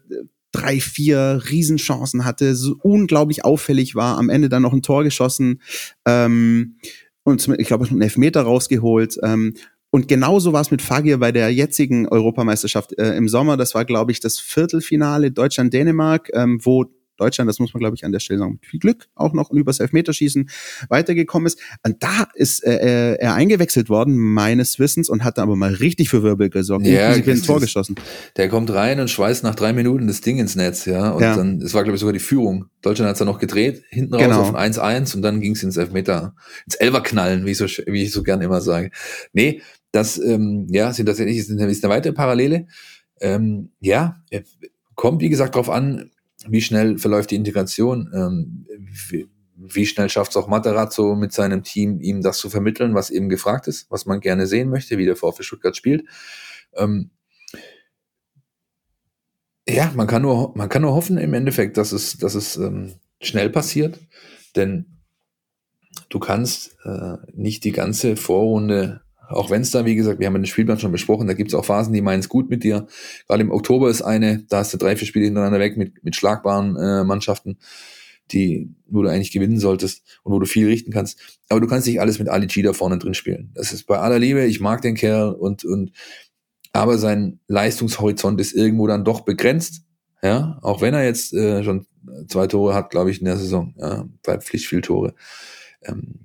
drei, 0.51 0.79
vier 0.79 1.41
Riesenchancen 1.49 2.23
hatte, 2.23 2.55
so 2.55 2.75
unglaublich 2.83 3.43
auffällig 3.43 3.95
war, 3.95 4.19
am 4.19 4.29
Ende 4.29 4.47
dann 4.47 4.61
noch 4.61 4.73
ein 4.73 4.83
Tor 4.83 5.03
geschossen 5.03 5.59
ähm, 6.05 6.77
und 7.23 7.47
ich 7.57 7.67
glaube 7.67 7.87
einen 7.89 8.01
Elfmeter 8.03 8.43
rausgeholt. 8.43 9.17
Ähm, 9.23 9.55
und 9.89 10.07
genauso 10.07 10.53
war 10.53 10.61
es 10.61 10.69
mit 10.69 10.83
Fagir 10.83 11.17
bei 11.17 11.31
der 11.31 11.51
jetzigen 11.51 12.07
Europameisterschaft 12.07 12.95
äh, 12.99 13.15
im 13.15 13.27
Sommer. 13.27 13.57
Das 13.57 13.73
war, 13.73 13.85
glaube 13.85 14.11
ich, 14.11 14.19
das 14.19 14.37
Viertelfinale 14.37 15.31
Deutschland-Dänemark, 15.31 16.29
ähm, 16.33 16.59
wo 16.61 16.85
Deutschland, 17.21 17.47
das 17.47 17.59
muss 17.59 17.73
man, 17.73 17.79
glaube 17.79 17.95
ich, 17.95 18.03
an 18.03 18.11
der 18.11 18.19
Stelle 18.19 18.39
sagen, 18.39 18.53
mit 18.53 18.65
viel 18.65 18.79
Glück 18.79 19.07
auch 19.15 19.33
noch 19.33 19.51
übers 19.51 19.79
Elfmeterschießen 19.79 20.49
weitergekommen 20.89 21.47
ist. 21.47 21.59
Und 21.85 22.01
da 22.01 22.27
ist 22.33 22.63
äh, 22.63 23.15
er 23.15 23.35
eingewechselt 23.35 23.89
worden, 23.89 24.17
meines 24.17 24.79
Wissens, 24.79 25.09
und 25.09 25.23
hat 25.23 25.37
da 25.37 25.43
aber 25.43 25.55
mal 25.55 25.73
richtig 25.73 26.09
für 26.09 26.23
Wirbel 26.23 26.49
gesorgt. 26.49 26.85
Ja, 26.87 27.09
ein 27.09 27.43
Tor 27.43 27.59
geschossen. 27.59 27.95
Der 28.37 28.49
kommt 28.49 28.73
rein 28.73 28.99
und 28.99 29.09
schweißt 29.09 29.43
nach 29.43 29.55
drei 29.55 29.73
Minuten 29.73 30.07
das 30.07 30.21
Ding 30.21 30.39
ins 30.39 30.55
Netz, 30.55 30.85
ja. 30.85 31.11
Und 31.11 31.21
ja. 31.21 31.35
dann, 31.35 31.61
es 31.61 31.73
war, 31.73 31.83
glaube 31.83 31.95
ich, 31.95 31.99
sogar 31.99 32.13
die 32.13 32.19
Führung. 32.19 32.65
Deutschland 32.81 33.07
hat 33.07 33.15
es 33.15 33.19
dann 33.19 33.27
noch 33.27 33.39
gedreht, 33.39 33.83
hinten 33.89 34.15
raus 34.15 34.23
genau. 34.23 34.41
auf 34.41 34.55
ein 34.55 34.73
1-1 34.73 35.15
und 35.15 35.21
dann 35.21 35.39
ging 35.41 35.53
es 35.53 35.63
ins 35.63 35.77
Elfmeter, 35.77 36.35
ins 36.65 36.75
Elverknallen, 36.75 37.45
wie 37.45 37.51
ich 37.51 37.57
so, 37.57 37.65
wie 37.65 38.03
ich 38.03 38.11
so 38.11 38.23
gern 38.23 38.41
immer 38.41 38.61
sage. 38.61 38.89
Nee, 39.33 39.61
das, 39.91 40.17
ähm, 40.17 40.67
ja, 40.69 40.91
sind 40.93 41.05
tatsächlich, 41.05 41.37
ist 41.37 41.51
eine, 41.51 41.65
ist 41.69 41.83
eine 41.83 41.93
weitere 41.93 42.13
Parallele. 42.13 42.67
Ähm, 43.19 43.69
ja, 43.79 44.17
kommt, 44.95 45.21
wie 45.21 45.29
gesagt, 45.29 45.55
darauf 45.55 45.69
an, 45.69 46.09
wie 46.47 46.61
schnell 46.61 46.97
verläuft 46.97 47.31
die 47.31 47.35
Integration, 47.35 48.09
ähm, 48.13 48.65
wie, 49.09 49.27
wie, 49.55 49.85
schnell 49.85 50.09
schafft 50.09 50.31
es 50.31 50.37
auch 50.37 50.47
Materazzo 50.47 51.15
mit 51.15 51.33
seinem 51.33 51.63
Team, 51.63 51.99
ihm 51.99 52.21
das 52.21 52.37
zu 52.39 52.49
vermitteln, 52.49 52.95
was 52.95 53.09
eben 53.09 53.29
gefragt 53.29 53.67
ist, 53.67 53.89
was 53.91 54.05
man 54.05 54.19
gerne 54.19 54.47
sehen 54.47 54.69
möchte, 54.69 54.97
wie 54.97 55.05
der 55.05 55.15
VfB 55.15 55.43
Stuttgart 55.43 55.75
spielt. 55.75 56.05
Ähm, 56.75 57.11
ja, 59.67 59.91
man 59.95 60.07
kann 60.07 60.23
nur, 60.23 60.55
man 60.55 60.69
kann 60.69 60.81
nur 60.81 60.93
hoffen 60.93 61.17
im 61.17 61.33
Endeffekt, 61.33 61.77
dass 61.77 61.91
es, 61.91 62.17
dass 62.17 62.35
es 62.35 62.57
ähm, 62.57 62.95
schnell 63.21 63.49
passiert, 63.49 63.99
denn 64.55 64.97
du 66.09 66.19
kannst 66.19 66.75
äh, 66.83 67.17
nicht 67.33 67.63
die 67.63 67.71
ganze 67.71 68.15
Vorrunde 68.15 69.01
auch 69.33 69.49
wenn 69.49 69.61
es 69.61 69.71
da, 69.71 69.85
wie 69.85 69.95
gesagt, 69.95 70.19
wir 70.19 70.27
haben 70.27 70.33
den 70.35 70.45
Spielplan 70.45 70.79
schon 70.79 70.91
besprochen, 70.91 71.27
da 71.27 71.33
gibt 71.33 71.49
es 71.51 71.55
auch 71.55 71.65
Phasen, 71.65 71.93
die 71.93 72.01
meinen 72.01 72.19
es 72.19 72.29
gut 72.29 72.49
mit 72.49 72.63
dir. 72.63 72.87
Gerade 73.27 73.41
im 73.41 73.51
Oktober 73.51 73.89
ist 73.89 74.01
eine, 74.01 74.43
da 74.49 74.59
hast 74.59 74.73
du 74.73 74.77
drei, 74.77 74.95
vier 74.95 75.07
Spiele 75.07 75.25
hintereinander 75.25 75.59
weg 75.59 75.77
mit, 75.77 76.03
mit 76.03 76.15
schlagbaren 76.15 76.75
äh, 76.77 77.03
Mannschaften, 77.03 77.57
die, 78.31 78.73
wo 78.87 79.01
du 79.01 79.09
eigentlich 79.09 79.31
gewinnen 79.31 79.59
solltest 79.59 80.03
und 80.23 80.33
wo 80.33 80.39
du 80.39 80.45
viel 80.45 80.67
richten 80.67 80.91
kannst. 80.91 81.19
Aber 81.49 81.59
du 81.59 81.67
kannst 81.67 81.87
nicht 81.87 81.99
alles 81.99 82.19
mit 82.19 82.29
Ali 82.29 82.47
G 82.47 82.61
da 82.61 82.73
vorne 82.73 82.97
drin 82.97 83.13
spielen. 83.13 83.51
Das 83.53 83.73
ist 83.73 83.85
bei 83.85 83.97
aller 83.97 84.19
Liebe, 84.19 84.45
ich 84.45 84.59
mag 84.59 84.81
den 84.81 84.95
Kerl 84.95 85.33
und, 85.33 85.65
und 85.65 85.91
aber 86.73 86.97
sein 86.97 87.39
Leistungshorizont 87.47 88.39
ist 88.39 88.53
irgendwo 88.53 88.87
dann 88.87 89.03
doch 89.03 89.21
begrenzt. 89.21 89.83
Ja, 90.23 90.59
auch 90.61 90.81
wenn 90.81 90.93
er 90.93 91.03
jetzt 91.03 91.33
äh, 91.33 91.63
schon 91.63 91.87
zwei 92.27 92.45
Tore 92.45 92.75
hat, 92.75 92.91
glaube 92.91 93.09
ich, 93.09 93.19
in 93.19 93.25
der 93.25 93.37
Saison, 93.37 93.73
ja, 93.77 94.05
bei 94.23 94.37
Pflichtspieltore. 94.37 95.15
Ähm, 95.83 96.19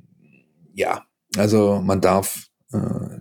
ja, 0.75 1.05
also 1.37 1.81
man 1.83 2.01
darf 2.03 2.49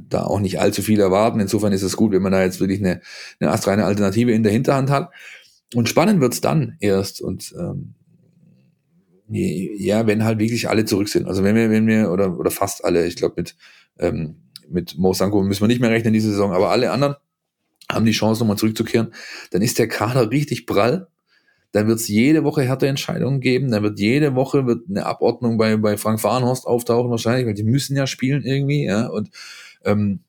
da 0.10 0.24
auch 0.24 0.40
nicht 0.40 0.60
allzu 0.60 0.82
viel 0.82 1.00
erwarten. 1.00 1.40
Insofern 1.40 1.74
ist 1.74 1.84
es 1.84 1.98
gut, 1.98 2.12
wenn 2.12 2.22
man 2.22 2.32
da 2.32 2.44
jetzt 2.44 2.60
wirklich 2.60 2.80
eine, 2.80 3.02
eine 3.40 3.52
astreine 3.52 3.86
Alternative 3.86 4.32
in 4.32 4.44
der 4.44 4.52
Hinterhand 4.52 4.90
hat. 4.90 5.12
Und 5.74 5.90
spannend 5.90 6.22
wird's 6.22 6.42
dann 6.42 6.78
erst. 6.80 7.22
Und 7.22 7.54
ähm, 7.58 7.96
ja, 9.28 10.06
wenn 10.08 10.24
halt 10.24 10.40
wirklich 10.40 10.70
alle 10.70 10.86
zurück 10.86 11.10
sind. 11.10 11.28
Also 11.28 11.44
wenn 11.44 11.56
wir, 11.56 11.70
wenn 11.70 11.88
wir, 11.88 12.12
oder, 12.12 12.38
oder 12.38 12.52
fast 12.52 12.86
alle, 12.86 13.08
ich 13.08 13.16
glaube 13.16 13.36
mit, 13.38 13.56
ähm, 14.00 14.36
mit 14.70 14.98
Mo 14.98 15.14
Sanko 15.14 15.42
müssen 15.44 15.62
wir 15.62 15.68
nicht 15.68 15.82
mehr 15.82 15.90
rechnen 15.90 16.14
diese 16.14 16.30
Saison, 16.30 16.52
aber 16.52 16.70
alle 16.70 16.92
anderen 16.92 17.16
haben 17.92 18.06
die 18.06 18.12
Chance, 18.12 18.42
nochmal 18.42 18.58
zurückzukehren, 18.58 19.14
dann 19.52 19.62
ist 19.62 19.78
der 19.80 19.88
Kader 19.88 20.32
richtig 20.32 20.66
prall 20.66 21.08
dann 21.76 21.90
wird 21.90 22.00
es 22.00 22.08
jede 22.08 22.46
Woche 22.46 22.62
härtere 22.62 22.90
Entscheidungen 22.90 23.42
geben, 23.42 23.70
dann 23.70 23.84
wird 23.84 24.00
jede 24.00 24.34
Woche 24.34 24.66
wird 24.66 24.88
eine 24.90 25.06
Abordnung 25.06 25.58
bei, 25.58 25.76
bei 25.76 25.98
Frank 25.98 26.22
Fahrenhorst 26.22 26.66
auftauchen 26.66 27.12
wahrscheinlich, 27.12 27.48
weil 27.48 27.54
die 27.54 27.66
müssen 27.66 27.98
ja 27.98 28.08
spielen 28.08 28.44
irgendwie, 28.46 28.86
ja, 28.86 29.08
und 29.08 29.30
ähm, 29.84 30.22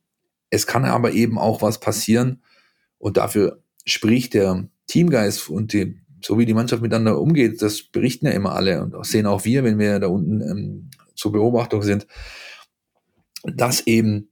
es 0.50 0.66
kann 0.66 0.84
aber 0.84 1.12
eben 1.12 1.38
auch 1.38 1.62
was 1.62 1.78
passieren 1.78 2.42
und 2.98 3.16
dafür 3.16 3.62
spricht 3.84 4.34
der 4.34 4.68
Teamgeist 4.88 5.48
und 5.48 5.72
die, 5.72 6.00
so 6.20 6.36
wie 6.36 6.46
die 6.46 6.54
Mannschaft 6.54 6.82
miteinander 6.82 7.20
umgeht, 7.20 7.62
das 7.62 7.80
berichten 7.80 8.26
ja 8.26 8.32
immer 8.32 8.56
alle 8.56 8.82
und 8.82 9.06
sehen 9.06 9.26
auch 9.26 9.44
wir, 9.44 9.62
wenn 9.62 9.78
wir 9.78 10.00
da 10.00 10.08
unten 10.08 10.40
ähm, 10.40 10.90
zur 11.14 11.30
Beobachtung 11.30 11.82
sind, 11.82 12.08
dass 13.44 13.86
eben 13.86 14.30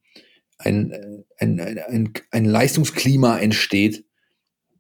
ein, 0.59 1.25
ein, 1.39 1.61
ein, 1.61 2.13
ein 2.33 2.45
Leistungsklima 2.45 3.39
entsteht, 3.39 4.05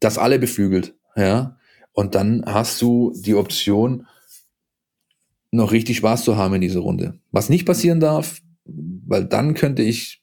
das 0.01 0.19
alle 0.19 0.41
beflügelt, 0.41 0.97
ja, 1.15 1.59
und 1.95 2.15
dann 2.15 2.45
hast 2.45 2.83
du 2.83 3.13
die 3.17 3.35
Option, 3.35 4.07
noch 5.55 5.71
richtig 5.73 5.99
Spaß 5.99 6.25
zu 6.25 6.37
haben 6.37 6.57
in 6.57 6.61
dieser 6.61 6.81
Runde. 6.81 7.19
Was 7.31 7.49
nicht 7.49 7.65
passieren 7.65 8.01
darf, 8.01 8.41
weil 8.65 9.25
dann 9.25 9.55
könnte 9.55 9.83
ich, 9.83 10.21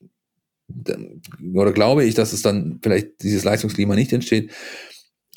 oder 1.53 1.71
glaube 1.71 2.03
ich, 2.03 2.15
dass 2.15 2.33
es 2.33 2.41
dann 2.41 2.79
vielleicht 2.83 3.23
dieses 3.23 3.45
Leistungsklima 3.45 3.95
nicht 3.95 4.11
entsteht, 4.11 4.51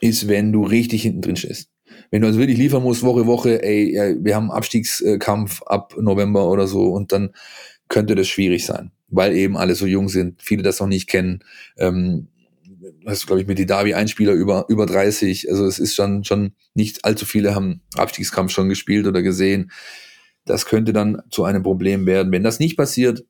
ist, 0.00 0.26
wenn 0.26 0.52
du 0.52 0.64
richtig 0.64 1.02
hinten 1.02 1.22
drin 1.22 1.36
stehst. 1.36 1.70
Wenn 2.10 2.22
du 2.22 2.26
also 2.26 2.40
wirklich 2.40 2.58
liefern 2.58 2.82
musst, 2.82 3.04
Woche, 3.04 3.26
Woche, 3.26 3.62
ey, 3.62 4.16
wir 4.20 4.34
haben 4.34 4.50
Abstiegskampf 4.50 5.62
ab 5.62 5.94
November 5.98 6.50
oder 6.50 6.66
so 6.66 6.88
und 6.88 7.12
dann 7.12 7.30
könnte 7.88 8.16
das 8.16 8.26
schwierig 8.26 8.66
sein, 8.66 8.90
weil 9.08 9.36
eben 9.36 9.56
alle 9.56 9.76
so 9.76 9.86
jung 9.86 10.08
sind, 10.08 10.42
viele 10.42 10.62
das 10.62 10.80
noch 10.80 10.88
nicht 10.88 11.08
kennen. 11.08 11.44
Ähm, 11.78 12.28
hast 13.06 13.26
glaube 13.26 13.42
ich 13.42 13.46
mit 13.46 13.58
die 13.58 13.66
Davi 13.66 13.94
ein 13.94 14.08
Spieler 14.08 14.32
über 14.32 14.66
über 14.68 14.86
30, 14.86 15.50
also 15.50 15.66
es 15.66 15.78
ist 15.78 15.94
schon 15.94 16.24
schon 16.24 16.54
nicht 16.74 17.04
allzu 17.04 17.26
viele 17.26 17.54
haben 17.54 17.82
Abstiegskampf 17.96 18.52
schon 18.52 18.68
gespielt 18.68 19.06
oder 19.06 19.22
gesehen. 19.22 19.70
Das 20.44 20.66
könnte 20.66 20.92
dann 20.92 21.22
zu 21.30 21.44
einem 21.44 21.62
Problem 21.62 22.06
werden. 22.06 22.32
Wenn 22.32 22.42
das 22.42 22.58
nicht 22.58 22.76
passiert, 22.76 23.24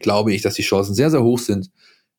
glaube 0.00 0.32
ich, 0.32 0.42
dass 0.42 0.54
die 0.54 0.62
Chancen 0.62 0.94
sehr 0.94 1.10
sehr 1.10 1.22
hoch 1.22 1.38
sind, 1.38 1.70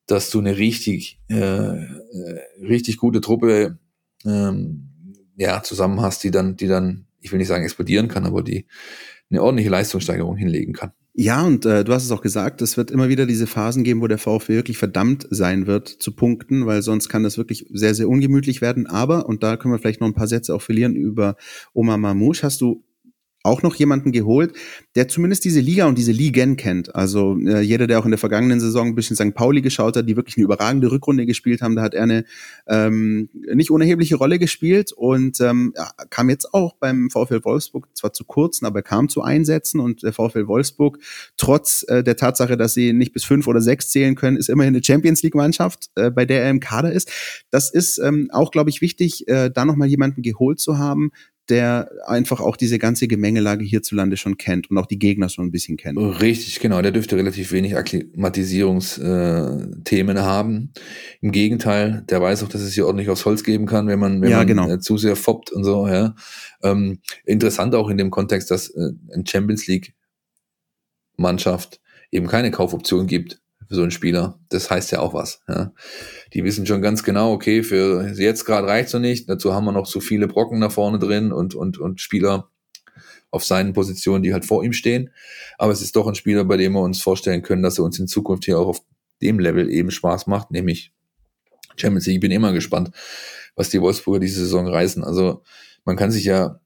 dass 0.06 0.30
du 0.30 0.40
eine 0.40 0.58
richtig 0.58 1.20
äh, 1.28 1.36
äh 1.36 2.40
richtig 2.62 2.98
gute 2.98 3.20
Truppe 3.20 3.78
ähm, 4.24 4.90
ja 5.36 5.62
zusammen 5.62 6.00
hast, 6.00 6.24
die 6.24 6.30
dann 6.30 6.56
die 6.56 6.68
dann 6.68 7.06
ich 7.20 7.32
will 7.32 7.38
nicht 7.38 7.48
sagen 7.48 7.64
explodieren 7.64 8.08
kann, 8.08 8.26
aber 8.26 8.42
die 8.42 8.66
eine 9.30 9.42
ordentliche 9.42 9.70
Leistungssteigerung 9.70 10.36
hinlegen 10.36 10.74
kann. 10.74 10.92
Ja, 11.16 11.44
und 11.46 11.64
äh, 11.64 11.84
du 11.84 11.92
hast 11.92 12.04
es 12.04 12.10
auch 12.10 12.22
gesagt, 12.22 12.60
es 12.60 12.76
wird 12.76 12.90
immer 12.90 13.08
wieder 13.08 13.24
diese 13.24 13.46
Phasen 13.46 13.84
geben, 13.84 14.00
wo 14.00 14.08
der 14.08 14.18
VfB 14.18 14.54
wirklich 14.56 14.78
verdammt 14.78 15.28
sein 15.30 15.68
wird 15.68 15.88
zu 15.88 16.10
punkten, 16.10 16.66
weil 16.66 16.82
sonst 16.82 17.08
kann 17.08 17.22
das 17.22 17.38
wirklich 17.38 17.66
sehr, 17.72 17.94
sehr 17.94 18.08
ungemütlich 18.08 18.60
werden. 18.60 18.88
Aber, 18.88 19.26
und 19.28 19.44
da 19.44 19.56
können 19.56 19.72
wir 19.72 19.78
vielleicht 19.78 20.00
noch 20.00 20.08
ein 20.08 20.14
paar 20.14 20.26
Sätze 20.26 20.52
auch 20.52 20.62
verlieren 20.62 20.96
über 20.96 21.36
Omar 21.72 21.98
Mamouche, 21.98 22.42
hast 22.42 22.60
du 22.60 22.82
auch 23.44 23.62
noch 23.62 23.74
jemanden 23.74 24.10
geholt, 24.10 24.54
der 24.96 25.06
zumindest 25.06 25.44
diese 25.44 25.60
Liga 25.60 25.86
und 25.86 25.98
diese 25.98 26.12
Ligen 26.12 26.56
kennt. 26.56 26.94
Also 26.94 27.38
äh, 27.38 27.60
jeder, 27.60 27.86
der 27.86 27.98
auch 27.98 28.06
in 28.06 28.10
der 28.10 28.18
vergangenen 28.18 28.58
Saison 28.58 28.88
ein 28.88 28.94
bisschen 28.94 29.16
St. 29.16 29.34
Pauli 29.34 29.60
geschaut 29.60 29.96
hat, 29.96 30.08
die 30.08 30.16
wirklich 30.16 30.36
eine 30.36 30.44
überragende 30.44 30.90
Rückrunde 30.90 31.26
gespielt 31.26 31.60
haben, 31.60 31.76
da 31.76 31.82
hat 31.82 31.94
er 31.94 32.04
eine 32.04 32.24
ähm, 32.66 33.28
nicht 33.52 33.70
unerhebliche 33.70 34.16
Rolle 34.16 34.38
gespielt 34.38 34.92
und 34.92 35.40
ähm, 35.40 35.74
kam 36.08 36.30
jetzt 36.30 36.54
auch 36.54 36.74
beim 36.76 37.10
VfL 37.10 37.44
Wolfsburg 37.44 37.88
zwar 37.94 38.12
zu 38.14 38.24
kurzen, 38.24 38.64
aber 38.64 38.82
kam 38.82 39.08
zu 39.08 39.22
Einsätzen 39.22 39.78
und 39.78 40.02
der 40.02 40.14
VfL 40.14 40.46
Wolfsburg, 40.46 40.98
trotz 41.36 41.84
äh, 41.88 42.02
der 42.02 42.16
Tatsache, 42.16 42.56
dass 42.56 42.72
sie 42.72 42.94
nicht 42.94 43.12
bis 43.12 43.24
fünf 43.24 43.46
oder 43.46 43.60
sechs 43.60 43.90
zählen 43.90 44.14
können, 44.14 44.38
ist 44.38 44.48
immerhin 44.48 44.74
eine 44.74 44.82
Champions 44.82 45.22
League-Mannschaft, 45.22 45.90
äh, 45.96 46.10
bei 46.10 46.24
der 46.24 46.42
er 46.42 46.50
im 46.50 46.60
Kader 46.60 46.92
ist. 46.92 47.10
Das 47.50 47.70
ist 47.70 47.98
ähm, 47.98 48.30
auch, 48.32 48.50
glaube 48.50 48.70
ich, 48.70 48.80
wichtig, 48.80 49.28
äh, 49.28 49.50
da 49.50 49.66
nochmal 49.66 49.88
jemanden 49.88 50.22
geholt 50.22 50.60
zu 50.60 50.78
haben, 50.78 51.10
der 51.50 51.90
einfach 52.06 52.40
auch 52.40 52.56
diese 52.56 52.78
ganze 52.78 53.06
Gemengelage 53.06 53.64
hierzulande 53.64 54.16
schon 54.16 54.38
kennt 54.38 54.70
und 54.70 54.78
auch 54.78 54.86
die 54.86 54.98
Gegner 54.98 55.28
schon 55.28 55.44
ein 55.46 55.50
bisschen 55.50 55.76
kennt. 55.76 55.98
Richtig, 55.98 56.58
genau. 56.60 56.80
Der 56.80 56.90
dürfte 56.90 57.16
relativ 57.16 57.52
wenig 57.52 57.76
Akklimatisierungsthemen 57.76 60.20
haben. 60.20 60.72
Im 61.20 61.32
Gegenteil, 61.32 62.02
der 62.08 62.22
weiß 62.22 62.42
auch, 62.42 62.48
dass 62.48 62.62
es 62.62 62.72
hier 62.72 62.86
ordentlich 62.86 63.10
aufs 63.10 63.26
Holz 63.26 63.44
geben 63.44 63.66
kann, 63.66 63.86
wenn 63.88 63.98
man, 63.98 64.22
wenn 64.22 64.30
Ja, 64.30 64.38
man 64.38 64.46
genau. 64.46 64.70
äh, 64.70 64.80
zu 64.80 64.96
sehr 64.96 65.16
foppt 65.16 65.52
und 65.52 65.64
so. 65.64 65.86
Ja. 65.86 66.14
Ähm, 66.62 67.00
interessant 67.26 67.74
auch 67.74 67.90
in 67.90 67.98
dem 67.98 68.10
Kontext, 68.10 68.50
dass 68.50 68.70
äh, 68.70 68.92
ein 69.14 69.26
Champions 69.26 69.66
League 69.66 69.92
Mannschaft 71.16 71.80
eben 72.10 72.26
keine 72.26 72.50
Kaufoption 72.50 73.06
gibt 73.06 73.40
für 73.74 73.76
so 73.76 73.82
einen 73.82 73.90
Spieler. 73.90 74.38
Das 74.48 74.70
heißt 74.70 74.92
ja 74.92 75.00
auch 75.00 75.14
was. 75.14 75.40
Ja. 75.48 75.72
Die 76.32 76.44
wissen 76.44 76.64
schon 76.66 76.80
ganz 76.80 77.02
genau, 77.02 77.32
okay, 77.32 77.62
für 77.62 78.08
jetzt 78.16 78.44
gerade 78.44 78.68
reicht's 78.68 78.92
noch 78.92 79.00
nicht. 79.00 79.28
Dazu 79.28 79.52
haben 79.52 79.64
wir 79.64 79.72
noch 79.72 79.86
so 79.86 80.00
viele 80.00 80.28
Brocken 80.28 80.60
da 80.60 80.70
vorne 80.70 80.98
drin 80.98 81.32
und, 81.32 81.54
und, 81.54 81.78
und 81.78 82.00
Spieler 82.00 82.50
auf 83.30 83.44
seinen 83.44 83.72
Positionen, 83.72 84.22
die 84.22 84.32
halt 84.32 84.44
vor 84.44 84.64
ihm 84.64 84.72
stehen. 84.72 85.10
Aber 85.58 85.72
es 85.72 85.82
ist 85.82 85.96
doch 85.96 86.06
ein 86.06 86.14
Spieler, 86.14 86.44
bei 86.44 86.56
dem 86.56 86.72
wir 86.72 86.82
uns 86.82 87.02
vorstellen 87.02 87.42
können, 87.42 87.62
dass 87.62 87.78
er 87.78 87.84
uns 87.84 87.98
in 87.98 88.06
Zukunft 88.06 88.44
hier 88.44 88.58
auch 88.58 88.68
auf 88.68 88.82
dem 89.20 89.40
Level 89.40 89.68
eben 89.70 89.90
Spaß 89.90 90.28
macht, 90.28 90.52
nämlich 90.52 90.92
Champions 91.76 92.06
League. 92.06 92.16
Ich 92.16 92.20
bin 92.20 92.30
immer 92.30 92.52
gespannt, 92.52 92.92
was 93.56 93.70
die 93.70 93.80
Wolfsburger 93.80 94.20
diese 94.20 94.40
Saison 94.40 94.68
reißen. 94.68 95.02
Also 95.02 95.42
man 95.84 95.96
kann 95.96 96.12
sich 96.12 96.24
ja, 96.24 96.60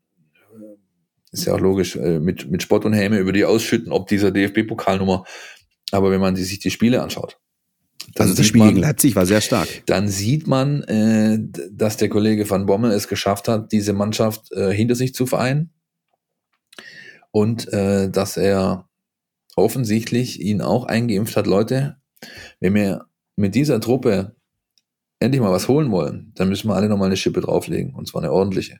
ist 1.32 1.46
ja 1.46 1.54
auch 1.54 1.61
logisch, 1.61 1.96
äh, 1.96 2.18
mit, 2.18 2.50
mit 2.50 2.62
Spott 2.62 2.84
und 2.84 2.92
Häme 2.92 3.18
über 3.18 3.32
die 3.32 3.46
ausschütten, 3.46 3.92
ob 3.92 4.06
dieser 4.09 4.30
DFB-Pokalnummer. 4.30 5.24
Aber 5.93 6.11
wenn 6.11 6.20
man 6.20 6.36
sich 6.36 6.59
die 6.59 6.70
Spiele 6.70 7.03
anschaut, 7.03 7.39
Also 8.18 8.34
das 8.34 8.47
Spiel 8.47 8.59
man- 8.61 8.68
gegen 8.70 8.80
Leipzig 8.80 9.16
war 9.16 9.26
sehr 9.26 9.41
stark. 9.41 9.68
dann 9.86 10.09
sieht 10.09 10.47
man, 10.47 10.82
äh, 10.84 11.39
dass 11.70 11.97
der 11.97 12.09
Kollege 12.09 12.49
Van 12.49 12.66
Bommel 12.66 12.91
es 12.93 13.09
geschafft 13.09 13.49
hat, 13.49 13.72
diese 13.72 13.93
Mannschaft 13.93 14.51
äh, 14.53 14.72
hinter 14.72 14.95
sich 14.95 15.14
zu 15.14 15.26
vereinen 15.26 15.70
und 17.30 17.72
äh, 17.72 18.11
dass 18.11 18.36
er 18.36 18.89
offensichtlich 19.57 20.41
ihn 20.41 20.61
auch 20.62 20.84
eingeimpft 20.84 21.36
hat, 21.36 21.47
Leute, 21.47 21.97
wenn 22.61 22.74
wir 22.74 23.07
mit 23.36 23.55
dieser 23.55 23.80
Truppe 23.80 24.36
endlich 25.20 25.41
mal 25.41 25.51
was 25.53 25.68
holen 25.68 25.91
wollen, 25.91 26.32
dann 26.36 26.49
müssen 26.49 26.68
wir 26.68 26.76
alle 26.76 26.89
nochmal 26.89 27.07
eine 27.07 27.16
Schippe 27.16 27.41
drauflegen 27.41 27.95
und 27.95 28.07
zwar 28.07 28.22
eine 28.22 28.32
ordentliche. 28.32 28.78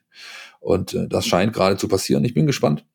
Und 0.61 0.93
äh, 0.93 1.07
das 1.07 1.25
scheint 1.25 1.53
gerade 1.53 1.77
zu 1.77 1.87
passieren. 1.87 2.23
Ich 2.25 2.33
bin 2.33 2.45
gespannt, 2.47 2.85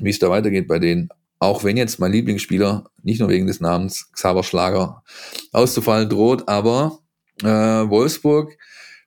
wie 0.00 0.10
es 0.10 0.18
da 0.18 0.30
weitergeht 0.30 0.68
bei 0.68 0.78
denen. 0.78 1.08
Auch 1.42 1.64
wenn 1.64 1.76
jetzt 1.76 1.98
mein 1.98 2.12
Lieblingsspieler, 2.12 2.84
nicht 3.02 3.18
nur 3.18 3.28
wegen 3.28 3.48
des 3.48 3.58
Namens 3.58 4.12
Xaver 4.12 4.44
Schlager, 4.44 5.02
auszufallen 5.50 6.08
droht, 6.08 6.46
aber 6.46 7.00
äh, 7.42 7.46
Wolfsburg 7.46 8.56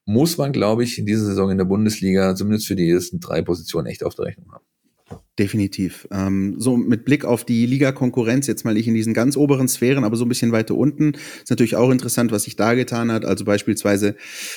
muss 0.04 0.36
man, 0.36 0.52
glaube 0.52 0.84
ich, 0.84 0.98
in 0.98 1.06
dieser 1.06 1.24
Saison 1.24 1.50
in 1.50 1.56
der 1.56 1.64
Bundesliga 1.64 2.34
zumindest 2.36 2.66
für 2.66 2.76
die 2.76 2.90
ersten 2.90 3.20
drei 3.20 3.40
Positionen 3.40 3.86
echt 3.86 4.04
auf 4.04 4.14
der 4.16 4.26
Rechnung 4.26 4.52
haben. 4.52 4.66
Definitiv. 5.38 6.06
Ähm, 6.10 6.56
so 6.58 6.76
mit 6.76 7.06
Blick 7.06 7.24
auf 7.24 7.44
die 7.44 7.64
Liga-Konkurrenz, 7.64 8.46
jetzt 8.46 8.66
mal 8.66 8.74
nicht 8.74 8.86
in 8.86 8.94
diesen 8.94 9.14
ganz 9.14 9.38
oberen 9.38 9.66
Sphären, 9.66 10.04
aber 10.04 10.16
so 10.16 10.26
ein 10.26 10.28
bisschen 10.28 10.52
weiter 10.52 10.74
unten, 10.74 11.14
ist 11.14 11.48
natürlich 11.48 11.76
auch 11.76 11.90
interessant, 11.90 12.32
was 12.32 12.42
sich 12.42 12.56
da 12.56 12.74
getan 12.74 13.10
hat. 13.10 13.24
Also 13.24 13.46
beispielsweise 13.46 14.14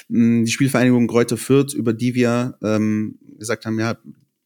mh, 0.09 0.43
die 0.43 0.51
Spielvereinigung 0.51 1.07
Kräuter 1.07 1.37
Fürth, 1.37 1.73
über 1.73 1.93
die 1.93 2.13
wir 2.13 2.57
ähm, 2.61 3.19
gesagt 3.37 3.65
haben, 3.65 3.79
ja, 3.79 3.97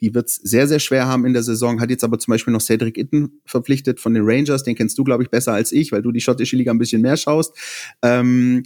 die 0.04 0.14
wird 0.14 0.28
es 0.28 0.36
sehr, 0.36 0.68
sehr 0.68 0.80
schwer 0.80 1.08
haben 1.08 1.26
in 1.26 1.32
der 1.32 1.44
Saison, 1.44 1.80
hat 1.80 1.90
jetzt 1.90 2.04
aber 2.04 2.20
zum 2.20 2.34
Beispiel 2.34 2.52
noch 2.52 2.60
Cedric 2.60 2.98
Itten 2.98 3.40
verpflichtet 3.46 4.02
von 4.02 4.14
den 4.14 4.24
Rangers, 4.26 4.64
den 4.64 4.76
kennst 4.76 4.98
du, 4.98 5.06
glaube 5.06 5.24
ich, 5.24 5.30
besser 5.30 5.54
als 5.54 5.72
ich, 5.72 5.94
weil 5.94 6.02
du 6.02 6.12
die 6.12 6.20
schottische 6.20 6.58
Liga 6.58 6.72
ein 6.72 6.78
bisschen 6.78 7.02
mehr 7.02 7.16
schaust. 7.16 7.56
Ähm, 8.02 8.64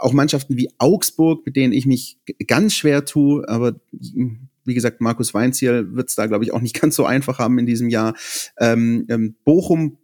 auch 0.00 0.12
Mannschaften 0.12 0.56
wie 0.56 0.70
Augsburg, 0.78 1.44
mit 1.44 1.56
denen 1.56 1.72
ich 1.72 1.86
mich 1.86 2.18
ganz 2.46 2.74
schwer 2.74 3.04
tue, 3.04 3.48
aber 3.48 3.80
wie 4.64 4.74
gesagt, 4.74 5.00
Markus 5.00 5.34
Weinziel 5.34 5.92
wird 5.92 6.08
es 6.08 6.14
da, 6.14 6.26
glaube 6.26 6.44
ich, 6.44 6.52
auch 6.52 6.60
nicht 6.60 6.80
ganz 6.80 6.94
so 6.94 7.04
einfach 7.04 7.40
haben 7.40 7.58
in 7.58 7.66
diesem 7.66 7.88
Jahr. 7.88 8.14
Ähm, 8.60 9.06
ähm, 9.08 9.34
Bochum 9.44 9.98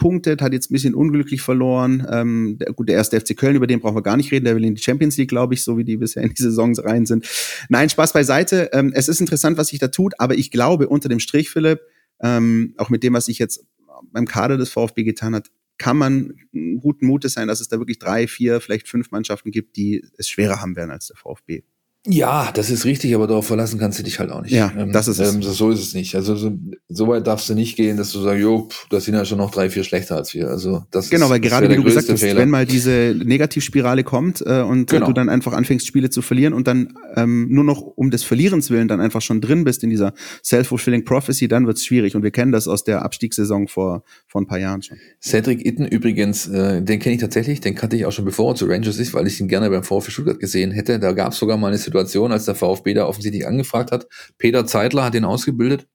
punktet, 0.00 0.42
hat 0.42 0.52
jetzt 0.52 0.70
ein 0.70 0.74
bisschen 0.74 0.96
unglücklich 0.96 1.42
verloren. 1.42 2.04
Ähm, 2.10 2.56
der, 2.58 2.72
gut, 2.72 2.88
der 2.88 2.96
erste 2.96 3.20
FC 3.20 3.36
Köln, 3.36 3.54
über 3.54 3.68
den 3.68 3.78
brauchen 3.78 3.94
wir 3.94 4.02
gar 4.02 4.16
nicht 4.16 4.32
reden, 4.32 4.46
der 4.46 4.56
will 4.56 4.64
in 4.64 4.74
die 4.74 4.82
Champions 4.82 5.16
League, 5.16 5.28
glaube 5.28 5.54
ich, 5.54 5.62
so 5.62 5.78
wie 5.78 5.84
die 5.84 5.96
bisher 5.96 6.24
in 6.24 6.34
die 6.34 6.42
Saisons 6.42 6.82
rein 6.82 7.06
sind. 7.06 7.28
Nein, 7.68 7.88
Spaß 7.88 8.12
beiseite. 8.12 8.70
Ähm, 8.72 8.90
es 8.92 9.08
ist 9.08 9.20
interessant, 9.20 9.56
was 9.56 9.68
sich 9.68 9.78
da 9.78 9.88
tut, 9.88 10.14
aber 10.18 10.34
ich 10.34 10.50
glaube, 10.50 10.88
unter 10.88 11.08
dem 11.08 11.20
Strich, 11.20 11.50
Philipp, 11.50 11.80
ähm, 12.20 12.74
auch 12.78 12.90
mit 12.90 13.04
dem, 13.04 13.12
was 13.12 13.26
sich 13.26 13.38
jetzt 13.38 13.64
beim 14.10 14.26
Kader 14.26 14.56
des 14.56 14.70
VfB 14.70 15.04
getan 15.04 15.36
hat, 15.36 15.50
kann 15.78 15.96
man 15.96 16.34
guten 16.80 17.06
Mutes 17.06 17.34
sein, 17.34 17.48
dass 17.48 17.60
es 17.60 17.68
da 17.68 17.78
wirklich 17.78 17.98
drei, 17.98 18.26
vier, 18.26 18.60
vielleicht 18.60 18.88
fünf 18.88 19.10
Mannschaften 19.12 19.50
gibt, 19.50 19.76
die 19.76 20.04
es 20.18 20.28
schwerer 20.28 20.60
haben 20.60 20.76
werden 20.76 20.90
als 20.90 21.06
der 21.06 21.16
VfB. 21.16 21.62
Ja, 22.06 22.50
das 22.54 22.70
ist 22.70 22.86
richtig, 22.86 23.14
aber 23.14 23.26
darauf 23.26 23.46
verlassen 23.46 23.78
kannst 23.78 23.98
du 23.98 24.02
dich 24.02 24.18
halt 24.20 24.30
auch 24.30 24.40
nicht. 24.40 24.52
Ja, 24.52 24.72
das 24.90 25.06
ist 25.06 25.18
es. 25.18 25.34
Ähm, 25.34 25.42
so 25.42 25.68
ist 25.68 25.80
es 25.80 25.92
nicht. 25.92 26.14
Also 26.14 26.34
so, 26.34 26.50
so 26.88 27.08
weit 27.08 27.26
darfst 27.26 27.50
du 27.50 27.54
nicht 27.54 27.76
gehen, 27.76 27.98
dass 27.98 28.10
du 28.12 28.20
sagst, 28.22 28.40
jo, 28.40 28.68
pff, 28.70 28.86
das 28.88 29.04
sind 29.04 29.12
ja 29.14 29.26
schon 29.26 29.36
noch 29.36 29.50
drei, 29.50 29.68
vier 29.68 29.84
schlechter 29.84 30.16
als 30.16 30.32
wir. 30.32 30.48
Also 30.48 30.82
das 30.90 31.10
Genau, 31.10 31.26
ist, 31.26 31.30
weil 31.32 31.40
gerade 31.40 31.68
wie 31.68 31.76
du 31.76 31.82
gesagt 31.84 32.08
hast, 32.08 32.22
wenn 32.22 32.48
mal 32.48 32.64
diese 32.64 33.14
Negativspirale 33.22 34.02
kommt 34.02 34.40
äh, 34.46 34.62
und 34.62 34.88
Genau. 34.90 35.08
du 35.08 35.12
dann 35.12 35.28
einfach 35.28 35.52
anfängst, 35.52 35.86
Spiele 35.86 36.08
zu 36.08 36.22
verlieren 36.22 36.54
und 36.54 36.66
dann 36.66 36.94
ähm, 37.16 37.48
nur 37.50 37.64
noch 37.64 37.82
um 37.82 38.10
des 38.10 38.22
Verlierens 38.24 38.70
willen 38.70 38.88
dann 38.88 39.02
einfach 39.02 39.20
schon 39.20 39.42
drin 39.42 39.64
bist 39.64 39.84
in 39.84 39.90
dieser 39.90 40.14
self-fulfilling 40.42 41.04
prophecy, 41.04 41.48
dann 41.48 41.66
wird's 41.66 41.84
schwierig. 41.84 42.16
Und 42.16 42.22
wir 42.22 42.30
kennen 42.30 42.50
das 42.50 42.66
aus 42.66 42.82
der 42.82 43.02
Abstiegssaison 43.02 43.68
vor, 43.68 44.04
vor 44.26 44.40
ein 44.40 44.46
paar 44.46 44.58
Jahren 44.58 44.80
schon. 44.82 44.96
Cedric 45.22 45.66
Itten 45.66 45.84
übrigens, 45.84 46.48
äh, 46.48 46.80
den 46.80 46.98
kenne 46.98 47.16
ich 47.16 47.20
tatsächlich, 47.20 47.60
den 47.60 47.74
kannte 47.74 47.96
ich 47.96 48.06
auch 48.06 48.12
schon 48.12 48.24
bevor 48.24 48.52
er 48.52 48.54
zu 48.54 48.64
Rangers 48.64 48.96
ist, 48.98 49.12
weil 49.12 49.26
ich 49.26 49.38
ihn 49.38 49.48
gerne 49.48 49.68
beim 49.68 49.82
VfB 49.84 50.10
Stuttgart 50.10 50.40
gesehen 50.40 50.70
hätte. 50.70 50.98
Da 50.98 51.12
gab 51.12 51.32
es 51.34 51.38
sogar 51.38 51.58
mal 51.58 51.68
eine 51.68 51.76
Situation, 51.90 52.32
als 52.32 52.44
der 52.44 52.54
VfB 52.54 52.94
da 52.94 53.06
offensichtlich 53.06 53.46
angefragt 53.46 53.90
hat. 53.90 54.06
Peter 54.38 54.66
Zeitler 54.66 55.04
hat 55.04 55.14
ihn 55.14 55.24
ausgebildet, 55.24 55.86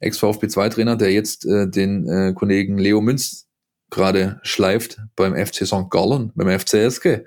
Ex-VfB 0.00 0.46
2-Trainer, 0.46 0.96
der 0.96 1.12
jetzt 1.12 1.44
äh, 1.46 1.68
den 1.68 2.08
äh, 2.08 2.32
Kollegen 2.34 2.78
Leo 2.78 3.00
Münz 3.00 3.46
gerade 3.90 4.40
schleift 4.42 5.00
beim 5.16 5.34
FC 5.34 5.66
St. 5.66 5.90
Gallen, 5.90 6.32
beim 6.34 6.58
FCSG. 6.58 7.20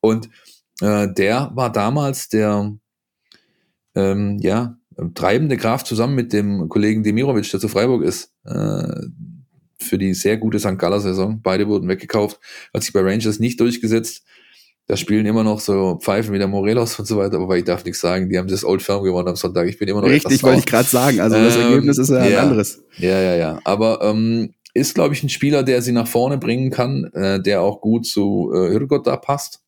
Und 0.00 0.28
äh, 0.80 1.12
der 1.12 1.50
war 1.54 1.70
damals 1.70 2.28
der 2.28 2.76
ähm, 3.94 4.38
ja, 4.40 4.76
treibende 5.14 5.56
Kraft 5.56 5.86
zusammen 5.86 6.14
mit 6.14 6.32
dem 6.32 6.68
Kollegen 6.68 7.02
Demirovic, 7.02 7.50
der 7.50 7.60
zu 7.60 7.68
Freiburg 7.68 8.02
ist, 8.02 8.32
äh, 8.44 9.06
für 9.78 9.98
die 9.98 10.14
sehr 10.14 10.36
gute 10.36 10.58
St. 10.58 10.78
Galler 10.78 11.00
Saison. 11.00 11.40
Beide 11.42 11.68
wurden 11.68 11.88
weggekauft, 11.88 12.38
hat 12.74 12.82
sich 12.82 12.92
bei 12.92 13.00
Rangers 13.00 13.38
nicht 13.38 13.60
durchgesetzt. 13.60 14.24
Da 14.90 14.96
spielen 14.96 15.24
immer 15.24 15.44
noch 15.44 15.60
so 15.60 16.00
Pfeifen 16.02 16.34
wie 16.34 16.38
der 16.38 16.48
Morelos 16.48 16.98
und 16.98 17.06
so 17.06 17.16
weiter, 17.16 17.38
aber 17.38 17.56
ich 17.56 17.62
darf 17.62 17.84
nichts 17.84 18.00
sagen, 18.00 18.28
die 18.28 18.36
haben 18.36 18.48
das 18.48 18.64
Old 18.64 18.82
Firm 18.82 19.04
gewonnen 19.04 19.28
am 19.28 19.36
Sonntag. 19.36 19.68
Ich 19.68 19.78
bin 19.78 19.86
immer 19.86 20.00
noch 20.00 20.08
Richtig, 20.08 20.42
wollte 20.42 20.58
ich 20.58 20.66
gerade 20.66 20.88
sagen. 20.88 21.20
Also 21.20 21.36
das 21.36 21.54
Ähm, 21.54 21.62
Ergebnis 21.62 21.98
ist 21.98 22.10
ja 22.10 22.16
ein 22.16 22.32
ja. 22.32 22.42
anderes. 22.42 22.82
Ja, 22.98 23.20
ja, 23.20 23.36
ja. 23.36 23.60
Aber 23.62 24.02
ähm, 24.02 24.52
ist, 24.74 24.96
glaube 24.96 25.14
ich, 25.14 25.22
ein 25.22 25.28
Spieler, 25.28 25.62
der 25.62 25.80
sie 25.80 25.92
nach 25.92 26.08
vorne 26.08 26.38
bringen 26.38 26.70
kann, 26.70 27.04
äh, 27.12 27.40
der 27.40 27.62
auch 27.62 27.80
gut 27.80 28.04
zu 28.04 28.50
äh, 28.52 28.70
Hürgott 28.70 29.06
da 29.06 29.16
passt. 29.16 29.62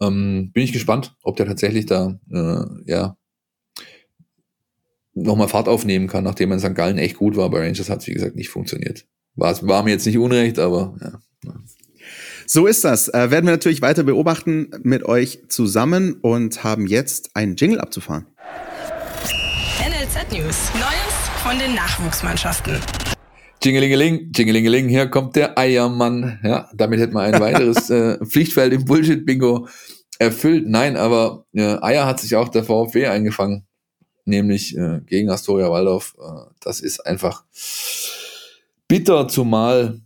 Ähm, 0.00 0.52
bin 0.54 0.62
ich 0.62 0.72
gespannt, 0.72 1.16
ob 1.24 1.34
der 1.34 1.46
tatsächlich 1.46 1.86
da, 1.86 2.20
äh, 2.30 2.66
ja, 2.88 3.16
nochmal 5.12 5.48
Fahrt 5.48 5.66
aufnehmen 5.66 6.06
kann, 6.06 6.22
nachdem 6.22 6.52
er 6.52 6.58
in 6.58 6.60
St. 6.60 6.76
Gallen 6.76 6.98
echt 6.98 7.16
gut 7.16 7.34
war. 7.34 7.50
Bei 7.50 7.66
Rangers 7.66 7.90
hat 7.90 8.02
es, 8.02 8.06
wie 8.06 8.14
gesagt, 8.14 8.36
nicht 8.36 8.48
funktioniert. 8.48 9.06
War, 9.34 9.60
war 9.66 9.82
mir 9.82 9.90
jetzt 9.90 10.06
nicht 10.06 10.18
unrecht, 10.18 10.60
aber 10.60 10.94
ja. 11.00 11.52
So 12.48 12.66
ist 12.66 12.84
das. 12.84 13.08
Äh, 13.08 13.30
werden 13.32 13.46
wir 13.46 13.52
natürlich 13.52 13.82
weiter 13.82 14.04
beobachten 14.04 14.70
mit 14.84 15.04
euch 15.04 15.40
zusammen 15.48 16.14
und 16.22 16.62
haben 16.62 16.86
jetzt 16.86 17.34
einen 17.34 17.56
Jingle 17.56 17.80
abzufahren. 17.80 18.26
NLZ 19.80 20.32
News. 20.32 20.70
Neues 20.74 21.16
von 21.42 21.58
den 21.58 21.74
Nachwuchsmannschaften. 21.74 22.76
Jingelingeling, 23.64 24.30
Jingelingeling, 24.32 24.88
hier 24.88 25.08
kommt 25.08 25.34
der 25.34 25.58
Eiermann. 25.58 26.38
Ja, 26.44 26.70
damit 26.72 27.00
hätten 27.00 27.14
wir 27.14 27.22
ein 27.22 27.40
weiteres 27.40 27.90
äh, 27.90 28.24
Pflichtfeld 28.24 28.72
im 28.72 28.84
Bullshit-Bingo 28.84 29.66
erfüllt. 30.20 30.68
Nein, 30.68 30.96
aber 30.96 31.46
äh, 31.52 31.76
Eier 31.82 32.06
hat 32.06 32.20
sich 32.20 32.36
auch 32.36 32.48
der 32.48 32.62
VfB 32.62 33.08
eingefangen. 33.08 33.66
nämlich 34.24 34.76
äh, 34.76 35.00
gegen 35.04 35.30
Astoria 35.30 35.68
Waldorf. 35.70 36.14
Äh, 36.20 36.50
das 36.60 36.80
ist 36.80 37.04
einfach 37.06 37.44
bitter, 38.86 39.26
zumal 39.26 40.00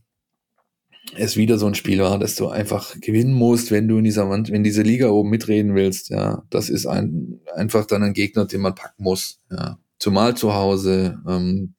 es 1.16 1.36
wieder 1.36 1.58
so 1.58 1.66
ein 1.66 1.74
Spiel 1.74 2.00
war, 2.00 2.18
dass 2.18 2.36
du 2.36 2.48
einfach 2.48 2.98
gewinnen 3.00 3.32
musst, 3.32 3.70
wenn 3.70 3.88
du 3.88 3.98
in 3.98 4.04
dieser 4.04 4.28
Wand, 4.28 4.50
wenn 4.50 4.64
diese 4.64 4.82
Liga 4.82 5.08
oben 5.08 5.30
mitreden 5.30 5.74
willst. 5.74 6.11
Ja, 6.11 6.44
das 6.50 6.68
ist 6.68 6.86
ein, 6.86 7.40
einfach 7.54 7.86
dann 7.86 8.02
ein 8.02 8.12
Gegner, 8.12 8.46
den 8.46 8.61
man 8.61 8.74
packen 8.74 9.02
muss. 9.02 9.40
Ja, 9.50 9.78
zumal 9.98 10.36
zu 10.36 10.54
Hause. 10.54 11.18
Ähm, 11.26 11.74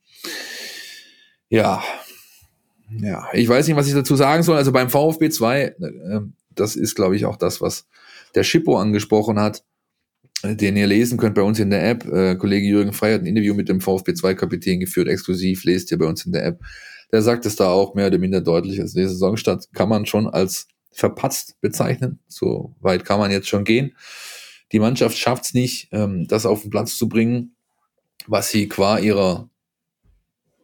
ja, 1.50 1.82
ja, 3.00 3.28
ich 3.34 3.48
weiß 3.48 3.68
nicht, 3.68 3.78
was 3.78 3.88
ich 3.88 3.94
dazu 3.94 4.16
sagen 4.16 4.44
soll. 4.44 4.58
Also 4.58 4.72
beim 4.72 4.90
VfB 4.90 5.30
2, 5.30 5.62
äh, 5.62 5.76
das 6.54 6.76
ist, 6.76 6.96
glaube 6.96 7.16
ich, 7.16 7.26
auch 7.26 7.38
das, 7.38 7.62
was 7.62 7.88
der 8.36 8.44
Schippo 8.44 8.78
angesprochen 8.78 9.40
hat, 9.40 9.64
äh, 10.44 10.56
den 10.56 10.76
ihr 10.76 10.88
lesen 10.88 11.18
könnt 11.18 11.36
bei 11.36 11.42
uns 11.42 11.60
in 11.60 11.70
der 11.70 11.90
App. 11.90 12.06
Äh, 12.06 12.36
Kollege 12.36 12.68
Jürgen 12.68 12.94
Frey 12.94 13.14
hat 13.14 13.22
ein 13.22 13.28
Interview 13.28 13.54
mit 13.54 13.70
dem 13.70 13.82
VfB 13.82 14.14
2 14.14 14.34
Kapitän 14.34 14.80
geführt, 14.80 15.08
exklusiv, 15.08 15.64
lest 15.64 15.92
ihr 15.92 15.98
bei 15.98 16.06
uns 16.06 16.26
in 16.26 16.34
der 16.34 16.46
App. 16.46 16.60
Der 17.12 17.22
sagt 17.22 17.46
es 17.46 17.56
da 17.56 17.70
auch 17.70 17.94
mehr 17.94 18.08
oder 18.08 18.18
minder 18.18 18.42
deutlich. 18.42 18.80
Also 18.80 19.00
die 19.00 19.06
Saisonstart 19.06 19.74
kann 19.74 19.90
man 19.90 20.06
schon 20.06 20.28
als 20.28 20.68
verpatzt 20.92 21.60
bezeichnen. 21.62 22.20
So 22.28 22.76
weit 22.80 23.06
kann 23.06 23.20
man 23.20 23.32
jetzt 23.32 23.48
schon 23.48 23.64
gehen. 23.64 23.96
Die 24.72 24.80
Mannschaft 24.80 25.18
schafft 25.18 25.46
es 25.46 25.54
nicht, 25.54 25.90
ähm, 25.92 26.28
das 26.28 26.46
auf 26.46 26.62
den 26.62 26.70
Platz 26.70 26.98
zu 26.98 27.10
bringen, 27.10 27.56
was 28.28 28.50
sie 28.50 28.68
qua 28.68 29.00
ihrer 29.00 29.50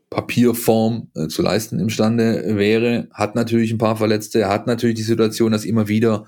Papierform 0.09 1.09
äh, 1.15 1.27
zu 1.27 1.41
leisten 1.41 1.79
imstande 1.79 2.55
wäre. 2.55 3.09
Hat 3.11 3.35
natürlich 3.35 3.71
ein 3.71 3.77
paar 3.77 3.97
Verletzte, 3.97 4.47
hat 4.47 4.67
natürlich 4.67 4.95
die 4.95 5.03
Situation, 5.03 5.51
dass 5.51 5.65
immer 5.65 5.87
wieder 5.87 6.25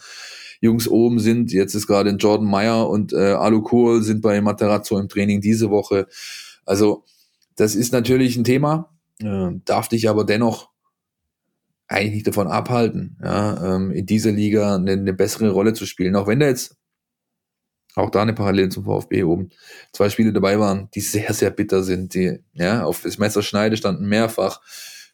Jungs 0.61 0.87
oben 0.89 1.19
sind. 1.19 1.53
Jetzt 1.53 1.75
ist 1.75 1.87
gerade 1.87 2.09
Jordan 2.11 2.49
Meyer 2.49 2.89
und 2.89 3.13
äh, 3.13 3.33
Alu 3.33 3.61
Kohl 3.61 4.03
sind 4.03 4.21
bei 4.21 4.41
Materazzo 4.41 4.99
im 4.99 5.07
Training 5.07 5.39
diese 5.39 5.69
Woche. 5.69 6.07
Also 6.65 7.05
das 7.55 7.75
ist 7.75 7.93
natürlich 7.93 8.35
ein 8.35 8.43
Thema, 8.43 8.89
äh, 9.21 9.51
darf 9.65 9.89
dich 9.89 10.09
aber 10.09 10.23
dennoch 10.23 10.69
eigentlich 11.87 12.13
nicht 12.13 12.27
davon 12.27 12.47
abhalten, 12.47 13.17
ja, 13.23 13.75
ähm, 13.75 13.91
in 13.91 14.05
dieser 14.05 14.31
Liga 14.31 14.75
eine, 14.75 14.91
eine 14.91 15.13
bessere 15.13 15.49
Rolle 15.49 15.73
zu 15.73 15.85
spielen. 15.85 16.15
Auch 16.15 16.27
wenn 16.27 16.39
da 16.39 16.47
jetzt 16.47 16.77
auch 17.95 18.09
da 18.09 18.21
eine 18.21 18.33
Parallele 18.33 18.69
zum 18.69 18.85
VfB 18.85 19.23
oben. 19.23 19.49
Zwei 19.93 20.09
Spiele 20.09 20.31
dabei 20.31 20.59
waren, 20.59 20.89
die 20.93 21.01
sehr, 21.01 21.33
sehr 21.33 21.49
bitter 21.49 21.83
sind, 21.83 22.13
die 22.13 22.39
ja 22.53 22.83
auf 22.83 23.01
das 23.01 23.17
Messer 23.17 23.41
schneide 23.41 23.77
standen 23.77 24.07
mehrfach 24.07 24.61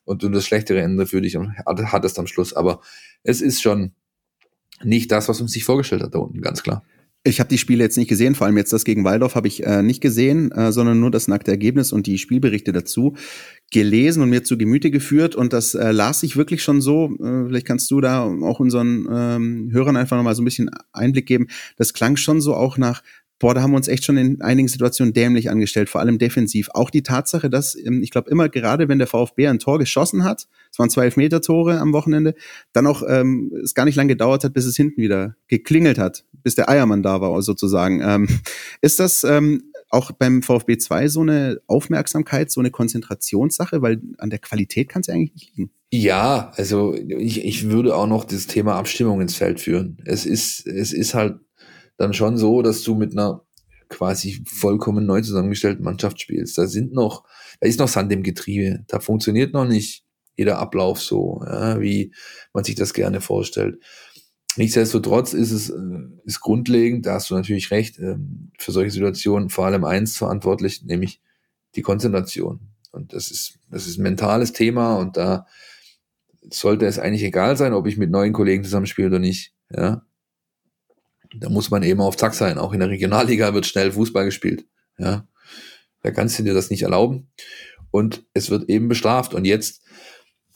und 0.04 0.22
du 0.22 0.30
das 0.30 0.46
schlechtere 0.46 0.82
Ende 0.82 1.08
für 1.08 1.22
dich 1.22 1.38
hattest 1.38 2.20
am 2.20 2.28
Schluss. 2.28 2.54
Aber 2.54 2.82
es 3.24 3.42
ist 3.42 3.62
schon 3.62 3.94
nicht 4.84 5.12
das, 5.12 5.30
was 5.30 5.40
man 5.40 5.48
sich 5.48 5.64
vorgestellt 5.64 6.04
hat 6.04 6.14
da 6.14 6.20
unten, 6.20 6.42
ganz 6.42 6.64
klar. 6.64 6.84
Ich 7.28 7.40
habe 7.40 7.50
die 7.50 7.58
Spiele 7.58 7.84
jetzt 7.84 7.98
nicht 7.98 8.08
gesehen, 8.08 8.36
vor 8.36 8.46
allem 8.46 8.56
jetzt 8.56 8.72
das 8.72 8.86
gegen 8.86 9.04
Waldorf 9.04 9.34
habe 9.34 9.48
ich 9.48 9.64
äh, 9.64 9.82
nicht 9.82 10.00
gesehen, 10.00 10.52
äh, 10.52 10.72
sondern 10.72 11.00
nur 11.00 11.10
das 11.10 11.28
nackte 11.28 11.50
Ergebnis 11.50 11.92
und 11.92 12.06
die 12.06 12.20
Spielberichte 12.20 12.72
dazu 12.72 13.16
gelesen 13.72 14.22
und 14.22 14.30
mir 14.30 14.44
zu 14.44 14.60
Gemüte 14.60 14.92
geführt. 14.92 15.36
Und 15.36 15.52
das 15.52 15.74
äh, 15.74 15.92
las 15.92 16.22
ich 16.22 16.38
wirklich 16.38 16.62
schon 16.62 16.82
so. 16.82 17.06
Äh, 17.16 17.48
vielleicht 17.48 17.66
kannst 17.66 17.90
du 17.90 18.00
da 18.00 18.24
auch 18.24 18.60
unseren 18.60 19.08
ähm, 19.12 19.70
Hörern 19.72 19.98
einfach 19.98 20.18
nochmal 20.18 20.36
so 20.36 20.44
ein 20.44 20.46
bisschen 20.46 20.70
Einblick 20.94 21.26
geben. 21.26 21.48
Das 21.78 21.94
klang 21.94 22.16
schon 22.16 22.42
so 22.42 22.54
auch 22.54 22.78
nach 22.78 23.02
boah, 23.40 23.54
da 23.54 23.62
haben 23.62 23.72
wir 23.72 23.78
uns 23.78 23.88
echt 23.88 24.06
schon 24.06 24.18
in 24.18 24.42
einigen 24.42 24.68
Situationen 24.68 25.14
dämlich 25.14 25.50
angestellt, 25.50 25.90
vor 25.90 26.02
allem 26.02 26.18
defensiv. 26.18 26.70
Auch 26.74 26.90
die 26.90 27.04
Tatsache, 27.04 27.50
dass 27.50 27.76
ähm, 27.76 28.02
ich 28.02 28.12
glaube 28.12 28.30
immer 28.30 28.50
gerade, 28.50 28.88
wenn 28.88 28.98
der 28.98 29.08
VfB 29.08 29.48
ein 29.48 29.60
Tor 29.60 29.80
geschossen 29.80 30.24
hat, 30.24 30.48
es 30.72 30.80
waren 30.80 30.90
zwei 30.90 31.06
Elfmeter-Tore 31.06 31.80
am 31.80 31.94
Wochenende, 31.94 32.36
dann 32.74 32.88
auch 32.88 33.04
ähm, 33.08 33.52
es 33.64 33.74
gar 33.74 33.86
nicht 33.86 33.96
lange 33.96 34.10
gedauert 34.10 34.44
hat, 34.44 34.54
bis 34.54 34.66
es 34.66 34.76
hinten 34.76 35.02
wieder 35.02 35.36
geklingelt 35.48 35.98
hat, 35.98 36.26
bis 36.44 36.56
der 36.56 36.70
Eiermann 36.70 37.04
da 37.04 37.22
war 37.22 37.42
sozusagen. 37.42 38.02
Ähm, 38.02 38.28
ist 38.82 39.00
das 39.00 39.24
ähm, 39.24 39.64
auch 39.90 40.12
beim 40.12 40.42
VfB 40.42 40.78
2 40.78 41.08
so 41.08 41.22
eine 41.22 41.62
Aufmerksamkeit, 41.68 42.52
so 42.52 42.62
eine 42.62 42.72
Konzentrationssache, 42.72 43.82
weil 43.82 44.02
an 44.18 44.30
der 44.30 44.40
Qualität 44.40 44.90
kann 44.90 45.02
es 45.02 45.08
ja 45.08 45.14
eigentlich 45.14 45.34
nicht 45.34 45.56
liegen. 45.56 45.72
Ja, 45.92 46.52
also 46.56 46.94
ich, 46.94 47.46
ich 47.46 47.70
würde 47.70 47.96
auch 47.96 48.08
noch 48.08 48.26
das 48.26 48.48
Thema 48.48 48.76
Abstimmung 48.76 49.22
ins 49.22 49.36
Feld 49.36 49.60
führen. 49.60 49.98
Es 50.04 50.26
ist, 50.26 50.68
es 50.68 50.92
ist 50.92 51.14
halt 51.14 51.36
dann 51.98 52.14
schon 52.14 52.38
so, 52.38 52.62
dass 52.62 52.84
du 52.84 52.96
mit 52.96 53.12
einer 53.12 53.42
quasi 53.90 54.44
vollkommen 54.48 55.06
neu 55.06 55.22
zusammengestellten 55.22 55.84
Mannschaft 55.84 56.20
spielst. 56.20 56.58
Da 56.58 56.68
sind 56.68 56.94
noch, 56.94 57.24
da 57.60 57.68
ist 57.68 57.80
noch 57.80 57.88
Sand 57.88 58.12
im 58.12 58.24
Getriebe. 58.24 58.84
Da 58.88 59.00
funktioniert 59.00 59.54
noch 59.54 59.66
nicht 59.66 60.04
jeder 60.36 60.60
Ablauf 60.60 61.02
so, 61.02 61.42
ja, 61.46 61.80
wie 61.80 62.14
man 62.54 62.64
sich 62.64 62.76
das 62.76 62.94
gerne 62.94 63.22
vorstellt. 63.22 63.80
Nichtsdestotrotz 64.58 65.34
ist 65.34 65.52
es 65.52 65.70
äh, 65.70 65.76
ist 66.24 66.40
grundlegend, 66.40 67.06
da 67.06 67.16
hast 67.16 67.30
du 67.30 67.36
natürlich 67.36 67.72
recht, 67.72 68.00
ähm, 68.00 68.52
für 68.58 68.72
solche 68.72 68.92
Situationen 68.92 69.50
vor 69.50 69.66
allem 69.66 69.84
eins 69.84 70.18
verantwortlich, 70.18 70.84
nämlich 70.84 71.22
die 71.76 71.82
Konzentration. 71.82 72.60
Und 72.92 73.14
das 73.14 73.32
ist, 73.32 73.60
das 73.70 73.88
ist 73.88 73.98
ein 73.98 74.04
mentales 74.04 74.54
Thema 74.54 74.96
und 74.96 75.18
da 75.18 75.46
sollte 76.50 76.86
es 76.86 77.00
eigentlich 77.00 77.24
egal 77.24 77.58
sein, 77.58 77.74
ob 77.74 77.88
ich 77.88 77.98
mit 77.98 78.12
neuen 78.12 78.32
Kollegen 78.34 78.64
zusammenspiele 78.64 79.08
oder 79.08 79.20
nicht. 79.20 79.54
Ja, 79.70 80.04
da 81.40 81.50
muss 81.50 81.72
man 81.72 81.84
eben 81.84 82.02
auf 82.02 82.18
Zack 82.18 82.34
sein. 82.34 82.58
Auch 82.58 82.74
in 82.74 82.80
der 82.80 82.90
Regionalliga 82.90 83.54
wird 83.54 83.66
schnell 83.66 83.92
Fußball 83.92 84.26
gespielt. 84.26 84.66
Ja, 84.98 85.28
da 86.02 86.12
kannst 86.12 86.40
du 86.40 86.44
dir 86.44 86.54
das 86.54 86.70
nicht 86.70 86.84
erlauben. 86.84 87.32
Und 87.92 88.26
es 88.34 88.50
wird 88.50 88.70
eben 88.70 88.88
bestraft. 88.88 89.34
Und 89.34 89.46
jetzt 89.46 89.82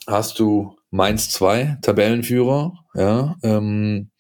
hast 0.08 0.40
du 0.40 0.76
Mainz 0.92 1.30
2, 1.30 1.78
Tabellenführer, 1.82 2.74
ja, 2.96 3.36
ähm, 3.44 4.12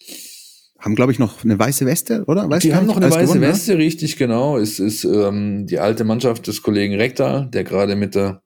haben, 0.79 0.95
glaube 0.95 1.11
ich, 1.11 1.19
noch 1.19 1.43
eine 1.43 1.59
weiße 1.59 1.85
Weste, 1.85 2.23
oder? 2.25 2.49
Weißt 2.49 2.63
die 2.63 2.73
haben 2.73 2.87
noch 2.87 2.95
eine 2.95 3.07
weiße 3.07 3.21
gewonnen, 3.21 3.41
ne? 3.41 3.47
Weste, 3.49 3.73
ne? 3.73 3.79
richtig, 3.79 4.15
genau. 4.15 4.57
Es 4.57 4.79
ist 4.79 5.03
ähm, 5.03 5.67
die 5.67 5.79
alte 5.79 6.05
Mannschaft 6.05 6.47
des 6.47 6.61
Kollegen 6.61 6.95
Rektal, 6.95 7.49
der 7.49 7.65
gerade 7.65 7.97
mit 7.97 8.15
der 8.15 8.41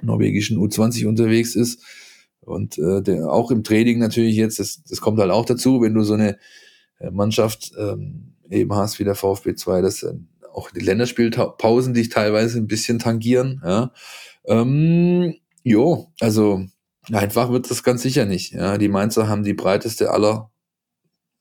norwegischen 0.00 0.58
U20 0.58 1.06
unterwegs 1.06 1.56
ist. 1.56 1.82
Und 2.40 2.78
äh, 2.78 3.02
der 3.02 3.30
auch 3.30 3.50
im 3.50 3.64
Training 3.64 3.98
natürlich 3.98 4.36
jetzt, 4.36 4.60
das, 4.60 4.82
das 4.88 5.00
kommt 5.00 5.18
halt 5.18 5.32
auch 5.32 5.44
dazu, 5.44 5.82
wenn 5.82 5.94
du 5.94 6.02
so 6.02 6.14
eine 6.14 6.38
Mannschaft 7.10 7.72
ähm, 7.78 8.34
eben 8.50 8.74
hast 8.74 8.98
wie 8.98 9.04
der 9.04 9.14
VfB 9.14 9.54
2, 9.54 9.80
dass 9.80 10.02
äh, 10.02 10.14
auch 10.52 10.70
die 10.70 10.80
Länderspielpausen 10.80 11.94
dich 11.94 12.08
teilweise 12.08 12.58
ein 12.58 12.66
bisschen 12.66 12.98
tangieren. 12.98 13.62
Ja. 13.64 13.92
Ähm, 14.46 15.34
jo, 15.62 16.12
also 16.20 16.64
einfach 17.12 17.50
wird 17.50 17.70
das 17.70 17.82
ganz 17.82 18.02
sicher 18.02 18.24
nicht. 18.24 18.52
Ja. 18.52 18.78
Die 18.78 18.88
Mainzer 18.88 19.28
haben 19.28 19.44
die 19.44 19.54
breiteste 19.54 20.10
aller 20.10 20.50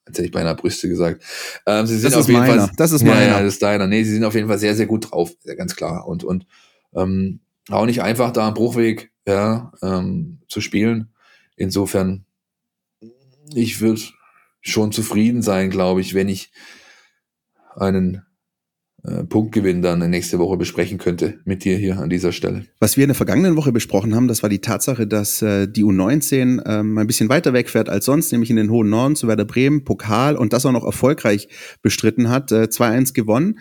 Jetzt 0.08 0.20
hätte 0.20 0.28
ich 0.28 0.32
beinahe 0.32 0.56
Brüste 0.56 0.88
gesagt. 0.88 1.24
Ähm, 1.66 1.86
sie 1.86 1.98
sind 1.98 2.14
das 2.14 2.22
auf 2.22 2.30
jeden 2.30 2.40
meiner. 2.40 2.68
Fall. 2.68 2.72
Das 2.78 2.92
ist 2.92 3.04
meiner. 3.04 3.26
Ja, 3.26 3.44
das 3.44 3.56
ist 3.56 3.62
deiner. 3.62 3.88
Nee, 3.88 4.04
sie 4.04 4.14
sind 4.14 4.24
auf 4.24 4.36
jeden 4.36 4.48
Fall 4.48 4.58
sehr, 4.58 4.74
sehr 4.74 4.86
gut 4.86 5.12
drauf, 5.12 5.34
ganz 5.58 5.76
klar. 5.76 6.08
Und, 6.08 6.24
und 6.24 6.46
ähm, 6.96 7.42
auch 7.70 7.86
nicht 7.86 8.02
einfach 8.02 8.32
da 8.32 8.48
am 8.48 8.54
Bruchweg 8.54 9.12
ja, 9.28 9.74
ähm, 9.82 10.40
zu 10.48 10.62
spielen. 10.62 11.10
Insofern, 11.58 12.26
ich 13.54 13.82
würde 13.82 14.02
schon 14.70 14.92
zufrieden 14.92 15.42
sein, 15.42 15.70
glaube 15.70 16.02
ich, 16.02 16.14
wenn 16.14 16.30
ich 16.30 16.52
einen 17.76 18.24
äh, 19.04 19.24
Punktgewinn 19.24 19.82
dann 19.82 20.10
nächste 20.10 20.40
Woche 20.40 20.58
besprechen 20.58 20.98
könnte 20.98 21.40
mit 21.46 21.64
dir 21.64 21.78
hier 21.78 22.00
an 22.00 22.10
dieser 22.10 22.32
Stelle. 22.32 22.66
Was 22.80 22.98
wir 22.98 23.04
in 23.04 23.10
der 23.10 23.16
vergangenen 23.16 23.56
Woche 23.56 23.72
besprochen 23.72 24.16
haben, 24.16 24.28
das 24.28 24.42
war 24.42 24.50
die 24.50 24.60
Tatsache, 24.60 25.08
dass 25.08 25.42
äh, 25.42 25.68
die 25.68 25.86
U19 25.86 26.62
ähm, 26.66 26.98
ein 26.98 27.08
bisschen 27.08 27.30
weiter 27.30 27.54
wegfährt 27.54 27.90
als 27.90 28.06
sonst, 28.06 28.32
nämlich 28.32 28.50
in 28.50 28.58
den 28.58 28.72
hohen 28.72 28.90
Norden 28.90 29.16
zu 29.16 29.28
Werder 29.28 29.46
Bremen, 29.46 29.84
Pokal 29.84 30.36
und 30.36 30.52
das 30.52 30.66
auch 30.66 30.72
noch 30.72 30.84
erfolgreich 30.84 31.48
bestritten 31.82 32.30
hat, 32.30 32.52
äh, 32.52 32.68
2-1 32.70 33.14
gewonnen. 33.14 33.60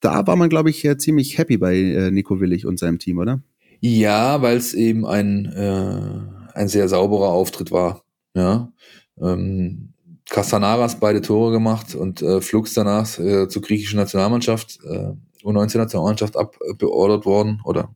Da 0.00 0.26
war 0.26 0.36
man, 0.36 0.50
glaube 0.50 0.70
ich, 0.70 0.84
äh, 0.84 0.98
ziemlich 0.98 1.38
happy 1.38 1.56
bei 1.56 1.76
äh, 1.76 2.10
Nico 2.10 2.40
Willig 2.40 2.66
und 2.66 2.78
seinem 2.78 2.98
Team, 2.98 3.18
oder? 3.18 3.42
Ja, 3.80 4.42
weil 4.42 4.56
es 4.56 4.74
eben 4.74 5.06
ein, 5.06 5.46
äh, 5.46 6.58
ein 6.58 6.68
sehr 6.68 6.88
sauberer 6.88 7.28
Auftritt 7.28 7.70
war. 7.70 8.02
Ja. 8.34 8.72
Ähm, 9.18 9.93
Castanaras 10.30 10.98
beide 10.98 11.20
Tore 11.20 11.52
gemacht 11.52 11.94
und 11.94 12.22
äh, 12.22 12.40
Flux 12.40 12.74
danach 12.74 13.18
äh, 13.18 13.48
zur 13.48 13.62
griechischen 13.62 13.98
Nationalmannschaft, 13.98 14.78
äh, 14.84 15.12
U19-Nationalmannschaft 15.44 16.36
abbeordert 16.36 17.26
worden 17.26 17.60
oder 17.64 17.94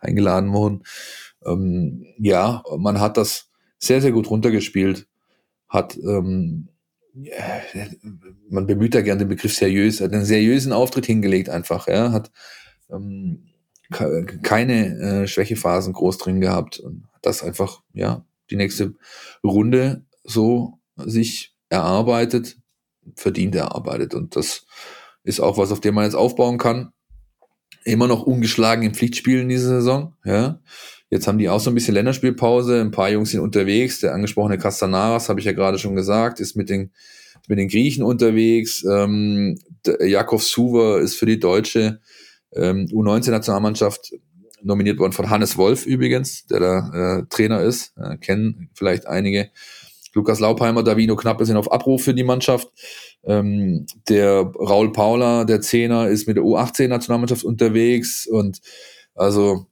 eingeladen 0.00 0.52
worden. 0.52 0.82
Ähm, 1.44 2.06
ja, 2.18 2.62
man 2.78 3.00
hat 3.00 3.16
das 3.16 3.50
sehr, 3.78 4.00
sehr 4.00 4.12
gut 4.12 4.30
runtergespielt, 4.30 5.06
hat, 5.68 5.96
ähm, 5.96 6.68
ja, 7.14 7.42
man 8.48 8.66
bemüht 8.66 8.94
da 8.94 9.02
gerne 9.02 9.20
den 9.20 9.28
Begriff 9.28 9.54
seriös, 9.54 10.00
hat 10.00 10.12
einen 10.12 10.24
seriösen 10.24 10.72
Auftritt 10.72 11.04
hingelegt 11.04 11.50
einfach, 11.50 11.86
ja, 11.88 12.12
hat 12.12 12.30
ähm, 12.90 13.48
keine 13.90 14.98
äh, 14.98 15.26
Schwächephasen 15.26 15.92
groß 15.92 16.16
drin 16.16 16.40
gehabt 16.40 16.78
und 16.78 17.06
hat 17.12 17.26
das 17.26 17.42
einfach, 17.42 17.82
ja, 17.92 18.24
die 18.50 18.56
nächste 18.56 18.94
Runde 19.44 20.06
so 20.24 20.78
sich 20.96 21.54
erarbeitet, 21.68 22.58
verdient 23.16 23.54
erarbeitet. 23.54 24.14
Und 24.14 24.36
das 24.36 24.66
ist 25.24 25.40
auch 25.40 25.58
was, 25.58 25.72
auf 25.72 25.80
dem 25.80 25.94
man 25.94 26.04
jetzt 26.04 26.14
aufbauen 26.14 26.58
kann. 26.58 26.92
Immer 27.84 28.06
noch 28.06 28.22
ungeschlagen 28.22 28.84
in 28.84 28.94
Pflichtspielen 28.94 29.48
diese 29.48 29.68
Saison. 29.68 30.14
Ja. 30.24 30.60
Jetzt 31.10 31.26
haben 31.26 31.38
die 31.38 31.48
auch 31.48 31.60
so 31.60 31.70
ein 31.70 31.74
bisschen 31.74 31.94
Länderspielpause. 31.94 32.80
Ein 32.80 32.90
paar 32.90 33.10
Jungs 33.10 33.30
sind 33.30 33.40
unterwegs. 33.40 34.00
Der 34.00 34.14
angesprochene 34.14 34.58
Castanaras, 34.58 35.28
habe 35.28 35.40
ich 35.40 35.46
ja 35.46 35.52
gerade 35.52 35.78
schon 35.78 35.96
gesagt, 35.96 36.40
ist 36.40 36.56
mit 36.56 36.70
den 36.70 36.92
mit 37.48 37.58
den 37.58 37.68
Griechen 37.68 38.04
unterwegs. 38.04 38.84
Ähm, 38.88 39.58
Jakov 40.00 40.42
Suver 40.42 41.00
ist 41.00 41.16
für 41.16 41.26
die 41.26 41.40
deutsche 41.40 42.00
ähm, 42.54 42.86
U19-Nationalmannschaft 42.86 44.12
nominiert 44.62 44.98
worden 44.98 45.12
von 45.12 45.30
Hannes 45.30 45.56
Wolf 45.56 45.86
übrigens, 45.86 46.46
der 46.46 46.60
da 46.60 47.18
äh, 47.18 47.26
Trainer 47.28 47.62
ist. 47.62 47.96
Äh, 47.96 48.16
kennen 48.18 48.70
vielleicht 48.74 49.06
einige. 49.06 49.50
Lukas 50.14 50.40
Laupheimer, 50.40 50.82
Davino 50.82 51.16
Knappe 51.16 51.44
sind 51.46 51.56
auf 51.56 51.72
Abruf 51.72 52.04
für 52.04 52.14
die 52.14 52.24
Mannschaft. 52.24 52.68
Ähm, 53.24 53.86
der 54.08 54.42
Raul 54.42 54.92
Paula, 54.92 55.44
der 55.44 55.60
Zehner, 55.60 56.08
ist 56.08 56.26
mit 56.26 56.36
der 56.36 56.44
U18-Nationalmannschaft 56.44 57.44
unterwegs 57.44 58.26
und 58.26 58.60
also 59.14 59.66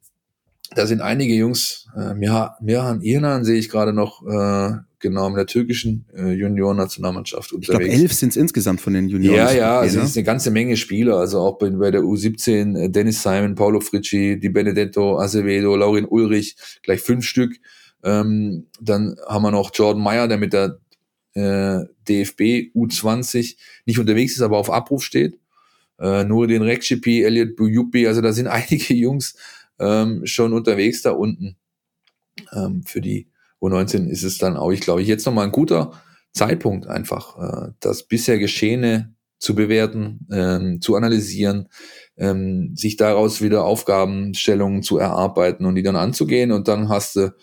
da 0.75 0.87
sind 0.87 1.01
einige 1.01 1.35
Jungs, 1.35 1.87
äh, 1.97 2.15
Mirhan 2.15 3.03
Irnan 3.03 3.45
sehe 3.45 3.59
ich 3.59 3.69
gerade 3.69 3.93
noch, 3.93 4.25
äh, 4.25 4.77
genau, 5.01 5.29
mit 5.29 5.39
der 5.39 5.47
türkischen 5.47 6.07
äh, 6.17 6.31
Junioren-Nationalmannschaft 6.33 7.53
unterwegs. 7.53 7.81
Ich 7.81 7.91
glaube, 7.91 8.03
elf 8.03 8.13
sind 8.13 8.31
es 8.31 8.37
insgesamt 8.37 8.81
von 8.81 8.93
den 8.93 9.09
Junioren. 9.09 9.37
Ja, 9.37 9.53
ja, 9.53 9.81
also 9.81 9.99
es 9.99 10.11
ist 10.11 10.17
eine 10.17 10.25
ganze 10.25 10.53
Menge 10.53 10.77
Spieler, 10.77 11.17
also 11.17 11.41
auch 11.41 11.59
bei, 11.59 11.71
bei 11.71 11.91
der 11.91 12.03
U17, 12.03 12.79
äh, 12.79 12.89
Dennis 12.89 13.23
Simon, 13.23 13.57
Paulo 13.57 13.81
Fricci, 13.81 14.39
Di 14.39 14.49
Benedetto, 14.49 15.19
Acevedo, 15.19 15.75
Laurin 15.75 16.07
Ulrich, 16.09 16.57
gleich 16.83 17.01
fünf 17.01 17.25
Stück. 17.25 17.57
Ähm, 18.03 18.67
dann 18.81 19.17
haben 19.27 19.43
wir 19.43 19.51
noch 19.51 19.71
Jordan 19.75 20.03
Meyer, 20.03 20.29
der 20.29 20.39
mit 20.39 20.53
der 20.53 20.79
äh, 21.35 21.85
DFB 22.09 22.73
U20 22.75 23.57
nicht 23.87 23.99
unterwegs 23.99 24.33
ist, 24.33 24.43
aber 24.43 24.59
auf 24.59 24.71
Abruf 24.71 25.05
steht. 25.05 25.39
Äh, 25.99 26.25
nur 26.25 26.47
den 26.47 26.63
Rekcipi, 26.63 27.23
Elliot 27.23 27.57
Buyupi, 27.57 28.07
also 28.07 28.21
da 28.21 28.33
sind 28.33 28.47
einige 28.49 28.95
Jungs 28.95 29.37
ähm, 29.79 30.27
schon 30.27 30.53
unterwegs 30.53 31.03
da 31.03 31.13
unten. 31.13 31.57
Ähm, 32.53 32.83
für 32.85 33.01
die 33.01 33.29
U19 33.61 34.09
ist 34.09 34.23
es 34.23 34.39
dann 34.39 34.57
auch, 34.57 34.71
ich 34.71 34.81
glaube, 34.81 35.03
jetzt 35.03 35.27
nochmal 35.27 35.47
ein 35.47 35.53
guter 35.53 35.93
Zeitpunkt 36.33 36.87
einfach, 36.87 37.39
äh, 37.39 37.73
das 37.81 38.05
bisher 38.05 38.39
Geschehene 38.39 39.15
zu 39.39 39.55
bewerten, 39.55 40.27
ähm, 40.31 40.81
zu 40.81 40.97
analysieren, 40.97 41.69
ähm, 42.17 42.77
sich 42.77 42.97
daraus 42.97 43.41
wieder 43.41 43.65
Aufgabenstellungen 43.65 44.83
zu 44.83 44.99
erarbeiten 44.99 45.65
und 45.65 45.75
die 45.75 45.83
dann 45.83 45.97
anzugehen. 45.97 46.53
Und 46.53 46.69
dann 46.69 46.89
hast 46.89 47.17
du 47.17 47.35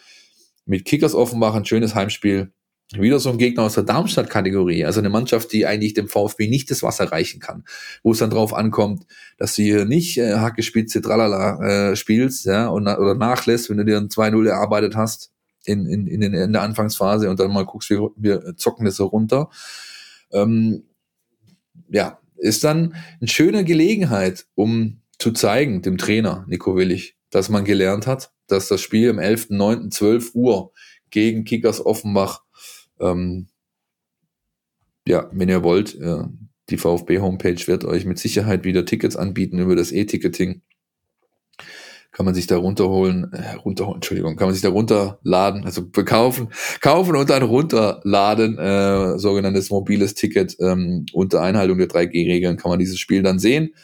mit 0.67 0.85
Kickers 0.85 1.15
Offenbach 1.15 1.55
ein 1.55 1.65
schönes 1.65 1.95
Heimspiel. 1.95 2.51
Wieder 2.93 3.19
so 3.19 3.29
ein 3.29 3.37
Gegner 3.37 3.63
aus 3.63 3.73
der 3.73 3.83
Darmstadt-Kategorie, 3.83 4.85
also 4.85 5.01
eine 5.01 5.09
Mannschaft, 5.09 5.51
die 5.51 5.65
eigentlich 5.65 5.93
dem 5.93 6.07
VfB 6.07 6.47
nicht 6.47 6.71
das 6.71 6.83
Wasser 6.83 7.11
reichen 7.11 7.41
kann, 7.41 7.65
wo 8.01 8.13
es 8.13 8.19
dann 8.19 8.29
drauf 8.29 8.53
ankommt, 8.53 9.05
dass 9.37 9.55
du 9.55 9.63
hier 9.63 9.83
nicht 9.83 10.17
äh, 10.17 10.35
Hacke, 10.35 10.63
Spitze, 10.63 11.01
Tralala 11.01 11.91
äh, 11.91 11.95
spielst, 11.97 12.45
ja, 12.45 12.69
und, 12.69 12.87
oder 12.87 13.13
nachlässt, 13.13 13.69
wenn 13.69 13.75
du 13.75 13.83
dir 13.83 13.97
ein 13.97 14.07
2-0 14.07 14.47
erarbeitet 14.47 14.95
hast 14.95 15.33
in, 15.65 15.85
in, 15.85 16.07
in, 16.07 16.21
in 16.21 16.53
der 16.53 16.61
Anfangsphase 16.61 17.29
und 17.29 17.41
dann 17.41 17.51
mal 17.51 17.65
guckst, 17.65 17.89
wir, 17.89 18.09
wir 18.15 18.55
zocken 18.55 18.85
das 18.85 18.95
so 18.95 19.07
runter. 19.07 19.49
Ähm, 20.31 20.83
ja, 21.89 22.19
ist 22.37 22.63
dann 22.63 22.95
eine 23.19 23.27
schöne 23.27 23.65
Gelegenheit, 23.65 24.47
um 24.55 25.01
zu 25.19 25.33
zeigen, 25.33 25.81
dem 25.81 25.97
Trainer 25.97 26.45
Nico 26.47 26.77
Willig, 26.77 27.17
dass 27.31 27.49
man 27.49 27.65
gelernt 27.65 28.07
hat, 28.07 28.31
dass 28.47 28.67
das 28.67 28.81
Spiel 28.81 29.09
am 29.09 29.19
11., 29.19 29.49
9., 29.49 29.91
12 29.91 30.35
Uhr 30.35 30.71
gegen 31.09 31.43
Kickers 31.43 31.85
Offenbach 31.85 32.41
ähm, 32.99 33.47
ja, 35.07 35.29
wenn 35.31 35.49
ihr 35.49 35.63
wollt, 35.63 35.95
äh, 35.95 36.23
die 36.69 36.77
VfB-Homepage 36.77 37.67
wird 37.67 37.85
euch 37.85 38.05
mit 38.05 38.19
Sicherheit 38.19 38.65
wieder 38.65 38.85
Tickets 38.85 39.15
anbieten 39.15 39.59
über 39.59 39.75
das 39.75 39.91
E-Ticketing. 39.91 40.61
Kann 42.11 42.25
man 42.25 42.35
sich 42.35 42.47
da 42.47 42.57
runterholen, 42.57 43.31
äh, 43.31 43.53
runterholen, 43.53 43.97
Entschuldigung, 43.97 44.35
kann 44.35 44.47
man 44.47 44.53
sich 44.53 44.63
da 44.63 44.69
runterladen, 44.69 45.65
also 45.65 45.87
bekaufen, 45.87 46.49
kaufen 46.81 47.15
und 47.15 47.29
dann 47.29 47.43
runterladen, 47.43 48.57
äh, 48.57 49.17
sogenanntes 49.19 49.69
mobiles 49.69 50.13
Ticket. 50.13 50.57
Ähm, 50.59 51.05
unter 51.13 51.41
Einhaltung 51.41 51.77
der 51.77 51.87
3G-Regeln 51.87 52.57
kann 52.57 52.69
man 52.69 52.79
dieses 52.79 52.99
Spiel 52.99 53.23
dann 53.23 53.39
sehen 53.39 53.75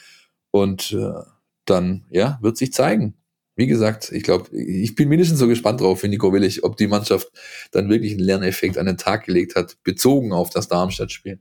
und 0.51 0.91
äh, 0.93 1.21
dann, 1.65 2.05
ja, 2.09 2.39
wird 2.41 2.57
sich 2.57 2.73
zeigen, 2.73 3.13
wie 3.55 3.67
gesagt, 3.67 4.11
ich 4.11 4.23
glaube, 4.23 4.55
ich 4.55 4.95
bin 4.95 5.09
mindestens 5.09 5.39
so 5.39 5.47
gespannt 5.47 5.81
drauf, 5.81 5.99
für 5.99 6.07
Nico 6.07 6.33
Willig, 6.33 6.63
ob 6.63 6.77
die 6.77 6.87
Mannschaft 6.87 7.31
dann 7.71 7.89
wirklich 7.89 8.13
einen 8.13 8.21
Lerneffekt 8.21 8.77
an 8.77 8.87
den 8.87 8.97
Tag 8.97 9.25
gelegt 9.25 9.55
hat, 9.55 9.77
bezogen 9.83 10.33
auf 10.33 10.49
das 10.49 10.67
Darmstadt-Spiel 10.67 11.39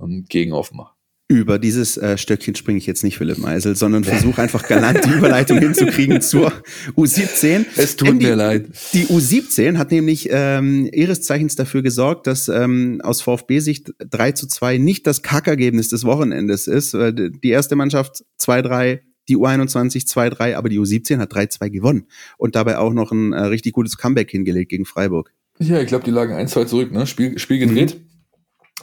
ähm, 0.00 0.26
gegen 0.28 0.52
Offenbach. 0.52 0.94
Über 1.30 1.58
dieses 1.58 1.98
äh, 1.98 2.16
Stöckchen 2.16 2.54
springe 2.54 2.78
ich 2.78 2.86
jetzt 2.86 3.04
nicht, 3.04 3.18
Philipp 3.18 3.36
Meisel, 3.36 3.76
sondern 3.76 4.02
versuche 4.02 4.40
einfach 4.40 4.66
galant 4.66 5.04
die 5.04 5.10
Überleitung 5.10 5.58
hinzukriegen 5.58 6.22
zur 6.22 6.50
U17. 6.96 7.66
Es 7.76 7.96
tut 7.96 8.08
die, 8.08 8.26
mir 8.26 8.34
leid. 8.34 8.68
Die 8.94 9.04
U17 9.04 9.76
hat 9.76 9.90
nämlich 9.90 10.28
ähm, 10.30 10.88
ihres 10.90 11.20
Zeichens 11.20 11.54
dafür 11.54 11.82
gesorgt, 11.82 12.26
dass 12.26 12.48
ähm, 12.48 13.02
aus 13.02 13.20
VfB-Sicht 13.20 13.92
3 13.98 14.32
zu 14.32 14.46
2 14.46 14.78
nicht 14.78 15.06
das 15.06 15.20
Kackergebnis 15.20 15.90
des 15.90 16.04
Wochenendes 16.04 16.66
ist. 16.66 16.94
Die 16.94 17.50
erste 17.50 17.76
Mannschaft 17.76 18.24
2-3 18.40 19.00
die 19.28 19.36
U21 19.36 20.06
2-3, 20.06 20.54
aber 20.54 20.68
die 20.68 20.78
U17 20.78 21.18
hat 21.18 21.32
3-2 21.32 21.70
gewonnen 21.70 22.06
und 22.36 22.56
dabei 22.56 22.78
auch 22.78 22.92
noch 22.92 23.12
ein 23.12 23.32
äh, 23.32 23.40
richtig 23.40 23.72
gutes 23.72 23.96
Comeback 23.96 24.30
hingelegt 24.30 24.70
gegen 24.70 24.84
Freiburg. 24.84 25.32
Ja, 25.58 25.80
ich 25.80 25.88
glaube, 25.88 26.04
die 26.04 26.10
lagen 26.10 26.34
1-2 26.34 26.66
zurück, 26.66 26.92
ne? 26.92 27.06
Spiel, 27.06 27.38
Spiel 27.38 27.58
gedreht. 27.58 27.96
Mhm. 27.98 28.08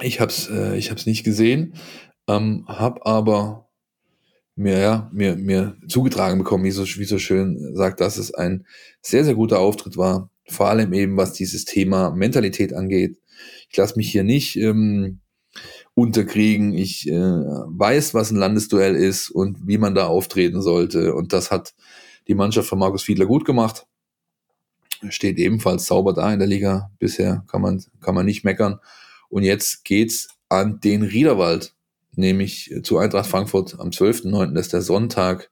Ich 0.02 0.20
hab's, 0.20 0.50
äh, 0.50 0.78
ich 0.78 0.92
hab's 0.92 1.06
nicht 1.06 1.24
gesehen, 1.24 1.74
ähm, 2.28 2.66
hab 2.68 3.08
aber 3.08 3.70
mir, 4.56 4.80
ja, 4.80 5.10
mir, 5.14 5.36
mir 5.36 5.78
zugetragen 5.88 6.38
bekommen, 6.38 6.64
wie 6.64 6.72
so, 6.72 6.84
wie 6.84 7.06
so 7.06 7.18
schön 7.18 7.76
sagt, 7.76 8.00
dass 8.02 8.18
es 8.18 8.34
ein 8.34 8.66
sehr, 9.02 9.24
sehr 9.24 9.36
guter 9.36 9.60
Auftritt 9.60 9.98
war. 9.98 10.30
Vor 10.48 10.70
allem 10.70 10.94
eben, 10.94 11.18
was 11.18 11.34
dieses 11.34 11.66
Thema 11.66 12.12
Mentalität 12.12 12.74
angeht. 12.74 13.18
Ich 13.70 13.78
lasse 13.78 13.98
mich 13.98 14.12
hier 14.12 14.24
nicht 14.24 14.56
ähm, 14.58 15.20
unterkriegen. 15.96 16.74
Ich 16.74 17.10
äh, 17.10 17.14
weiß, 17.14 18.14
was 18.14 18.30
ein 18.30 18.36
Landesduell 18.36 18.96
ist 18.96 19.30
und 19.30 19.66
wie 19.66 19.78
man 19.78 19.96
da 19.96 20.08
auftreten 20.08 20.62
sollte. 20.62 21.16
Und 21.16 21.34
das 21.34 21.50
hat 21.50 21.74
die 22.28 22.36
Mannschaft 22.36 22.70
von 22.70 22.80
Markus 22.80 23.04
Fiedler 23.04 23.26
gut 23.26 23.46
gemacht. 23.46 23.88
Steht 25.10 25.40
ebenfalls 25.40 25.86
sauber 25.86 26.14
da 26.14 26.32
in 26.32 26.40
der 26.40 26.48
Liga. 26.48 26.92
Bisher 27.00 27.44
kann 27.48 27.62
man, 27.62 27.84
kann 28.02 28.14
man 28.14 28.26
nicht 28.26 28.44
meckern. 28.44 28.80
Und 29.30 29.44
jetzt 29.44 29.84
geht's 29.86 30.30
an 30.50 30.80
den 30.80 31.02
Riederwald, 31.02 31.74
nämlich 32.16 32.74
zu 32.84 32.98
Eintracht 32.98 33.30
Frankfurt 33.30 33.80
am 33.80 33.90
12.09. 33.90 34.54
Das 34.54 34.68
ist 34.68 34.74
der 34.74 34.82
Sonntag 34.82 35.50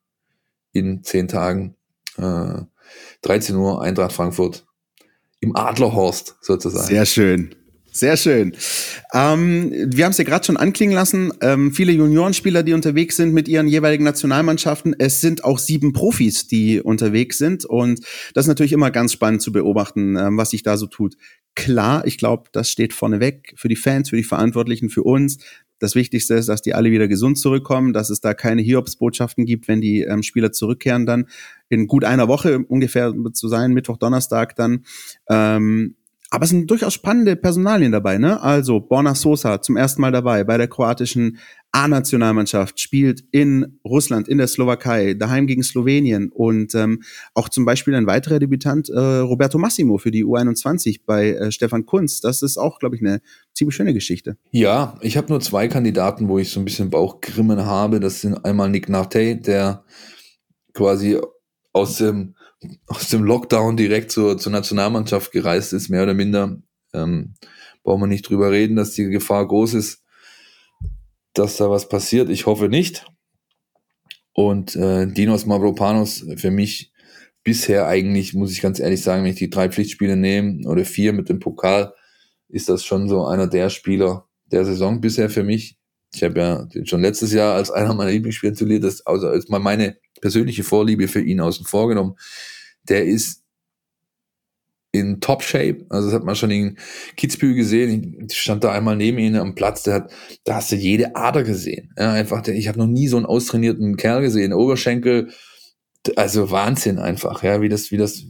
in 0.73 1.03
zehn 1.03 1.27
Tagen. 1.27 1.75
Äh, 2.17 2.61
13 3.21 3.55
Uhr 3.55 3.81
Eintracht 3.81 4.11
Frankfurt 4.11 4.65
im 5.39 5.55
Adlerhorst 5.55 6.37
sozusagen. 6.41 6.87
Sehr 6.87 7.05
schön. 7.05 7.55
Sehr 7.95 8.17
schön. 8.17 8.53
Ähm, 9.13 9.71
wir 9.71 10.05
haben 10.05 10.11
es 10.11 10.17
ja 10.17 10.23
gerade 10.23 10.43
schon 10.43 10.57
anklingen 10.57 10.95
lassen. 10.95 11.31
Ähm, 11.41 11.71
viele 11.71 11.91
Juniorenspieler, 11.91 12.63
die 12.63 12.73
unterwegs 12.73 13.17
sind 13.17 13.35
mit 13.35 13.47
ihren 13.47 13.67
jeweiligen 13.67 14.03
Nationalmannschaften. 14.03 14.95
Es 14.97 15.21
sind 15.21 15.43
auch 15.43 15.59
sieben 15.59 15.93
Profis, 15.93 16.47
die 16.47 16.81
unterwegs 16.81 17.37
sind. 17.37 17.65
Und 17.65 17.99
das 18.33 18.45
ist 18.45 18.47
natürlich 18.47 18.73
immer 18.73 18.89
ganz 18.89 19.13
spannend 19.13 19.43
zu 19.43 19.51
beobachten, 19.51 20.17
ähm, 20.17 20.37
was 20.37 20.49
sich 20.49 20.63
da 20.63 20.75
so 20.75 20.87
tut. 20.87 21.17
Klar, 21.53 22.07
ich 22.07 22.17
glaube, 22.17 22.49
das 22.51 22.71
steht 22.71 22.93
vorneweg 22.93 23.53
für 23.57 23.69
die 23.69 23.75
Fans, 23.75 24.09
für 24.09 24.17
die 24.17 24.23
Verantwortlichen, 24.23 24.89
für 24.89 25.03
uns. 25.03 25.37
Das 25.77 25.93
Wichtigste 25.93 26.33
ist, 26.33 26.49
dass 26.49 26.63
die 26.63 26.73
alle 26.73 26.89
wieder 26.89 27.07
gesund 27.07 27.37
zurückkommen, 27.37 27.93
dass 27.93 28.09
es 28.09 28.21
da 28.21 28.33
keine 28.33 28.63
Hiobsbotschaften 28.63 29.45
gibt, 29.45 29.67
wenn 29.67 29.81
die 29.81 30.01
ähm, 30.01 30.23
Spieler 30.23 30.51
zurückkehren 30.51 31.05
dann 31.05 31.27
in 31.69 31.85
gut 31.85 32.05
einer 32.05 32.27
Woche 32.27 32.57
ungefähr 32.67 33.13
zu 33.33 33.47
sein, 33.49 33.73
Mittwoch, 33.73 33.97
Donnerstag 33.97 34.55
dann. 34.55 34.83
Ähm, 35.29 35.95
aber 36.33 36.45
es 36.45 36.49
sind 36.49 36.71
durchaus 36.71 36.95
spannende 36.95 37.35
Personalien 37.35 37.91
dabei, 37.91 38.17
ne? 38.17 38.41
Also 38.41 38.79
Borna 38.79 39.13
Sosa 39.13 39.61
zum 39.61 39.77
ersten 39.77 40.01
Mal 40.01 40.11
dabei 40.11 40.43
bei 40.43 40.57
der 40.57 40.67
kroatischen 40.67 41.37
A-Nationalmannschaft, 41.71 42.79
spielt 42.79 43.23
in 43.29 43.79
Russland, 43.85 44.27
in 44.27 44.39
der 44.39 44.47
Slowakei, 44.47 45.13
daheim 45.13 45.45
gegen 45.45 45.61
Slowenien 45.61 46.31
und 46.33 46.73
ähm, 46.73 47.03
auch 47.35 47.49
zum 47.49 47.65
Beispiel 47.65 47.93
ein 47.93 48.07
weiterer 48.07 48.39
Debütant, 48.39 48.89
äh, 48.89 48.97
Roberto 48.97 49.59
Massimo 49.59 49.99
für 49.99 50.09
die 50.09 50.25
U21 50.25 51.01
bei 51.05 51.33
äh, 51.33 51.51
Stefan 51.51 51.85
Kunz. 51.85 52.19
Das 52.19 52.41
ist 52.41 52.57
auch, 52.57 52.79
glaube 52.79 52.95
ich, 52.95 53.03
eine 53.03 53.21
ziemlich 53.53 53.75
schöne 53.75 53.93
Geschichte. 53.93 54.35
Ja, 54.49 54.97
ich 55.01 55.17
habe 55.17 55.27
nur 55.29 55.39
zwei 55.39 55.67
Kandidaten, 55.67 56.29
wo 56.29 56.39
ich 56.39 56.49
so 56.49 56.59
ein 56.59 56.65
bisschen 56.65 56.89
Bauchgrimmen 56.89 57.63
habe. 57.63 57.99
Das 57.99 58.21
sind 58.21 58.43
einmal 58.43 58.71
Nick 58.71 58.89
Narte, 58.89 59.35
der 59.35 59.83
quasi 60.73 61.19
aus 61.73 61.97
dem 61.97 62.33
aus 62.87 63.09
dem 63.09 63.23
Lockdown 63.23 63.77
direkt 63.77 64.11
zur, 64.11 64.37
zur 64.37 64.51
Nationalmannschaft 64.51 65.31
gereist 65.31 65.73
ist, 65.73 65.89
mehr 65.89 66.03
oder 66.03 66.13
minder. 66.13 66.57
Ähm, 66.93 67.35
brauchen 67.83 68.01
wir 68.01 68.07
nicht 68.07 68.29
drüber 68.29 68.51
reden, 68.51 68.75
dass 68.75 68.93
die 68.93 69.05
Gefahr 69.05 69.47
groß 69.47 69.73
ist, 69.73 70.03
dass 71.33 71.57
da 71.57 71.69
was 71.69 71.89
passiert. 71.89 72.29
Ich 72.29 72.45
hoffe 72.45 72.69
nicht. 72.69 73.05
Und 74.33 74.75
äh, 74.75 75.07
Dinos 75.07 75.45
Mavropanos 75.45 76.25
für 76.37 76.51
mich 76.51 76.91
bisher 77.43 77.87
eigentlich, 77.87 78.33
muss 78.33 78.51
ich 78.51 78.61
ganz 78.61 78.79
ehrlich 78.79 79.01
sagen, 79.01 79.23
wenn 79.23 79.31
ich 79.31 79.37
die 79.37 79.49
drei 79.49 79.69
Pflichtspiele 79.69 80.15
nehme 80.15 80.67
oder 80.67 80.85
vier 80.85 81.13
mit 81.13 81.29
dem 81.29 81.39
Pokal, 81.39 81.93
ist 82.49 82.69
das 82.69 82.85
schon 82.85 83.09
so 83.09 83.25
einer 83.25 83.47
der 83.47 83.69
Spieler 83.69 84.27
der 84.45 84.65
Saison 84.65 85.01
bisher 85.01 85.29
für 85.29 85.43
mich. 85.43 85.77
Ich 86.13 86.23
habe 86.23 86.39
ja 86.39 86.67
schon 86.85 87.01
letztes 87.01 87.33
Jahr 87.33 87.55
als 87.55 87.71
einer 87.71 87.93
meiner 87.93 88.11
Lieblingsspieler 88.11 88.53
tituliert, 88.53 88.83
das 88.83 89.05
also 89.05 89.27
als 89.27 89.49
mal 89.49 89.59
meine 89.59 89.97
persönliche 90.23 90.63
Vorliebe 90.63 91.07
für 91.07 91.21
ihn 91.21 91.41
außen 91.41 91.65
vor 91.65 91.89
genommen 91.89 92.15
der 92.89 93.05
ist 93.05 93.43
in 94.91 95.19
Top-Shape. 95.21 95.85
Also 95.89 96.07
das 96.07 96.15
hat 96.15 96.23
man 96.23 96.35
schon 96.35 96.51
in 96.51 96.77
Kitzbühel 97.17 97.55
gesehen. 97.55 98.27
Ich 98.29 98.39
stand 98.39 98.63
da 98.63 98.71
einmal 98.71 98.95
neben 98.95 99.17
ihm 99.17 99.35
am 99.35 99.55
Platz, 99.55 99.83
der 99.83 99.95
hat, 99.95 100.11
da 100.43 100.55
hast 100.55 100.71
du 100.71 100.75
jede 100.75 101.15
Ader 101.15 101.43
gesehen. 101.43 101.93
Ja, 101.97 102.13
einfach, 102.13 102.41
der, 102.41 102.53
ich 102.53 102.67
habe 102.67 102.77
noch 102.77 102.87
nie 102.87 103.07
so 103.07 103.17
einen 103.17 103.25
austrainierten 103.25 103.97
Kerl 103.97 104.21
gesehen. 104.21 104.53
Oberschenkel, 104.53 105.31
also 106.15 106.51
Wahnsinn 106.51 106.99
einfach, 106.99 107.41
ja, 107.41 107.61
wie 107.61 107.69
das, 107.69 107.89
wie 107.89 107.97
das, 107.97 108.23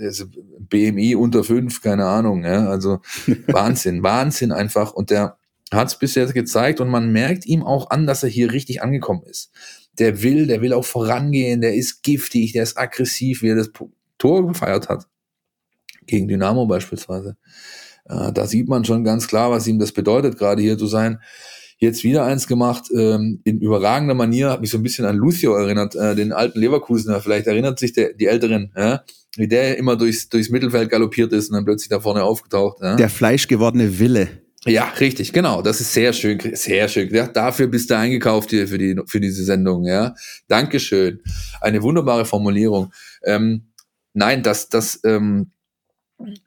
also 0.00 0.26
BMI 0.60 1.16
unter 1.16 1.42
fünf, 1.42 1.82
keine 1.82 2.06
Ahnung, 2.06 2.44
ja, 2.44 2.68
also 2.68 3.00
Wahnsinn, 3.48 4.02
Wahnsinn 4.04 4.52
einfach. 4.52 4.92
Und 4.92 5.10
der 5.10 5.36
hat 5.72 5.88
es 5.88 5.98
bis 5.98 6.14
jetzt 6.14 6.32
gezeigt 6.32 6.80
und 6.80 6.88
man 6.88 7.10
merkt 7.10 7.44
ihm 7.44 7.64
auch 7.64 7.90
an, 7.90 8.06
dass 8.06 8.22
er 8.22 8.28
hier 8.28 8.52
richtig 8.52 8.82
angekommen 8.82 9.22
ist. 9.24 9.50
Der 9.98 10.22
will, 10.22 10.46
der 10.46 10.60
will 10.60 10.72
auch 10.72 10.84
vorangehen, 10.84 11.60
der 11.60 11.74
ist 11.74 12.02
giftig, 12.02 12.52
der 12.52 12.62
ist 12.62 12.78
aggressiv, 12.78 13.42
wie 13.42 13.48
er 13.48 13.56
das 13.56 13.70
Tor 14.18 14.46
gefeiert 14.46 14.88
hat 14.88 15.06
gegen 16.08 16.26
Dynamo 16.26 16.66
beispielsweise. 16.66 17.36
Äh, 18.06 18.32
da 18.32 18.46
sieht 18.46 18.68
man 18.68 18.84
schon 18.84 19.04
ganz 19.04 19.28
klar, 19.28 19.50
was 19.50 19.66
ihm 19.66 19.78
das 19.78 19.92
bedeutet, 19.92 20.38
gerade 20.38 20.62
hier 20.62 20.76
zu 20.76 20.86
sein. 20.86 21.20
Jetzt 21.80 22.02
wieder 22.02 22.24
eins 22.24 22.48
gemacht, 22.48 22.86
ähm, 22.92 23.40
in 23.44 23.60
überragender 23.60 24.14
Manier, 24.14 24.50
hat 24.50 24.60
mich 24.60 24.70
so 24.70 24.78
ein 24.78 24.82
bisschen 24.82 25.04
an 25.04 25.16
Lucio 25.16 25.54
erinnert, 25.54 25.94
äh, 25.94 26.16
den 26.16 26.32
alten 26.32 26.58
Leverkusener. 26.58 27.20
Vielleicht 27.20 27.46
erinnert 27.46 27.78
sich 27.78 27.92
der, 27.92 28.14
die 28.14 28.26
Älteren, 28.26 28.72
ja? 28.76 29.04
wie 29.36 29.46
der 29.46 29.78
immer 29.78 29.94
durchs, 29.94 30.28
durchs 30.28 30.50
Mittelfeld 30.50 30.90
galoppiert 30.90 31.32
ist 31.32 31.50
und 31.50 31.54
dann 31.54 31.64
plötzlich 31.64 31.88
da 31.88 32.00
vorne 32.00 32.24
aufgetaucht. 32.24 32.78
Ja? 32.82 32.96
Der 32.96 33.08
fleischgewordene 33.08 34.00
Wille. 34.00 34.28
Ja, 34.66 34.88
richtig, 35.00 35.32
genau. 35.32 35.62
Das 35.62 35.80
ist 35.80 35.92
sehr 35.92 36.12
schön, 36.12 36.40
sehr 36.54 36.88
schön. 36.88 37.14
Ja, 37.14 37.28
dafür 37.28 37.68
bist 37.68 37.90
du 37.90 37.96
eingekauft 37.96 38.50
hier 38.50 38.66
für, 38.66 38.78
die, 38.78 38.96
für 39.06 39.20
diese 39.20 39.44
Sendung. 39.44 39.84
Ja, 39.84 40.14
Dankeschön. 40.48 41.20
Eine 41.60 41.82
wunderbare 41.82 42.24
Formulierung. 42.24 42.92
Ähm, 43.24 43.68
nein, 44.14 44.42
das, 44.42 44.68
das, 44.68 45.00
ähm, 45.04 45.52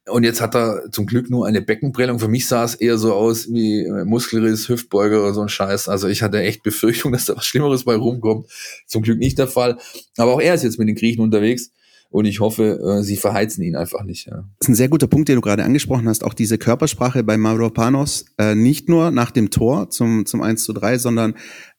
und 0.10 0.24
jetzt 0.24 0.42
hat 0.42 0.54
er 0.54 0.92
zum 0.92 1.06
Glück 1.06 1.30
nur 1.30 1.48
eine 1.48 1.62
Beckenprellung. 1.62 2.20
Für 2.20 2.28
mich 2.28 2.46
sah 2.46 2.66
es 2.66 2.76
eher 2.76 2.98
so 2.98 3.14
aus 3.14 3.48
wie 3.54 3.90
Muskelriss, 4.04 4.68
Hüftbeuger 4.68 5.22
oder 5.22 5.34
so 5.34 5.42
ein 5.42 5.50
Scheiß. 5.50 5.88
Also 5.88 6.10
ich 6.10 6.22
hatte 6.22 6.42
echt 6.42 6.64
Befürchtung, 6.64 7.12
dass 7.14 7.26
da 7.26 7.38
was 7.38 7.46
Schlimmeres 7.46 7.86
bei 7.86 7.96
rumkommt. 7.96 8.48
Zum 8.88 9.02
Glück 9.02 9.20
nicht 9.20 9.40
der 9.40 9.48
Fall. 9.48 9.78
Aber 10.18 10.34
auch 10.34 10.42
er 10.42 10.56
ist 10.56 10.64
jetzt 10.64 10.78
mit 10.78 10.90
den 10.90 10.96
Griechen 10.96 11.22
unterwegs. 11.22 11.72
Und 12.12 12.26
ich 12.26 12.42
hoffe, 12.42 12.80
äh, 12.80 13.04
sie 13.04 13.16
verheizen 13.16 13.64
ihn 13.64 13.76
einfach 13.76 14.04
nicht. 14.04 14.28
Ja. 14.28 14.44
Das 14.60 14.68
ist 14.68 14.70
ein 14.70 14.76
sehr 14.76 14.90
guter 14.90 15.08
Punkt, 15.08 15.30
den 15.30 15.36
du 15.36 15.42
gerade 15.42 15.64
angesprochen 15.64 16.08
hast. 16.08 16.24
Auch 16.26 16.34
diese 16.34 16.58
Körpersprache 16.58 17.24
bei 17.24 17.38
Mavropanos, 17.38 18.26
äh, 18.38 18.54
nicht 18.54 18.90
nur 18.90 19.12
nach 19.12 19.32
dem 19.32 19.50
Tor 19.50 19.90
zum, 19.90 20.26
zum 20.26 20.42
1 20.42 20.64
zu 20.64 20.74
3, 20.74 20.98
sondern 20.98 21.36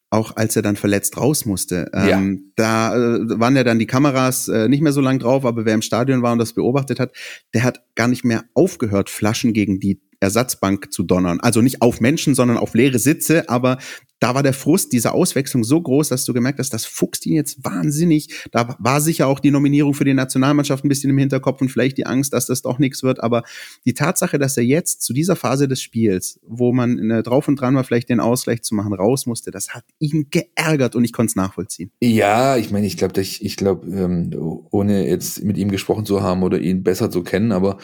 auch 0.08 0.36
als 0.36 0.56
er 0.56 0.62
dann 0.62 0.76
verletzt 0.76 1.16
raus 1.16 1.46
musste. 1.46 1.90
Ähm, 1.94 2.08
ja. 2.08 2.50
Da 2.56 2.96
äh, 2.96 3.40
waren 3.40 3.56
ja 3.56 3.64
dann 3.64 3.78
die 3.78 3.86
Kameras 3.86 4.48
äh, 4.48 4.68
nicht 4.68 4.82
mehr 4.82 4.92
so 4.92 5.00
lang 5.00 5.18
drauf, 5.18 5.44
aber 5.44 5.64
wer 5.64 5.74
im 5.74 5.82
Stadion 5.82 6.22
war 6.22 6.32
und 6.32 6.38
das 6.38 6.52
beobachtet 6.52 7.00
hat, 7.00 7.12
der 7.54 7.62
hat 7.62 7.82
gar 7.94 8.08
nicht 8.08 8.24
mehr 8.24 8.44
aufgehört, 8.54 9.08
Flaschen 9.08 9.52
gegen 9.52 9.80
die 9.80 10.02
Ersatzbank 10.22 10.92
zu 10.92 11.02
donnern. 11.02 11.40
Also 11.40 11.60
nicht 11.60 11.82
auf 11.82 12.00
Menschen, 12.00 12.34
sondern 12.34 12.56
auf 12.56 12.74
leere 12.74 12.98
Sitze. 12.98 13.48
Aber 13.48 13.78
da 14.20 14.36
war 14.36 14.44
der 14.44 14.52
Frust 14.52 14.92
dieser 14.92 15.14
Auswechslung 15.14 15.64
so 15.64 15.80
groß, 15.80 16.08
dass 16.08 16.24
du 16.24 16.32
gemerkt 16.32 16.60
hast, 16.60 16.72
das 16.72 16.84
fuchst 16.84 17.26
ihn 17.26 17.34
jetzt 17.34 17.64
wahnsinnig. 17.64 18.46
Da 18.52 18.76
war 18.78 19.00
sicher 19.00 19.26
auch 19.26 19.40
die 19.40 19.50
Nominierung 19.50 19.94
für 19.94 20.04
die 20.04 20.14
Nationalmannschaft 20.14 20.84
ein 20.84 20.88
bisschen 20.88 21.10
im 21.10 21.18
Hinterkopf 21.18 21.60
und 21.60 21.70
vielleicht 21.70 21.98
die 21.98 22.06
Angst, 22.06 22.32
dass 22.32 22.46
das 22.46 22.62
doch 22.62 22.78
nichts 22.78 23.02
wird. 23.02 23.20
Aber 23.20 23.42
die 23.84 23.94
Tatsache, 23.94 24.38
dass 24.38 24.56
er 24.56 24.62
jetzt 24.62 25.02
zu 25.02 25.12
dieser 25.12 25.34
Phase 25.34 25.66
des 25.66 25.82
Spiels, 25.82 26.38
wo 26.46 26.72
man 26.72 27.22
drauf 27.24 27.48
und 27.48 27.60
dran 27.60 27.74
war, 27.74 27.82
vielleicht 27.82 28.08
den 28.08 28.20
Ausgleich 28.20 28.62
zu 28.62 28.76
machen, 28.76 28.92
raus 28.92 29.26
musste, 29.26 29.50
das 29.50 29.70
hat 29.70 29.84
ihn 29.98 30.28
geärgert 30.30 30.94
und 30.94 31.04
ich 31.04 31.12
konnte 31.12 31.30
es 31.30 31.36
nachvollziehen. 31.36 31.90
Ja, 32.00 32.56
ich 32.56 32.70
meine, 32.70 32.86
ich 32.86 32.96
glaube, 32.96 33.20
ich, 33.20 33.44
ich 33.44 33.56
glaube, 33.56 33.88
ähm, 33.88 34.30
ohne 34.70 35.08
jetzt 35.08 35.42
mit 35.42 35.58
ihm 35.58 35.70
gesprochen 35.70 36.06
zu 36.06 36.22
haben 36.22 36.44
oder 36.44 36.60
ihn 36.60 36.84
besser 36.84 37.10
zu 37.10 37.24
kennen, 37.24 37.50
aber 37.50 37.78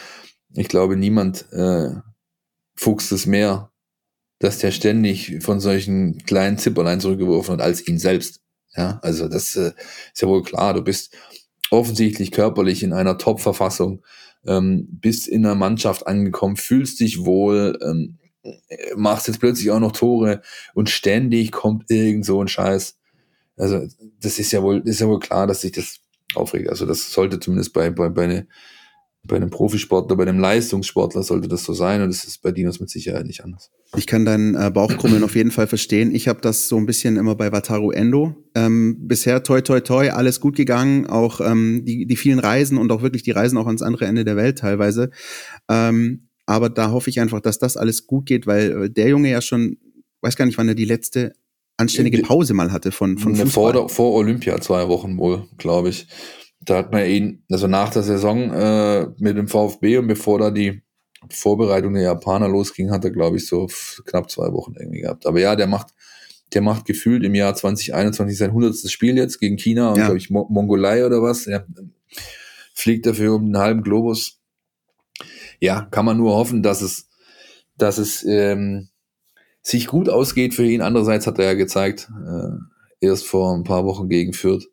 ich 0.55 0.69
glaube, 0.69 0.95
niemand 0.95 1.45
äh, 1.51 1.89
fuchst 2.79 3.11
es 3.11 3.25
mehr, 3.25 3.71
dass 4.39 4.59
der 4.59 4.71
ständig 4.71 5.43
von 5.43 5.59
solchen 5.59 6.17
kleinen 6.23 6.57
Zipperlein 6.57 7.01
zurückgeworfen 7.01 7.51
wird 7.51 7.61
als 7.61 7.85
ihn 7.85 7.99
selbst. 7.99 8.39
Ja, 8.73 8.99
also 9.01 9.27
das 9.27 9.55
äh, 9.57 9.73
ist 10.13 10.21
ja 10.21 10.27
wohl 10.29 10.43
klar. 10.43 10.73
Du 10.73 10.81
bist 10.81 11.13
offensichtlich 11.71 12.31
körperlich 12.31 12.81
in 12.81 12.93
einer 12.93 13.17
Top-Verfassung, 13.17 14.05
ähm, 14.45 14.87
bist 14.89 15.27
in 15.27 15.45
einer 15.45 15.55
Mannschaft 15.55 16.07
angekommen, 16.07 16.55
fühlst 16.55 17.01
dich 17.01 17.25
wohl, 17.25 17.77
ähm, 17.85 18.17
machst 18.95 19.27
jetzt 19.27 19.41
plötzlich 19.41 19.71
auch 19.71 19.81
noch 19.81 19.91
Tore 19.91 20.41
und 20.73 20.89
ständig 20.89 21.51
kommt 21.51 21.91
irgend 21.91 22.25
so 22.25 22.41
ein 22.41 22.47
Scheiß. 22.47 22.97
Also 23.57 23.85
das 24.21 24.39
ist 24.39 24.53
ja 24.53 24.63
wohl, 24.63 24.81
ist 24.85 25.01
ja 25.01 25.07
wohl 25.07 25.19
klar, 25.19 25.47
dass 25.47 25.61
sich 25.61 25.73
das 25.73 25.99
aufregt. 26.33 26.69
Also 26.69 26.85
das 26.85 27.11
sollte 27.11 27.41
zumindest 27.41 27.73
bei, 27.73 27.89
bei, 27.89 28.07
bei, 28.07 28.23
eine, 28.23 28.47
bei 29.29 29.37
einem 29.37 29.49
Profisportler, 29.49 30.17
bei 30.17 30.23
einem 30.23 30.39
Leistungssportler 30.39 31.23
sollte 31.23 31.47
das 31.47 31.63
so 31.63 31.73
sein 31.73 32.01
und 32.01 32.09
es 32.09 32.25
ist 32.25 32.41
bei 32.41 32.51
Dinos 32.51 32.81
mit 32.81 32.89
Sicherheit 32.89 33.25
nicht 33.25 33.43
anders. 33.43 33.71
Ich 33.95 34.05
kann 34.05 34.25
deinen 34.25 34.55
äh, 34.55 34.69
Bauchkrummeln 34.69 35.23
auf 35.23 35.35
jeden 35.35 35.51
Fall 35.51 35.67
verstehen. 35.67 36.13
Ich 36.13 36.27
habe 36.27 36.41
das 36.41 36.67
so 36.67 36.77
ein 36.77 36.85
bisschen 36.85 37.15
immer 37.15 37.35
bei 37.35 37.51
Wataru 37.51 37.91
Endo. 37.91 38.35
Ähm, 38.55 39.07
bisher 39.07 39.41
toi 39.43 39.61
toi 39.61 39.79
toi, 39.79 40.09
alles 40.09 40.41
gut 40.41 40.55
gegangen, 40.55 41.07
auch 41.07 41.39
ähm, 41.39 41.85
die, 41.85 42.05
die 42.05 42.15
vielen 42.17 42.39
Reisen 42.39 42.77
und 42.77 42.91
auch 42.91 43.01
wirklich 43.01 43.23
die 43.23 43.31
Reisen 43.31 43.57
auch 43.57 43.67
ans 43.67 43.81
andere 43.81 44.05
Ende 44.05 44.25
der 44.25 44.35
Welt 44.35 44.59
teilweise. 44.59 45.11
Ähm, 45.69 46.27
aber 46.45 46.69
da 46.69 46.91
hoffe 46.91 47.09
ich 47.09 47.21
einfach, 47.21 47.39
dass 47.39 47.59
das 47.59 47.77
alles 47.77 48.05
gut 48.05 48.25
geht, 48.25 48.45
weil 48.47 48.83
äh, 48.83 48.89
der 48.89 49.07
Junge 49.07 49.31
ja 49.31 49.41
schon, 49.41 49.77
weiß 50.21 50.35
gar 50.35 50.45
nicht, 50.45 50.57
wann 50.57 50.67
er 50.67 50.75
die 50.75 50.85
letzte 50.85 51.33
anständige 51.77 52.21
Pause 52.23 52.53
mal 52.53 52.73
hatte 52.73 52.91
von, 52.91 53.17
von 53.17 53.35
Fußball. 53.35 53.73
Vor, 53.73 53.89
vor 53.89 54.13
Olympia 54.13 54.59
zwei 54.59 54.89
Wochen 54.89 55.17
wohl, 55.17 55.47
glaube 55.57 55.89
ich 55.89 56.07
da 56.61 56.77
hat 56.77 56.91
man 56.91 57.05
ihn, 57.05 57.43
also 57.49 57.67
nach 57.67 57.89
der 57.89 58.03
Saison 58.03 58.51
äh, 58.53 59.07
mit 59.17 59.37
dem 59.37 59.47
VfB 59.47 59.97
und 59.97 60.07
bevor 60.07 60.39
da 60.39 60.51
die 60.51 60.81
Vorbereitung 61.29 61.93
der 61.93 62.03
Japaner 62.03 62.47
losging, 62.47 62.91
hat 62.91 63.03
er, 63.03 63.11
glaube 63.11 63.37
ich, 63.37 63.47
so 63.47 63.67
knapp 64.05 64.29
zwei 64.29 64.51
Wochen 64.53 64.75
irgendwie 64.77 65.01
gehabt. 65.01 65.25
Aber 65.25 65.39
ja, 65.39 65.55
der 65.55 65.67
macht, 65.67 65.93
der 66.53 66.61
macht 66.61 66.85
gefühlt 66.85 67.23
im 67.23 67.35
Jahr 67.35 67.55
2021 67.55 68.37
sein 68.37 68.53
hundertstes 68.53 68.91
Spiel 68.91 69.17
jetzt 69.17 69.39
gegen 69.39 69.57
China 69.57 69.89
und, 69.89 69.97
ja. 69.97 70.05
glaube 70.05 70.17
ich, 70.17 70.29
Mo 70.29 70.47
Mongolei 70.49 71.05
oder 71.05 71.21
was. 71.21 71.47
Er 71.47 71.65
fliegt 72.73 73.05
dafür 73.05 73.35
um 73.35 73.45
den 73.47 73.57
halben 73.57 73.83
Globus. 73.83 74.39
Ja, 75.59 75.81
kann 75.91 76.05
man 76.05 76.17
nur 76.17 76.35
hoffen, 76.35 76.63
dass 76.63 76.81
es, 76.81 77.09
dass 77.77 77.97
es 77.97 78.23
ähm, 78.25 78.89
sich 79.61 79.87
gut 79.87 80.07
ausgeht 80.07 80.53
für 80.53 80.65
ihn. 80.65 80.81
Andererseits 80.81 81.27
hat 81.27 81.37
er 81.39 81.45
ja 81.45 81.53
gezeigt, 81.53 82.09
äh, 82.25 83.05
erst 83.05 83.27
vor 83.27 83.53
ein 83.53 83.63
paar 83.63 83.85
Wochen 83.85 84.07
gegen 84.07 84.31
Fürth, 84.31 84.67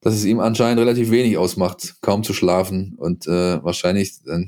dass 0.00 0.14
es 0.14 0.24
ihm 0.24 0.40
anscheinend 0.40 0.80
relativ 0.80 1.10
wenig 1.10 1.36
ausmacht, 1.36 1.96
kaum 2.00 2.24
zu 2.24 2.32
schlafen 2.32 2.94
und 2.96 3.26
äh, 3.26 3.62
wahrscheinlich 3.62 4.20
äh, 4.26 4.46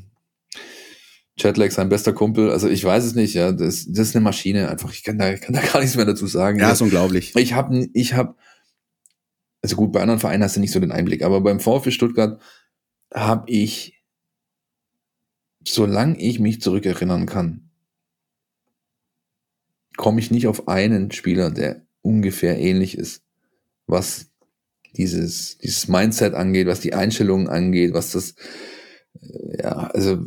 Chatlag 1.38 1.72
sein 1.72 1.88
bester 1.88 2.12
Kumpel. 2.12 2.50
Also 2.50 2.68
ich 2.68 2.84
weiß 2.84 3.04
es 3.04 3.14
nicht, 3.14 3.34
ja, 3.34 3.52
das, 3.52 3.86
das 3.88 4.08
ist 4.08 4.16
eine 4.16 4.24
Maschine 4.24 4.68
einfach. 4.68 4.92
Ich 4.92 5.02
kann 5.02 5.18
da, 5.18 5.34
kann 5.36 5.54
da 5.54 5.60
gar 5.72 5.80
nichts 5.80 5.96
mehr 5.96 6.04
dazu 6.04 6.26
sagen. 6.26 6.58
Ja, 6.58 6.72
ist 6.72 6.80
unglaublich. 6.80 7.34
Ich 7.36 7.52
habe, 7.54 7.88
ich 7.92 8.14
habe, 8.14 8.34
also 9.62 9.76
gut, 9.76 9.92
bei 9.92 10.00
anderen 10.00 10.20
Vereinen 10.20 10.42
hast 10.42 10.56
du 10.56 10.60
nicht 10.60 10.72
so 10.72 10.80
den 10.80 10.92
Einblick, 10.92 11.22
aber 11.22 11.40
beim 11.40 11.60
VfB 11.60 11.90
Stuttgart 11.90 12.40
habe 13.14 13.50
ich, 13.50 14.02
solange 15.66 16.18
ich 16.18 16.40
mich 16.40 16.60
zurückerinnern 16.60 17.26
kann, 17.26 17.70
komme 19.96 20.20
ich 20.20 20.30
nicht 20.30 20.46
auf 20.46 20.68
einen 20.68 21.12
Spieler, 21.12 21.50
der 21.50 21.86
ungefähr 22.00 22.58
ähnlich 22.58 22.96
ist, 22.96 23.22
was 23.86 24.31
dieses, 24.96 25.58
dieses 25.58 25.88
Mindset 25.88 26.34
angeht, 26.34 26.66
was 26.66 26.80
die 26.80 26.94
Einstellungen 26.94 27.48
angeht, 27.48 27.94
was 27.94 28.12
das, 28.12 28.34
äh, 29.20 29.62
ja, 29.62 29.90
also 29.92 30.18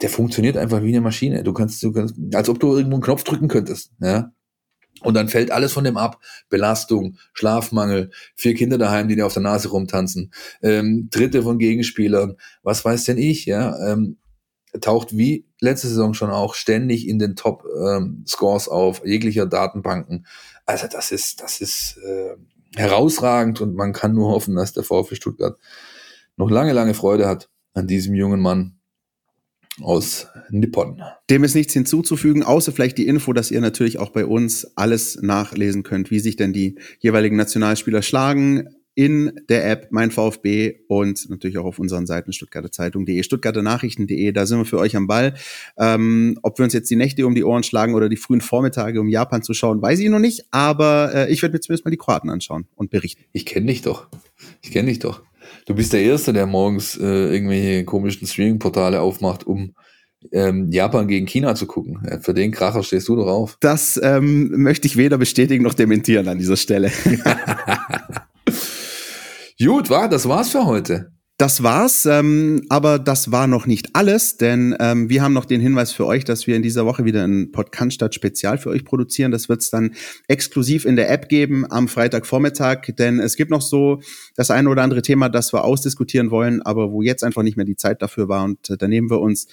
der 0.00 0.10
funktioniert 0.10 0.56
einfach 0.56 0.82
wie 0.82 0.88
eine 0.88 1.00
Maschine. 1.00 1.42
Du 1.42 1.52
kannst, 1.52 1.82
du 1.82 1.92
kannst, 1.92 2.14
als 2.32 2.48
ob 2.48 2.60
du 2.60 2.76
irgendwo 2.76 2.96
einen 2.96 3.02
Knopf 3.02 3.24
drücken 3.24 3.48
könntest, 3.48 3.92
ja. 4.00 4.32
Und 5.00 5.14
dann 5.14 5.28
fällt 5.28 5.52
alles 5.52 5.72
von 5.72 5.84
dem 5.84 5.96
ab. 5.96 6.20
Belastung, 6.48 7.18
Schlafmangel, 7.32 8.10
vier 8.34 8.54
Kinder 8.54 8.78
daheim, 8.78 9.06
die 9.06 9.14
dir 9.14 9.26
auf 9.26 9.32
der 9.32 9.42
Nase 9.42 9.68
rumtanzen, 9.68 10.32
ähm, 10.60 11.08
Dritte 11.10 11.42
von 11.42 11.58
Gegenspielern, 11.58 12.36
was 12.62 12.84
weiß 12.84 13.04
denn 13.04 13.18
ich, 13.18 13.46
ja. 13.46 13.76
Ähm, 13.86 14.18
taucht 14.80 15.16
wie 15.16 15.46
letzte 15.60 15.88
Saison 15.88 16.14
schon 16.14 16.30
auch 16.30 16.54
ständig 16.54 17.08
in 17.08 17.18
den 17.18 17.36
Top-Scores 17.36 18.66
ähm, 18.66 18.72
auf, 18.72 19.02
jeglicher 19.04 19.46
Datenbanken. 19.46 20.26
Also 20.66 20.86
das 20.88 21.10
ist, 21.10 21.40
das 21.40 21.60
ist 21.60 21.96
äh, 22.04 22.36
herausragend 22.76 23.60
und 23.60 23.74
man 23.74 23.92
kann 23.92 24.14
nur 24.14 24.28
hoffen, 24.30 24.54
dass 24.56 24.72
der 24.72 24.82
VfB 24.82 25.14
Stuttgart 25.14 25.58
noch 26.36 26.50
lange, 26.50 26.72
lange 26.72 26.94
Freude 26.94 27.26
hat 27.26 27.48
an 27.74 27.86
diesem 27.86 28.14
jungen 28.14 28.40
Mann 28.40 28.78
aus 29.80 30.26
Nippon. 30.50 31.02
Dem 31.30 31.44
ist 31.44 31.54
nichts 31.54 31.72
hinzuzufügen, 31.72 32.42
außer 32.42 32.72
vielleicht 32.72 32.98
die 32.98 33.06
Info, 33.06 33.32
dass 33.32 33.50
ihr 33.50 33.60
natürlich 33.60 33.98
auch 33.98 34.10
bei 34.10 34.26
uns 34.26 34.76
alles 34.76 35.20
nachlesen 35.22 35.82
könnt, 35.82 36.10
wie 36.10 36.20
sich 36.20 36.36
denn 36.36 36.52
die 36.52 36.78
jeweiligen 36.98 37.36
Nationalspieler 37.36 38.02
schlagen 38.02 38.68
in 38.98 39.42
der 39.48 39.70
App 39.70 39.92
Mein 39.92 40.10
VfB 40.10 40.80
und 40.88 41.30
natürlich 41.30 41.56
auch 41.56 41.66
auf 41.66 41.78
unseren 41.78 42.04
Seiten 42.04 42.32
Stuttgarter 42.32 42.72
Zeitung.de, 42.72 43.22
Stuttgarter 43.22 43.62
Nachrichten.de. 43.62 44.32
Da 44.32 44.44
sind 44.44 44.58
wir 44.58 44.64
für 44.64 44.78
euch 44.78 44.96
am 44.96 45.06
Ball. 45.06 45.34
Ähm, 45.78 46.36
ob 46.42 46.58
wir 46.58 46.64
uns 46.64 46.72
jetzt 46.72 46.90
die 46.90 46.96
Nächte 46.96 47.24
um 47.24 47.36
die 47.36 47.44
Ohren 47.44 47.62
schlagen 47.62 47.94
oder 47.94 48.08
die 48.08 48.16
frühen 48.16 48.40
Vormittage, 48.40 49.00
um 49.00 49.08
Japan 49.08 49.44
zu 49.44 49.54
schauen, 49.54 49.80
weiß 49.80 50.00
ich 50.00 50.08
noch 50.08 50.18
nicht. 50.18 50.46
Aber 50.50 51.12
äh, 51.14 51.32
ich 51.32 51.42
werde 51.42 51.52
mir 51.52 51.60
zumindest 51.60 51.84
mal 51.84 51.92
die 51.92 51.96
Kroaten 51.96 52.28
anschauen 52.28 52.66
und 52.74 52.90
berichten. 52.90 53.22
Ich 53.30 53.46
kenne 53.46 53.66
dich 53.66 53.82
doch. 53.82 54.08
Ich 54.62 54.72
kenne 54.72 54.88
dich 54.88 54.98
doch. 54.98 55.22
du 55.66 55.76
bist 55.76 55.92
der 55.92 56.02
Erste, 56.02 56.32
der 56.32 56.46
morgens 56.46 56.96
äh, 56.96 57.04
irgendwelche 57.04 57.84
komischen 57.84 58.26
Streaming-Portale 58.26 59.00
aufmacht, 59.00 59.46
um 59.46 59.76
ähm, 60.32 60.72
Japan 60.72 61.06
gegen 61.06 61.26
China 61.26 61.54
zu 61.54 61.66
gucken. 61.66 62.00
Für 62.20 62.34
den 62.34 62.50
Kracher 62.50 62.82
stehst 62.82 63.06
du 63.06 63.14
doch 63.14 63.28
auf. 63.28 63.58
Das 63.60 64.00
ähm, 64.02 64.60
möchte 64.60 64.88
ich 64.88 64.96
weder 64.96 65.18
bestätigen 65.18 65.62
noch 65.62 65.74
dementieren 65.74 66.26
an 66.26 66.38
dieser 66.38 66.56
Stelle. 66.56 66.90
Gut, 69.60 69.90
war, 69.90 70.08
das 70.08 70.28
war's 70.28 70.50
für 70.50 70.66
heute. 70.66 71.10
Das 71.40 71.62
war's, 71.62 72.04
ähm, 72.04 72.62
aber 72.68 72.98
das 72.98 73.30
war 73.30 73.46
noch 73.46 73.66
nicht 73.66 73.90
alles, 73.94 74.38
denn 74.38 74.74
ähm, 74.80 75.08
wir 75.08 75.22
haben 75.22 75.32
noch 75.32 75.44
den 75.44 75.60
Hinweis 75.60 75.92
für 75.92 76.04
euch, 76.04 76.24
dass 76.24 76.48
wir 76.48 76.56
in 76.56 76.62
dieser 76.62 76.84
Woche 76.84 77.04
wieder 77.04 77.22
ein 77.22 77.52
Podcast 77.52 78.12
Spezial 78.12 78.58
für 78.58 78.70
euch 78.70 78.84
produzieren. 78.84 79.30
Das 79.30 79.48
wird's 79.48 79.70
dann 79.70 79.92
exklusiv 80.26 80.84
in 80.84 80.96
der 80.96 81.08
App 81.12 81.28
geben 81.28 81.64
am 81.70 81.86
Freitagvormittag, 81.86 82.96
denn 82.98 83.20
es 83.20 83.36
gibt 83.36 83.52
noch 83.52 83.62
so 83.62 84.00
das 84.34 84.50
eine 84.50 84.68
oder 84.68 84.82
andere 84.82 85.00
Thema, 85.00 85.28
das 85.28 85.52
wir 85.52 85.62
ausdiskutieren 85.62 86.32
wollen, 86.32 86.60
aber 86.60 86.90
wo 86.90 87.02
jetzt 87.02 87.22
einfach 87.22 87.44
nicht 87.44 87.56
mehr 87.56 87.66
die 87.66 87.76
Zeit 87.76 88.02
dafür 88.02 88.28
war 88.28 88.42
und 88.42 88.68
äh, 88.70 88.76
da 88.76 88.88
nehmen 88.88 89.08
wir 89.08 89.20
uns 89.20 89.46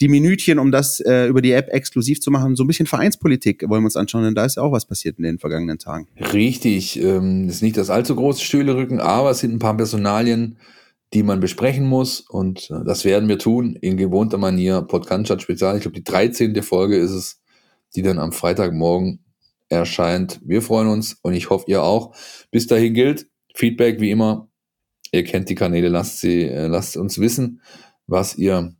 die 0.00 0.06
Minütchen, 0.06 0.60
um 0.60 0.70
das 0.70 1.00
äh, 1.00 1.26
über 1.26 1.42
die 1.42 1.50
App 1.50 1.70
exklusiv 1.70 2.20
zu 2.20 2.30
machen. 2.30 2.54
So 2.54 2.62
ein 2.62 2.68
bisschen 2.68 2.86
Vereinspolitik 2.86 3.68
wollen 3.68 3.82
wir 3.82 3.86
uns 3.86 3.96
anschauen, 3.96 4.22
denn 4.22 4.36
da 4.36 4.44
ist 4.44 4.58
ja 4.58 4.62
auch 4.62 4.70
was 4.70 4.86
passiert 4.86 5.18
in 5.18 5.24
den 5.24 5.40
vergangenen 5.40 5.80
Tagen. 5.80 6.06
Richtig, 6.32 7.02
ähm, 7.02 7.48
ist 7.48 7.62
nicht 7.62 7.76
das 7.76 7.90
allzu 7.90 8.14
große 8.14 8.44
Stühlerücken, 8.44 9.00
aber 9.00 9.32
es 9.32 9.40
sind 9.40 9.52
ein 9.52 9.58
paar 9.58 9.76
Personalien, 9.76 10.56
die 11.14 11.22
man 11.22 11.40
besprechen 11.40 11.86
muss. 11.86 12.20
Und 12.20 12.70
äh, 12.70 12.84
das 12.84 13.04
werden 13.04 13.28
wir 13.28 13.38
tun 13.38 13.76
in 13.76 13.96
gewohnter 13.96 14.38
Manier. 14.38 14.82
Podcast 14.82 15.42
Spezial. 15.42 15.76
Ich 15.76 15.82
glaube, 15.82 15.96
die 15.96 16.04
13. 16.04 16.62
Folge 16.62 16.96
ist 16.96 17.10
es, 17.10 17.40
die 17.94 18.02
dann 18.02 18.18
am 18.18 18.32
Freitagmorgen 18.32 19.24
erscheint. 19.68 20.40
Wir 20.44 20.62
freuen 20.62 20.88
uns 20.88 21.18
und 21.22 21.34
ich 21.34 21.50
hoffe, 21.50 21.64
ihr 21.68 21.82
auch. 21.82 22.14
Bis 22.50 22.66
dahin 22.66 22.94
gilt 22.94 23.26
Feedback 23.54 24.00
wie 24.00 24.10
immer. 24.10 24.48
Ihr 25.10 25.24
kennt 25.24 25.48
die 25.48 25.54
Kanäle, 25.54 25.88
lasst 25.88 26.20
sie, 26.20 26.44
äh, 26.44 26.66
lasst 26.68 26.96
uns 26.96 27.18
wissen, 27.18 27.60
was 28.06 28.36
ihr 28.36 28.74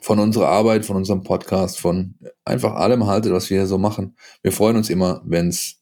von 0.00 0.18
unserer 0.18 0.48
Arbeit, 0.48 0.84
von 0.84 0.96
unserem 0.96 1.22
Podcast, 1.22 1.78
von 1.78 2.14
einfach 2.44 2.74
allem 2.74 3.06
haltet, 3.06 3.32
was 3.32 3.50
wir 3.50 3.58
hier 3.58 3.66
so 3.66 3.78
machen. 3.78 4.16
Wir 4.42 4.52
freuen 4.52 4.76
uns 4.76 4.90
immer, 4.90 5.22
wenn 5.24 5.48
es 5.48 5.80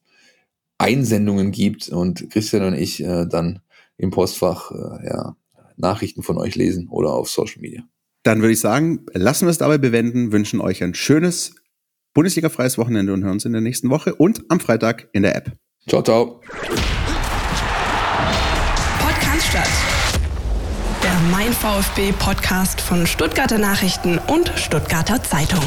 Einsendungen 0.78 1.52
gibt 1.52 1.88
und 1.88 2.28
Christian 2.30 2.64
und 2.64 2.74
ich 2.74 3.02
äh, 3.02 3.26
dann 3.26 3.60
im 3.96 4.10
Postfach 4.10 4.72
äh, 4.72 5.06
ja, 5.06 5.36
Nachrichten 5.76 6.22
von 6.22 6.38
euch 6.38 6.54
lesen 6.54 6.88
oder 6.88 7.10
auf 7.12 7.28
Social 7.30 7.60
Media. 7.60 7.82
Dann 8.22 8.40
würde 8.40 8.52
ich 8.52 8.60
sagen, 8.60 9.06
lassen 9.12 9.46
wir 9.46 9.50
es 9.50 9.58
dabei 9.58 9.78
bewenden, 9.78 10.32
wünschen 10.32 10.60
euch 10.60 10.82
ein 10.82 10.94
schönes 10.94 11.54
Bundesliga-freies 12.14 12.78
Wochenende 12.78 13.12
und 13.12 13.24
hören 13.24 13.32
uns 13.32 13.44
in 13.44 13.52
der 13.52 13.62
nächsten 13.62 13.90
Woche 13.90 14.14
und 14.14 14.44
am 14.48 14.60
Freitag 14.60 15.08
in 15.12 15.22
der 15.22 15.34
App. 15.34 15.52
Ciao, 15.88 16.02
ciao. 16.02 16.40
Podcast 19.00 19.46
statt. 19.48 19.68
Der 21.02 21.18
Mein 21.30 21.52
VfB 21.52 22.12
Podcast 22.12 22.80
von 22.80 23.06
Stuttgarter 23.06 23.58
Nachrichten 23.58 24.18
und 24.28 24.52
Stuttgarter 24.56 25.22
Zeitung. 25.22 25.64